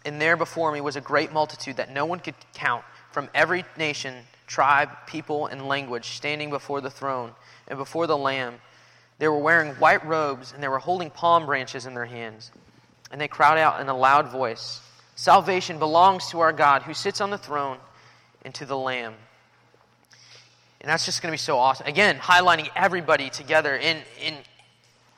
and 0.04 0.20
there 0.20 0.36
before 0.36 0.70
me 0.70 0.80
was 0.80 0.94
a 0.94 1.00
great 1.00 1.32
multitude 1.32 1.78
that 1.78 1.92
no 1.92 2.06
one 2.06 2.20
could 2.20 2.36
count 2.54 2.84
from 3.14 3.30
every 3.32 3.64
nation, 3.78 4.12
tribe, 4.48 4.90
people, 5.06 5.46
and 5.46 5.68
language 5.68 6.16
standing 6.16 6.50
before 6.50 6.80
the 6.80 6.90
throne 6.90 7.30
and 7.68 7.78
before 7.78 8.08
the 8.08 8.18
Lamb. 8.18 8.56
They 9.20 9.28
were 9.28 9.38
wearing 9.38 9.74
white 9.76 10.04
robes, 10.04 10.52
and 10.52 10.60
they 10.60 10.66
were 10.66 10.80
holding 10.80 11.10
palm 11.10 11.46
branches 11.46 11.86
in 11.86 11.94
their 11.94 12.06
hands. 12.06 12.50
And 13.12 13.20
they 13.20 13.28
cried 13.28 13.58
out 13.58 13.80
in 13.80 13.88
a 13.88 13.96
loud 13.96 14.28
voice 14.32 14.80
Salvation 15.14 15.78
belongs 15.78 16.28
to 16.30 16.40
our 16.40 16.52
God 16.52 16.82
who 16.82 16.92
sits 16.92 17.20
on 17.20 17.30
the 17.30 17.38
throne 17.38 17.78
and 18.44 18.52
to 18.56 18.66
the 18.66 18.76
Lamb. 18.76 19.14
And 20.80 20.90
that's 20.90 21.04
just 21.04 21.22
going 21.22 21.30
to 21.30 21.34
be 21.34 21.38
so 21.38 21.56
awesome. 21.56 21.86
Again, 21.86 22.16
highlighting 22.16 22.68
everybody 22.74 23.30
together. 23.30 23.78
And, 23.78 24.02
and, 24.24 24.36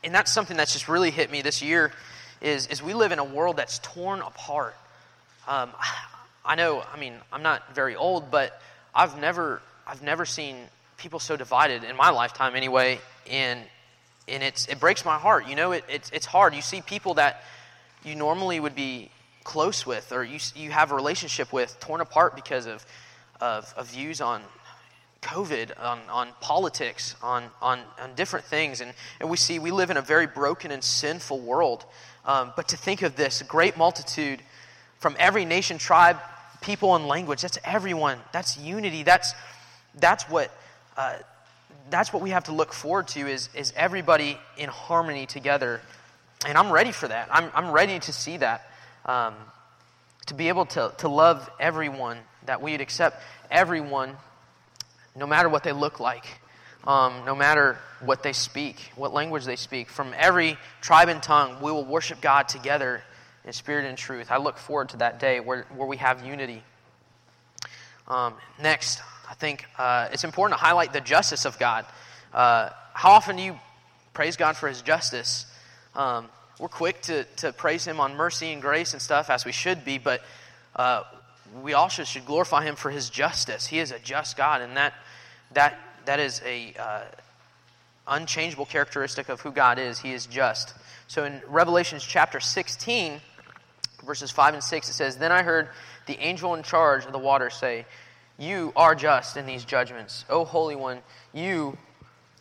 and 0.05 0.15
that's 0.15 0.31
something 0.31 0.55
that's 0.55 0.75
just 0.75 0.87
really 0.87 1.11
hit 1.11 1.31
me 1.31 1.41
this 1.41 1.63
year 1.63 1.93
is, 2.43 2.67
is 2.67 2.83
we 2.83 2.93
live 2.93 3.11
in 3.11 3.19
a 3.19 3.25
world 3.25 3.57
that's 3.57 3.79
torn 3.79 4.21
apart. 4.21 4.77
Um, 5.49 5.71
I 6.47 6.55
know, 6.55 6.83
I 6.93 6.99
mean, 6.99 7.15
I'm 7.33 7.43
not 7.43 7.75
very 7.75 7.97
old, 7.97 8.31
but 8.31 8.61
I've 8.95 9.19
never, 9.19 9.61
I've 9.87 10.03
never 10.03 10.25
seen 10.25 10.57
people 10.97 11.19
so 11.19 11.37
divided 11.37 11.85
in 11.85 11.97
my 11.97 12.11
lifetime 12.11 12.55
anyway. 12.55 13.01
And, 13.31 13.61
and 14.29 14.43
it's, 14.43 14.67
it 14.67 14.81
breaks 14.81 15.05
my 15.05 15.19
heart. 15.19 15.49
You 15.49 15.57
know, 15.57 15.73
it, 15.73 15.85
it's, 15.89 16.11
it's 16.11 16.27
hard. 16.27 16.55
You 16.55 16.63
see 16.63 16.81
people 16.81 17.15
that 17.15 17.43
you 18.05 18.15
normally 18.15 18.61
would 18.61 18.75
be 18.75 19.11
close 19.45 19.87
with 19.87 20.13
or 20.13 20.25
you, 20.25 20.39
you 20.55 20.71
have 20.71 20.93
a 20.93 20.95
relationship 20.95 21.53
with 21.53 21.79
torn 21.81 22.01
apart 22.01 22.35
because 22.35 22.67
of 22.67 22.85
of, 23.41 23.73
of 23.77 23.91
views 23.91 24.21
on 24.21 24.43
COVID, 25.23 25.73
on, 25.81 25.99
on 26.11 26.29
politics, 26.41 27.17
on, 27.23 27.45
on, 27.61 27.81
on 28.01 28.15
different 28.15 28.47
things. 28.47 28.81
And, 28.81 28.93
and 29.21 29.29
we 29.29 29.37
see 29.37 29.59
we 29.59 29.71
live 29.71 29.91
in 29.91 29.97
a 29.97 30.03
very 30.03 30.27
broken 30.27 30.71
and 30.71 30.83
sinful 30.83 31.41
world. 31.41 31.85
Um, 32.25 32.53
but 32.57 32.69
to 32.69 32.77
think 32.77 33.03
of 33.03 33.17
this 33.17 33.43
great 33.43 33.77
multitude 33.77 34.41
from 34.99 35.17
every 35.19 35.45
nation, 35.45 35.79
tribe, 35.79 36.19
people, 36.67 36.95
and 36.97 37.07
language, 37.07 37.41
that's 37.41 37.59
everyone. 37.65 38.19
That's 38.33 38.59
unity. 38.59 39.05
That's, 39.05 39.33
that's, 39.99 40.25
what, 40.25 40.51
uh, 40.97 41.15
that's 41.89 42.13
what 42.13 42.23
we 42.23 42.31
have 42.31 42.45
to 42.45 42.53
look 42.53 42.73
forward 42.75 43.09
to 43.09 43.21
is, 43.21 43.49
is 43.55 43.73
everybody 43.77 44.39
in 44.59 44.69
harmony 44.69 45.25
together. 45.27 45.81
And 46.47 46.59
I'm 46.59 46.71
ready 46.71 46.93
for 46.93 47.09
that. 47.09 47.29
I'm, 47.31 47.51
I'm 47.55 47.71
ready 47.71 47.99
to 47.99 48.13
see 48.13 48.37
that. 48.39 48.69
Um, 49.07 49.35
to 50.27 50.35
be 50.35 50.49
able 50.49 50.67
to, 50.67 50.93
to 50.99 51.09
love 51.09 51.49
everyone 51.61 52.19
that 52.47 52.61
we 52.61 52.73
would 52.73 52.81
accept 52.83 53.23
everyone, 53.51 54.11
no 55.15 55.27
matter 55.27 55.49
what 55.49 55.63
they 55.63 55.73
look 55.73 56.01
like. 56.01 56.27
um, 56.87 57.25
no 57.25 57.35
matter 57.35 57.79
what 58.01 58.23
they 58.23 58.33
speak, 58.33 58.93
what 58.95 59.13
language 59.13 59.45
they 59.45 59.57
speak. 59.57 59.89
From 59.89 60.15
every 60.17 60.57
tribe 60.81 61.09
and 61.09 61.23
tongue, 61.23 61.61
we 61.61 61.73
will 61.73 61.85
worship 61.85 62.21
God 62.21 62.49
together 62.49 63.03
in 63.47 63.53
spirit 63.53 63.87
and 63.87 63.97
truth. 63.97 64.31
I 64.31 64.39
look 64.39 64.59
forward 64.59 64.91
to 64.91 64.97
that 64.99 65.21
day 65.21 65.41
where, 65.41 65.67
where 65.75 65.87
we 65.87 65.97
have 65.99 66.25
unity. 66.27 66.63
Um, 68.09 68.35
next, 68.61 69.01
I 69.31 69.35
think 69.35 69.65
uh, 69.79 70.09
it's 70.13 70.25
important 70.25 70.59
to 70.59 70.65
highlight 70.65 70.93
the 70.93 71.01
justice 71.01 71.45
of 71.45 71.59
God. 71.59 71.87
Uh, 72.35 72.71
how 72.93 73.11
often 73.11 73.37
do 73.37 73.43
you 73.43 73.59
praise 74.13 74.37
God 74.37 74.57
for 74.57 74.69
his 74.69 74.83
justice? 74.83 75.47
Um, 75.95 76.29
we're 76.59 76.69
quick 76.69 77.03
to, 77.03 77.25
to 77.37 77.53
praise 77.53 77.87
him 77.87 78.01
on 78.01 78.17
mercy 78.17 78.53
and 78.53 78.61
grace 78.61 78.93
and 78.93 79.03
stuff, 79.03 79.31
as 79.31 79.45
we 79.45 79.53
should 79.53 79.85
be, 79.85 79.99
but 79.99 80.23
uh, 80.75 81.05
we 81.63 81.75
also 81.75 82.03
should 82.05 82.25
glorify 82.27 82.65
him 82.65 82.77
for 82.77 82.91
his 82.91 83.11
justice. 83.11 83.67
He 83.67 83.79
is 83.79 83.93
a 83.93 83.99
just 83.99 84.37
God, 84.37 84.61
and 84.61 84.77
that, 84.77 84.95
that, 85.53 85.79
that 86.07 86.19
is 86.19 86.43
a 86.45 86.75
uh, 86.79 87.03
unchangeable 88.09 88.67
characteristic 88.67 89.29
of 89.29 89.41
who 89.41 89.53
God 89.53 89.79
is. 89.79 89.99
He 89.99 90.13
is 90.13 90.27
just. 90.27 90.75
So 91.09 91.25
in 91.25 91.43
Revelations 91.47 92.05
chapter 92.05 92.41
16, 92.41 93.21
verses 94.07 94.31
5 94.31 94.55
and 94.55 94.63
6, 94.63 94.89
it 94.89 94.93
says, 94.93 95.17
Then 95.17 95.33
I 95.33 95.43
heard 95.43 95.69
the 96.07 96.19
angel 96.19 96.55
in 96.55 96.63
charge 96.63 97.05
of 97.05 97.13
the 97.13 97.19
water 97.19 97.51
say, 97.51 97.87
You 98.39 98.73
are 98.77 98.95
just 98.95 99.37
in 99.37 99.47
these 99.47 99.65
judgments, 99.65 100.25
O 100.31 100.45
Holy 100.45 100.77
One, 100.77 101.01
you 101.33 101.77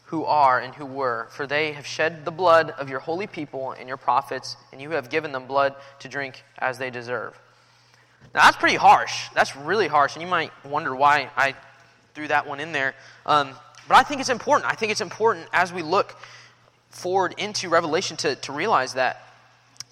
who 0.06 0.24
are 0.26 0.60
and 0.60 0.74
who 0.76 0.86
were, 0.86 1.28
for 1.32 1.48
they 1.48 1.74
have 1.74 1.86
shed 1.86 2.26
the 2.26 2.32
blood 2.32 2.72
of 2.72 2.90
your 2.90 3.00
holy 3.00 3.28
people 3.28 3.72
and 3.72 3.88
your 3.88 3.98
prophets, 3.98 4.56
and 4.72 4.80
you 4.82 4.92
have 4.92 5.10
given 5.10 5.32
them 5.32 5.48
blood 5.48 5.76
to 6.00 6.08
drink 6.08 6.44
as 6.60 6.78
they 6.78 6.92
deserve. 6.92 7.38
Now, 8.34 8.42
that's 8.44 8.58
pretty 8.58 8.76
harsh. 8.76 9.30
That's 9.34 9.56
really 9.56 9.88
harsh, 9.88 10.16
and 10.16 10.22
you 10.22 10.28
might 10.28 10.52
wonder 10.64 10.96
why 10.96 11.30
I 11.36 11.56
threw 12.14 12.28
that 12.28 12.48
one 12.48 12.60
in 12.60 12.72
there. 12.72 12.94
Um, 13.26 13.54
but 13.88 13.98
I 13.98 14.04
think 14.04 14.22
it's 14.22 14.30
important. 14.30 14.72
I 14.72 14.76
think 14.76 14.92
it's 14.92 15.02
important 15.02 15.48
as 15.52 15.74
we 15.74 15.82
look 15.82 16.16
forward 16.90 17.34
into 17.38 17.70
Revelation 17.70 18.18
to, 18.18 18.36
to 18.36 18.54
realize 18.54 18.94
that 18.94 19.22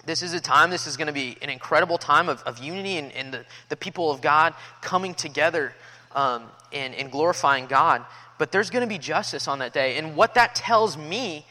this 0.06 0.22
is 0.22 0.32
a 0.32 0.40
time, 0.40 0.70
this 0.70 0.86
is 0.86 0.96
going 0.96 1.06
to 1.06 1.12
be 1.12 1.36
an 1.42 1.50
incredible 1.50 1.98
time 1.98 2.28
of, 2.28 2.42
of 2.42 2.58
unity 2.58 2.96
and, 2.96 3.12
and 3.12 3.32
the, 3.32 3.44
the 3.68 3.76
people 3.76 4.10
of 4.10 4.20
God 4.20 4.54
coming 4.80 5.14
together 5.14 5.74
um, 6.14 6.44
and, 6.72 6.94
and 6.94 7.10
glorifying 7.10 7.66
God. 7.66 8.04
But 8.38 8.52
there's 8.52 8.70
going 8.70 8.82
to 8.82 8.88
be 8.88 8.98
justice 8.98 9.48
on 9.48 9.60
that 9.60 9.72
day. 9.72 9.96
And 9.96 10.16
what 10.16 10.34
that 10.34 10.54
tells 10.54 10.96
me 10.96 11.46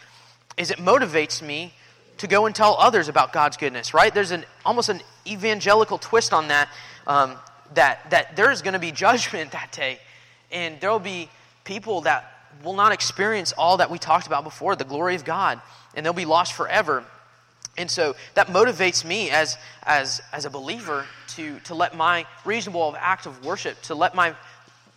is 0.57 0.71
it 0.71 0.77
motivates 0.77 1.41
me 1.41 1.73
to 2.17 2.27
go 2.27 2.45
and 2.45 2.55
tell 2.55 2.75
others 2.79 3.07
about 3.07 3.33
God's 3.33 3.57
goodness, 3.57 3.93
right? 3.93 4.13
There's 4.13 4.31
an 4.31 4.45
almost 4.65 4.89
an 4.89 5.01
evangelical 5.25 5.97
twist 5.97 6.33
on 6.33 6.49
that, 6.49 6.69
um, 7.07 7.35
that, 7.73 8.09
that 8.11 8.35
there's 8.35 8.61
going 8.61 8.73
to 8.73 8.79
be 8.79 8.91
judgment 9.05 9.51
that 9.51 9.71
day. 9.71 9.99
And 10.51 10.79
there 10.79 10.91
will 10.91 10.99
be 10.99 11.29
people 11.63 12.01
that 12.01 12.29
will 12.63 12.75
not 12.75 12.91
experience 12.91 13.51
all 13.53 13.77
that 13.77 13.89
we 13.89 13.97
talked 13.97 14.27
about 14.27 14.43
before, 14.43 14.75
the 14.75 14.83
glory 14.83 15.15
of 15.15 15.25
God, 15.25 15.59
and 15.95 16.05
they'll 16.05 16.13
be 16.13 16.25
lost 16.25 16.53
forever. 16.53 17.03
And 17.77 17.89
so 17.89 18.15
that 18.35 18.47
motivates 18.47 19.03
me 19.03 19.31
as, 19.31 19.57
as, 19.83 20.21
as 20.31 20.45
a 20.45 20.49
believer 20.49 21.05
to, 21.29 21.59
to 21.61 21.75
let 21.75 21.95
my 21.95 22.25
reasonable 22.45 22.95
act 22.99 23.25
of 23.25 23.43
worship, 23.43 23.81
to 23.83 23.95
let 23.95 24.13
my 24.13 24.35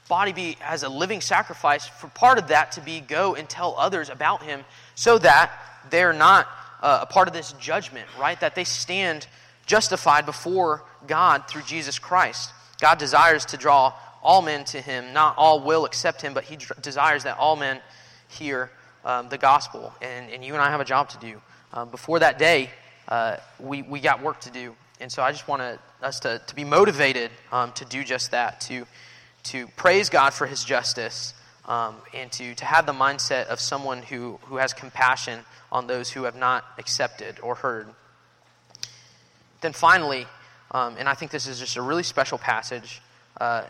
body 0.09 0.33
be 0.33 0.57
as 0.63 0.83
a 0.83 0.89
living 0.89 1.21
sacrifice, 1.21 1.87
for 1.87 2.09
part 2.09 2.39
of 2.39 2.49
that 2.49 2.73
to 2.73 2.81
be 2.81 3.01
go 3.01 3.35
and 3.35 3.49
tell 3.49 3.75
others 3.79 4.11
about 4.11 4.43
him 4.43 4.65
so 4.95 5.19
that 5.19 5.51
they're 5.91 6.13
not 6.13 6.47
uh, 6.83 7.01
a 7.03 7.07
part 7.07 7.29
of 7.29 7.35
this 7.35 7.53
judgment, 7.53 8.07
right? 8.21 8.39
That 8.41 8.55
they 8.55 8.65
stand 8.65 9.27
justified 9.65 10.27
before 10.27 10.85
God 11.07 11.49
through 11.49 11.63
Jesus 11.63 11.99
Christ. 11.99 12.53
God 12.81 12.99
desires 12.99 13.47
to 13.47 13.57
draw 13.57 13.95
all 14.23 14.43
men 14.43 14.65
to 14.67 14.81
him. 14.81 15.13
Not 15.13 15.37
all 15.39 15.61
will 15.61 15.85
accept 15.85 16.21
him, 16.21 16.35
but 16.35 16.45
he 16.45 16.59
desires 16.83 17.25
that 17.25 17.39
all 17.39 17.57
men 17.57 17.81
hear 18.29 18.71
um, 19.05 19.29
the 19.29 19.39
gospel. 19.39 19.93
And, 20.03 20.31
and 20.31 20.45
you 20.45 20.53
and 20.53 20.63
I 20.63 20.71
have 20.71 20.81
a 20.81 20.85
job 20.85 21.09
to 21.11 21.19
do. 21.19 21.41
Um, 21.73 21.91
before 21.91 22.19
that 22.21 22.39
day, 22.39 22.71
uh, 23.09 23.37
we, 23.59 23.83
we 23.83 24.01
got 24.01 24.23
work 24.23 24.41
to 24.41 24.51
do. 24.51 24.75
And 25.01 25.13
so 25.13 25.23
I 25.23 25.33
just 25.33 25.47
want 25.47 25.79
us 26.03 26.21
to, 26.21 26.41
to 26.47 26.55
be 26.55 26.65
motivated 26.65 27.31
um, 27.53 27.73
to 27.73 27.85
do 27.85 28.03
just 28.03 28.31
that, 28.31 28.61
to, 28.63 28.87
to 29.45 29.67
praise 29.77 30.09
God 30.09 30.33
for 30.33 30.47
his 30.47 30.65
justice, 30.65 31.35
um, 31.67 31.97
and 32.15 32.31
to, 32.33 32.55
to 32.55 32.65
have 32.65 32.87
the 32.87 32.93
mindset 32.93 33.47
of 33.47 33.61
someone 33.61 34.03
who, 34.03 34.39
who 34.45 34.57
has 34.57 34.73
compassion 34.73 35.41
on 35.71 35.87
those 35.87 36.11
who 36.11 36.23
have 36.25 36.37
not 36.37 36.65
accepted 36.79 37.39
or 37.43 37.57
heard. 37.57 37.89
Then 39.61 39.73
finally, 39.73 40.27
um, 40.71 40.97
and 40.99 41.09
I 41.09 41.15
think 41.15 41.31
this 41.31 41.47
is 41.47 41.59
just 41.59 41.77
a 41.77 41.83
really 41.83 42.03
special 42.03 42.39
passage, 42.39 43.03
uh, 43.41 43.65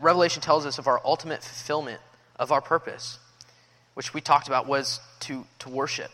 Revelation 0.00 0.42
tells 0.42 0.66
us 0.66 0.78
of 0.78 0.86
our 0.86 1.00
ultimate 1.04 1.42
fulfillment 1.42 2.00
of 2.38 2.52
our 2.52 2.60
purpose, 2.60 3.18
which 3.94 4.12
we 4.12 4.20
talked 4.20 4.46
about 4.46 4.66
was 4.66 5.00
to, 5.20 5.46
to 5.60 5.68
worship, 5.68 6.10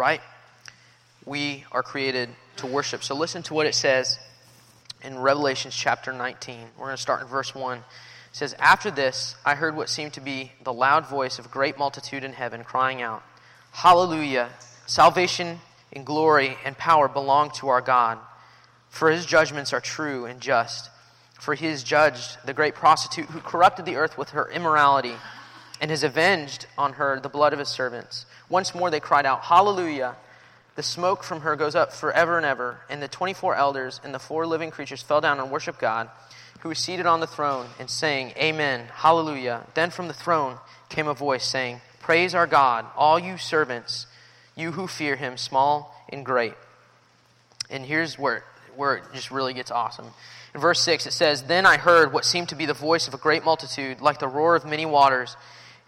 right? 0.00 0.22
We 1.26 1.66
are 1.72 1.82
created 1.82 2.30
to 2.56 2.66
worship. 2.66 3.04
So 3.04 3.14
listen 3.14 3.42
to 3.44 3.54
what 3.54 3.66
it 3.66 3.74
says 3.74 4.18
in 5.04 5.18
Revelation 5.18 5.70
chapter 5.70 6.10
19. 6.10 6.58
We're 6.78 6.86
going 6.86 6.96
to 6.96 7.02
start 7.02 7.20
in 7.20 7.26
verse 7.26 7.54
1. 7.54 7.76
It 7.76 7.84
says, 8.32 8.54
After 8.58 8.90
this, 8.90 9.36
I 9.44 9.54
heard 9.54 9.76
what 9.76 9.90
seemed 9.90 10.14
to 10.14 10.22
be 10.22 10.52
the 10.64 10.72
loud 10.72 11.06
voice 11.06 11.38
of 11.38 11.50
great 11.50 11.76
multitude 11.76 12.24
in 12.24 12.32
heaven 12.32 12.64
crying 12.64 13.02
out, 13.02 13.22
Hallelujah! 13.72 14.48
Salvation 14.86 15.60
and 15.92 16.06
glory 16.06 16.56
and 16.64 16.78
power 16.78 17.06
belong 17.06 17.50
to 17.56 17.68
our 17.68 17.82
God, 17.82 18.16
for 18.88 19.10
his 19.10 19.26
judgments 19.26 19.74
are 19.74 19.82
true 19.82 20.24
and 20.24 20.40
just. 20.40 20.88
For 21.38 21.54
he 21.54 21.66
has 21.66 21.84
judged 21.84 22.38
the 22.46 22.54
great 22.54 22.74
prostitute 22.74 23.26
who 23.26 23.40
corrupted 23.40 23.84
the 23.84 23.96
earth 23.96 24.16
with 24.16 24.30
her 24.30 24.50
immorality 24.50 25.14
and 25.80 25.90
has 25.90 26.04
avenged 26.04 26.66
on 26.76 26.94
her 26.94 27.18
the 27.20 27.28
blood 27.28 27.52
of 27.52 27.58
his 27.58 27.68
servants. 27.68 28.26
Once 28.48 28.74
more 28.74 28.90
they 28.90 29.00
cried 29.00 29.26
out, 29.26 29.42
Hallelujah! 29.42 30.16
The 30.76 30.82
smoke 30.82 31.24
from 31.24 31.40
her 31.40 31.56
goes 31.56 31.74
up 31.74 31.92
forever 31.92 32.36
and 32.36 32.46
ever. 32.46 32.80
And 32.88 33.02
the 33.02 33.08
24 33.08 33.54
elders 33.54 34.00
and 34.04 34.14
the 34.14 34.18
four 34.18 34.46
living 34.46 34.70
creatures 34.70 35.02
fell 35.02 35.20
down 35.20 35.40
and 35.40 35.50
worshiped 35.50 35.80
God, 35.80 36.08
who 36.60 36.68
was 36.68 36.78
seated 36.78 37.06
on 37.06 37.20
the 37.20 37.26
throne, 37.26 37.66
and 37.78 37.90
saying, 37.90 38.32
Amen, 38.36 38.86
Hallelujah. 38.92 39.66
Then 39.74 39.90
from 39.90 40.08
the 40.08 40.14
throne 40.14 40.58
came 40.88 41.08
a 41.08 41.14
voice 41.14 41.44
saying, 41.44 41.80
Praise 42.00 42.34
our 42.34 42.46
God, 42.46 42.86
all 42.96 43.18
you 43.18 43.36
servants, 43.36 44.06
you 44.56 44.72
who 44.72 44.86
fear 44.86 45.16
him, 45.16 45.36
small 45.36 45.94
and 46.08 46.24
great. 46.24 46.54
And 47.68 47.84
here's 47.84 48.18
where, 48.18 48.44
where 48.76 48.96
it 48.96 49.04
just 49.14 49.30
really 49.30 49.54
gets 49.54 49.70
awesome. 49.70 50.06
In 50.54 50.60
verse 50.60 50.80
6, 50.80 51.06
it 51.06 51.12
says, 51.12 51.44
Then 51.44 51.66
I 51.66 51.76
heard 51.76 52.12
what 52.12 52.24
seemed 52.24 52.48
to 52.48 52.56
be 52.56 52.66
the 52.66 52.74
voice 52.74 53.06
of 53.06 53.14
a 53.14 53.18
great 53.18 53.44
multitude, 53.44 54.00
like 54.00 54.18
the 54.18 54.28
roar 54.28 54.56
of 54.56 54.64
many 54.64 54.86
waters, 54.86 55.36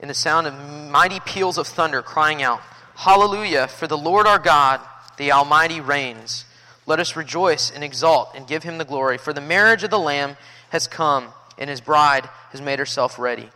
and 0.03 0.11
the 0.11 0.15
sound 0.15 0.49
of 0.49 0.55
mighty 0.91 1.21
peals 1.21 1.57
of 1.57 1.69
thunder, 1.69 2.03
crying 2.03 2.43
out, 2.43 2.61
Hallelujah, 2.97 3.69
for 3.69 3.87
the 3.87 3.97
Lord 3.97 4.27
our 4.27 4.41
God, 4.41 4.81
the 5.17 5.33
Almighty, 5.33 5.81
reigns. 5.81 6.45
Let 6.85 6.99
us 6.99 7.17
rejoice 7.17 7.71
and 7.71 7.85
exult 7.85 8.33
and 8.35 8.47
give 8.47 8.65
him 8.65 8.79
the 8.79 8.85
glory, 8.85 9.17
for 9.17 9.33
the 9.33 9.41
marriage 9.41 9.85
of 9.85 9.91
the 9.91 9.99
Lamb 9.99 10.37
has 10.71 10.89
come, 10.89 11.29
and 11.57 11.71
his 11.71 11.81
bride 11.81 12.29
has 12.51 12.61
made 12.61 12.81
herself 12.81 13.19
ready. 13.19 13.49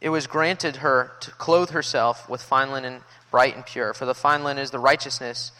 It 0.00 0.08
was 0.08 0.26
granted 0.26 0.76
her 0.76 1.12
to 1.20 1.30
clothe 1.32 1.70
herself 1.70 2.28
with 2.28 2.42
fine 2.42 2.72
linen, 2.72 3.02
bright 3.30 3.54
and 3.54 3.64
pure, 3.64 3.94
for 3.94 4.06
the 4.06 4.14
fine 4.14 4.42
linen 4.42 4.62
is 4.62 4.72
the 4.72 4.78
righteousness 4.80 5.52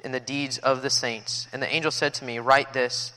in 0.00 0.12
the 0.12 0.20
deeds 0.20 0.58
of 0.58 0.82
the 0.82 0.90
saints. 0.90 1.48
And 1.52 1.62
the 1.62 1.74
angel 1.74 1.90
said 1.90 2.12
to 2.14 2.24
me, 2.24 2.38
Write 2.38 2.74
this 2.74 3.14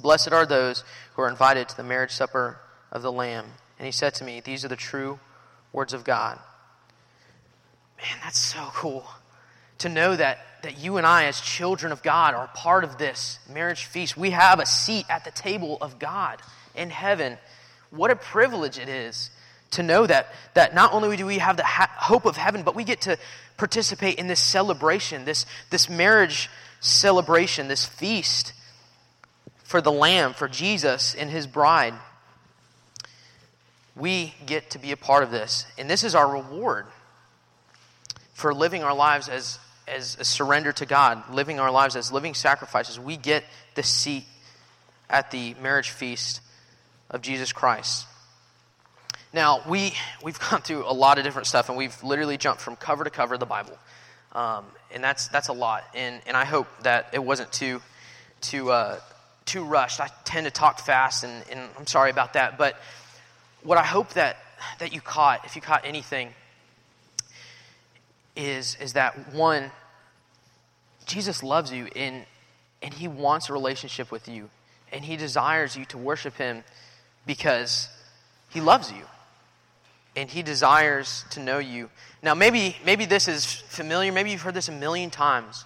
Blessed 0.00 0.32
are 0.32 0.46
those 0.46 0.82
who 1.14 1.22
are 1.22 1.28
invited 1.28 1.68
to 1.68 1.76
the 1.76 1.84
marriage 1.84 2.10
supper 2.10 2.58
of 2.90 3.02
the 3.02 3.12
Lamb. 3.12 3.46
And 3.78 3.86
he 3.86 3.92
said 3.92 4.14
to 4.14 4.24
me, 4.24 4.40
These 4.40 4.64
are 4.64 4.68
the 4.68 4.76
true 4.76 5.20
words 5.72 5.92
of 5.92 6.04
God. 6.04 6.38
Man, 7.98 8.18
that's 8.22 8.38
so 8.38 8.68
cool 8.74 9.04
to 9.78 9.88
know 9.88 10.14
that, 10.14 10.38
that 10.62 10.78
you 10.78 10.96
and 10.96 11.06
I, 11.06 11.24
as 11.24 11.40
children 11.40 11.92
of 11.92 12.02
God, 12.02 12.34
are 12.34 12.48
part 12.54 12.84
of 12.84 12.98
this 12.98 13.38
marriage 13.52 13.84
feast. 13.84 14.16
We 14.16 14.30
have 14.30 14.60
a 14.60 14.66
seat 14.66 15.06
at 15.08 15.24
the 15.24 15.30
table 15.30 15.78
of 15.80 15.98
God 15.98 16.40
in 16.74 16.90
heaven. 16.90 17.38
What 17.90 18.10
a 18.10 18.16
privilege 18.16 18.78
it 18.78 18.88
is 18.88 19.30
to 19.72 19.82
know 19.82 20.06
that, 20.06 20.28
that 20.54 20.74
not 20.74 20.92
only 20.92 21.16
do 21.16 21.26
we 21.26 21.38
have 21.38 21.56
the 21.56 21.64
ha- 21.64 21.90
hope 21.96 22.26
of 22.26 22.36
heaven, 22.36 22.62
but 22.62 22.74
we 22.74 22.84
get 22.84 23.02
to 23.02 23.18
participate 23.56 24.18
in 24.18 24.26
this 24.26 24.40
celebration, 24.40 25.24
this, 25.24 25.46
this 25.70 25.88
marriage 25.88 26.48
celebration, 26.80 27.68
this 27.68 27.84
feast 27.84 28.52
for 29.64 29.80
the 29.80 29.92
Lamb, 29.92 30.34
for 30.34 30.48
Jesus 30.48 31.14
and 31.14 31.30
his 31.30 31.46
bride. 31.46 31.94
We 33.94 34.34
get 34.46 34.70
to 34.70 34.78
be 34.78 34.92
a 34.92 34.96
part 34.96 35.22
of 35.22 35.30
this. 35.30 35.66
And 35.78 35.88
this 35.88 36.04
is 36.04 36.14
our 36.14 36.30
reward 36.30 36.86
for 38.42 38.52
living 38.52 38.82
our 38.82 38.94
lives 38.94 39.28
as, 39.28 39.58
as 39.86 40.16
a 40.18 40.24
surrender 40.24 40.72
to 40.72 40.84
God, 40.84 41.32
living 41.32 41.60
our 41.60 41.70
lives 41.70 41.94
as 41.94 42.10
living 42.10 42.34
sacrifices, 42.34 42.98
we 42.98 43.16
get 43.16 43.44
the 43.76 43.84
seat 43.84 44.24
at 45.08 45.30
the 45.30 45.54
marriage 45.62 45.90
feast 45.90 46.40
of 47.08 47.20
Jesus 47.22 47.52
Christ. 47.52 48.06
Now, 49.32 49.62
we, 49.68 49.92
we've 50.24 50.40
gone 50.50 50.62
through 50.62 50.84
a 50.86 50.92
lot 50.92 51.18
of 51.18 51.24
different 51.24 51.46
stuff, 51.46 51.68
and 51.68 51.78
we've 51.78 52.02
literally 52.02 52.36
jumped 52.36 52.60
from 52.60 52.74
cover 52.74 53.04
to 53.04 53.10
cover 53.10 53.34
of 53.34 53.40
the 53.40 53.46
Bible. 53.46 53.78
Um, 54.32 54.64
and 54.92 55.04
that's, 55.04 55.28
that's 55.28 55.48
a 55.48 55.52
lot. 55.52 55.84
And, 55.94 56.20
and 56.26 56.36
I 56.36 56.44
hope 56.44 56.66
that 56.82 57.10
it 57.12 57.22
wasn't 57.22 57.52
too, 57.52 57.80
too, 58.40 58.72
uh, 58.72 58.98
too 59.44 59.62
rushed. 59.62 60.00
I 60.00 60.08
tend 60.24 60.46
to 60.46 60.50
talk 60.50 60.80
fast, 60.80 61.22
and, 61.22 61.44
and 61.50 61.60
I'm 61.78 61.86
sorry 61.86 62.10
about 62.10 62.32
that. 62.32 62.58
But 62.58 62.76
what 63.62 63.78
I 63.78 63.84
hope 63.84 64.14
that, 64.14 64.36
that 64.78 64.92
you 64.92 65.00
caught, 65.00 65.44
if 65.44 65.56
you 65.56 65.62
caught 65.62 65.84
anything, 65.84 66.30
is, 68.36 68.76
is 68.80 68.94
that 68.94 69.32
one, 69.32 69.70
Jesus 71.06 71.42
loves 71.42 71.72
you 71.72 71.88
and, 71.94 72.24
and 72.82 72.94
he 72.94 73.08
wants 73.08 73.48
a 73.48 73.52
relationship 73.52 74.10
with 74.10 74.28
you. 74.28 74.48
And 74.92 75.04
he 75.04 75.16
desires 75.16 75.76
you 75.76 75.84
to 75.86 75.98
worship 75.98 76.36
him 76.36 76.64
because 77.26 77.88
he 78.50 78.60
loves 78.60 78.92
you. 78.92 79.04
And 80.14 80.30
he 80.30 80.42
desires 80.42 81.24
to 81.30 81.40
know 81.40 81.58
you. 81.58 81.88
Now, 82.22 82.34
maybe, 82.34 82.76
maybe 82.84 83.06
this 83.06 83.28
is 83.28 83.46
familiar. 83.46 84.12
Maybe 84.12 84.30
you've 84.30 84.42
heard 84.42 84.54
this 84.54 84.68
a 84.68 84.72
million 84.72 85.08
times. 85.08 85.64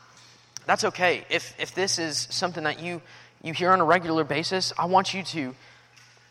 That's 0.66 0.84
okay. 0.84 1.24
If, 1.28 1.54
if 1.58 1.74
this 1.74 1.98
is 1.98 2.28
something 2.30 2.64
that 2.64 2.80
you, 2.80 3.02
you 3.42 3.52
hear 3.52 3.70
on 3.70 3.80
a 3.80 3.84
regular 3.84 4.22
basis, 4.22 4.72
I 4.78 4.86
want 4.86 5.14
you 5.14 5.22
to 5.24 5.54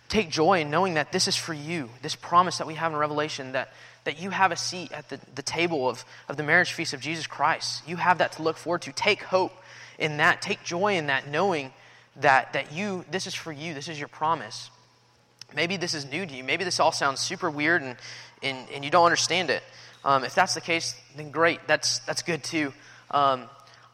take 0.10 0.30
joy 0.30 0.62
in 0.62 0.70
knowing 0.70 0.95
that 0.95 1.12
this 1.12 1.28
is 1.28 1.36
for 1.36 1.53
you. 1.53 1.89
This 2.01 2.16
promise 2.16 2.58
that 2.60 2.68
we 2.68 2.76
have 2.76 2.91
in 2.91 2.97
Revelation 2.97 3.53
that, 3.53 3.74
that 4.03 4.22
you 4.22 4.30
have 4.30 4.51
a 4.51 4.56
seat 4.56 4.91
at 4.91 5.10
the, 5.10 5.20
the 5.34 5.41
table 5.41 5.89
of, 5.89 6.06
of 6.30 6.38
the 6.38 6.43
marriage 6.43 6.74
feast 6.74 6.93
of 6.93 7.01
Jesus 7.01 7.28
Christ. 7.28 7.88
You 7.88 7.97
have 7.97 8.20
that 8.20 8.34
to 8.34 8.43
look 8.43 8.58
forward 8.58 8.84
to. 8.84 8.91
Take 8.91 9.24
hope 9.24 9.53
in 9.97 10.18
that. 10.18 10.41
Take 10.41 10.64
joy 10.64 10.97
in 10.97 11.08
that, 11.08 11.28
knowing 11.28 11.72
that, 12.18 12.53
that 12.53 12.72
you, 12.72 13.06
this 13.12 13.28
is 13.28 13.34
for 13.34 13.51
you. 13.51 13.74
This 13.74 13.88
is 13.88 13.99
your 13.99 14.08
promise. 14.08 14.70
Maybe 15.56 15.78
this 15.78 15.93
is 15.93 16.06
new 16.06 16.26
to 16.26 16.34
you. 16.34 16.43
Maybe 16.43 16.64
this 16.64 16.80
all 16.80 16.91
sounds 16.91 17.20
super 17.20 17.49
weird 17.49 17.82
and, 17.82 17.95
and, 18.43 18.70
and 18.74 18.86
you 18.86 18.91
don't 18.91 19.06
understand 19.06 19.49
it. 19.49 19.64
Um, 20.03 20.24
if 20.24 20.36
that's 20.36 20.53
the 20.53 20.62
case, 20.62 20.95
then 21.16 21.32
great. 21.32 21.60
That's, 21.68 21.99
that's 21.99 22.22
good 22.22 22.43
too. 22.43 22.74
Um, 23.10 23.45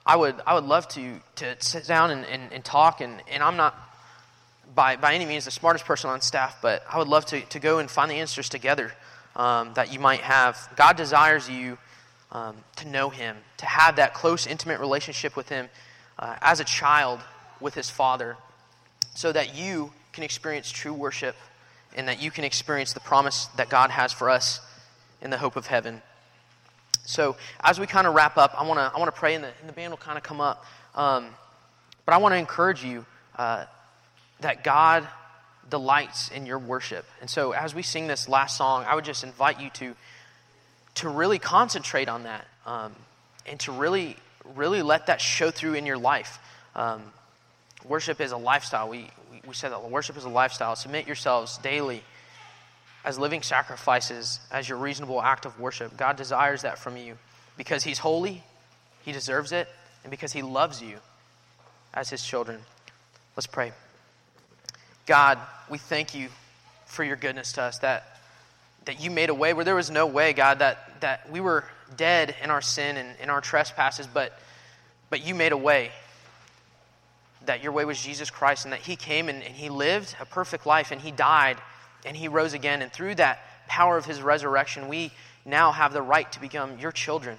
I, 0.06 0.16
would, 0.16 0.36
I 0.46 0.56
would 0.56 0.66
love 0.66 0.88
to, 0.90 1.20
to 1.38 1.56
sit 1.60 1.86
down 1.86 2.12
and, 2.12 2.26
and, 2.26 2.52
and 2.52 2.66
talk, 2.66 3.02
and, 3.02 3.22
and 3.32 3.44
I'm 3.44 3.56
not 3.56 3.76
by, 4.74 4.96
by 4.96 5.14
any 5.14 5.26
means 5.26 5.46
the 5.46 5.52
smartest 5.52 5.86
person 5.86 6.10
on 6.10 6.22
staff, 6.22 6.60
but 6.62 6.84
I 6.92 6.98
would 6.98 7.08
love 7.08 7.26
to, 7.28 7.42
to 7.42 7.60
go 7.60 7.80
and 7.80 7.90
find 7.90 8.10
the 8.10 8.16
answers 8.16 8.50
together 8.50 8.92
um, 9.36 9.74
that 9.76 9.94
you 9.94 10.00
might 10.00 10.22
have. 10.22 10.58
God 10.76 10.96
desires 10.96 11.50
you 11.50 11.78
um, 12.32 12.56
to 12.78 12.88
know 12.88 13.10
Him, 13.10 13.38
to 13.58 13.66
have 13.66 13.98
that 13.98 14.14
close, 14.14 14.48
intimate 14.48 14.80
relationship 14.80 15.36
with 15.36 15.50
Him 15.50 15.70
uh, 16.18 16.36
as 16.42 16.60
a 16.60 16.64
child 16.64 17.20
with 17.60 17.74
His 17.74 17.90
Father, 17.90 18.38
so 19.14 19.32
that 19.32 19.56
you 19.56 19.92
can 20.14 20.24
experience 20.24 20.72
true 20.72 20.94
worship 20.94 21.36
and 21.96 22.08
that 22.08 22.22
you 22.22 22.32
can 22.32 22.44
experience 22.46 22.94
the 22.94 23.00
promise 23.02 23.48
that 23.58 23.70
God 23.70 23.90
has 23.90 24.14
for 24.14 24.30
us 24.30 24.62
in 25.22 25.30
the 25.30 25.38
hope 25.38 25.58
of 25.58 25.68
heaven. 25.68 26.02
So, 27.04 27.36
as 27.62 27.80
we 27.80 27.88
kind 27.88 28.08
of 28.08 28.14
wrap 28.14 28.38
up, 28.38 28.54
I 28.58 28.66
want 28.66 28.80
to 28.80 28.92
I 28.96 29.00
wanna 29.00 29.12
pray, 29.12 29.36
and 29.36 29.44
the, 29.44 29.52
and 29.60 29.68
the 29.68 29.74
band 29.74 29.92
will 29.92 29.98
kind 29.98 30.18
of 30.18 30.24
come 30.24 30.40
up. 30.40 30.66
Um, 30.96 31.28
but 32.06 32.14
I 32.14 32.18
want 32.18 32.34
to 32.34 32.38
encourage 32.38 32.84
you. 32.84 33.06
Uh, 33.38 33.66
that 34.42 34.64
God 34.64 35.08
delights 35.70 36.30
in 36.30 36.46
your 36.46 36.60
worship. 36.60 37.06
And 37.22 37.30
so 37.30 37.52
as 37.52 37.74
we 37.74 37.82
sing 37.82 38.08
this 38.08 38.28
last 38.30 38.58
song, 38.58 38.86
I 38.88 38.96
would 38.96 39.06
just 39.06 39.24
invite 39.24 39.60
you 39.60 39.70
to, 39.72 39.96
to 40.96 41.10
really 41.10 41.40
concentrate 41.40 42.10
on 42.10 42.24
that 42.24 42.46
um, 42.66 42.94
and 43.48 43.60
to 43.62 43.72
really, 43.72 44.18
really 44.56 44.82
let 44.82 45.08
that 45.08 45.22
show 45.22 45.50
through 45.50 45.76
in 45.76 45.86
your 45.86 45.98
life. 45.98 46.40
Um, 46.76 47.02
worship 47.86 48.22
is 48.22 48.32
a 48.32 48.38
lifestyle. 48.38 48.90
We, 48.90 49.10
we, 49.32 49.42
we 49.48 49.54
said 49.54 49.72
that 49.72 49.90
worship 49.90 50.18
is 50.18 50.26
a 50.26 50.30
lifestyle. 50.30 50.76
Submit 50.76 51.08
yourselves 51.08 51.58
daily 51.60 52.04
as 53.04 53.18
living 53.18 53.42
sacrifices, 53.42 54.40
as 54.52 54.70
your 54.70 54.78
reasonable 54.78 55.22
act 55.22 55.46
of 55.46 55.60
worship. 55.60 55.98
God 55.98 56.18
desires 56.18 56.62
that 56.62 56.78
from 56.78 56.98
you 56.98 57.18
because 57.58 57.84
He's 57.84 57.98
holy, 57.98 58.44
He 59.04 59.12
deserves 59.12 59.52
it, 59.52 59.68
and 60.04 60.12
because 60.12 60.34
He 60.34 60.42
loves 60.42 60.82
you 60.82 60.98
as 61.94 62.10
His 62.10 62.24
children. 62.24 62.60
Let's 63.36 63.48
pray. 63.48 63.72
God, 65.06 65.40
we 65.70 65.78
thank 65.78 66.14
you 66.16 66.30
for 66.86 67.04
your 67.04 67.16
goodness 67.16 67.54
to 67.54 67.62
us, 67.62 67.80
that, 67.80 68.18
that 68.86 69.02
you 69.02 69.10
made 69.10 69.30
a 69.30 69.34
way 69.34 69.54
where 69.54 69.66
there 69.66 69.76
was 69.76 69.90
no 69.90 70.06
way, 70.06 70.34
God, 70.34 70.60
that, 70.60 71.02
that 71.02 71.30
we 71.32 71.40
were 71.40 71.64
dead 71.96 72.36
in 72.44 72.50
our 72.50 72.62
sin 72.62 72.98
and 72.98 73.18
in 73.20 73.30
our 73.30 73.42
trespasses, 73.42 74.08
but, 74.08 74.38
but 75.10 75.26
you 75.26 75.34
made 75.34 75.52
a 75.52 75.58
way. 75.58 75.92
That 77.46 77.64
your 77.64 77.72
way 77.72 77.86
was 77.86 78.02
Jesus 78.02 78.30
Christ 78.30 78.66
and 78.66 78.74
that 78.74 78.82
he 78.82 78.96
came 78.96 79.30
and, 79.30 79.42
and 79.42 79.56
he 79.56 79.70
lived 79.70 80.16
a 80.20 80.26
perfect 80.26 80.66
life 80.66 80.92
and 80.92 81.02
he 81.02 81.12
died 81.12 81.58
and 82.06 82.16
he 82.16 82.28
rose 82.28 82.54
again. 82.54 82.82
And 82.82 82.92
through 82.92 83.16
that 83.16 83.40
power 83.68 83.98
of 83.98 84.06
his 84.06 84.22
resurrection, 84.22 84.88
we 84.88 85.12
now 85.46 85.72
have 85.72 85.94
the 85.94 86.02
right 86.02 86.32
to 86.34 86.42
become 86.42 86.78
your 86.78 86.92
children. 86.92 87.38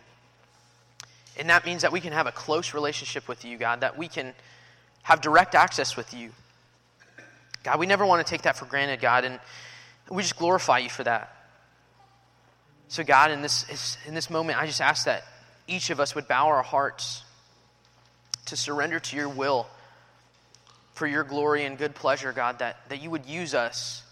And 1.39 1.49
that 1.51 1.65
means 1.65 1.83
that 1.83 1.93
we 1.93 2.01
can 2.01 2.13
have 2.13 2.27
a 2.27 2.33
close 2.33 2.75
relationship 2.75 3.29
with 3.29 3.45
you, 3.45 3.57
God, 3.59 3.81
that 3.81 3.97
we 3.97 4.09
can 4.09 4.35
have 5.03 5.21
direct 5.21 5.55
access 5.55 5.97
with 5.97 6.13
you. 6.13 6.31
God, 7.63 7.79
we 7.79 7.87
never 7.87 8.05
want 8.05 8.25
to 8.27 8.31
take 8.31 8.43
that 8.43 8.57
for 8.57 8.65
granted, 8.65 9.01
God, 9.01 9.25
and 9.25 9.39
we 10.11 10.23
just 10.23 10.37
glorify 10.37 10.79
you 10.79 10.89
for 10.89 11.05
that. 11.05 11.35
So, 12.89 13.05
God, 13.05 13.31
in 13.31 13.41
this, 13.41 13.97
in 14.07 14.15
this 14.15 14.29
moment, 14.29 14.61
I 14.61 14.67
just 14.67 14.81
ask 14.81 15.07
that 15.07 15.25
each 15.67 15.91
of 15.91 16.01
us 16.01 16.15
would 16.15 16.29
bow 16.29 16.49
our 16.49 16.63
hearts 16.63 17.25
to 18.47 18.57
surrender 18.57 19.01
to 19.01 19.17
your 19.17 19.29
will 19.29 19.67
for 20.93 21.07
your 21.07 21.25
glory 21.25 21.65
and 21.65 21.79
good 21.79 21.95
pleasure, 21.95 22.33
God, 22.33 22.59
that, 22.59 22.77
that 22.89 23.01
you 23.01 23.11
would 23.11 23.27
use 23.27 23.55
us 23.55 24.03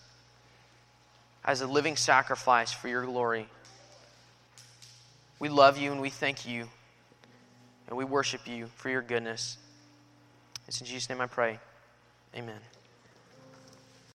as 1.44 1.60
a 1.60 1.66
living 1.66 1.96
sacrifice 1.96 2.72
for 2.72 2.88
your 2.88 3.04
glory. 3.04 3.48
We 5.38 5.48
love 5.48 5.78
you 5.78 5.92
and 5.92 6.00
we 6.00 6.10
thank 6.10 6.46
you 6.46 6.66
and 7.88 7.96
we 7.96 8.04
worship 8.04 8.46
you 8.46 8.66
for 8.76 8.88
your 8.88 9.02
goodness. 9.02 9.58
It's 10.68 10.80
in 10.80 10.86
Jesus' 10.86 11.08
name 11.08 11.20
I 11.20 11.26
pray. 11.26 11.58
Amen. 12.34 12.60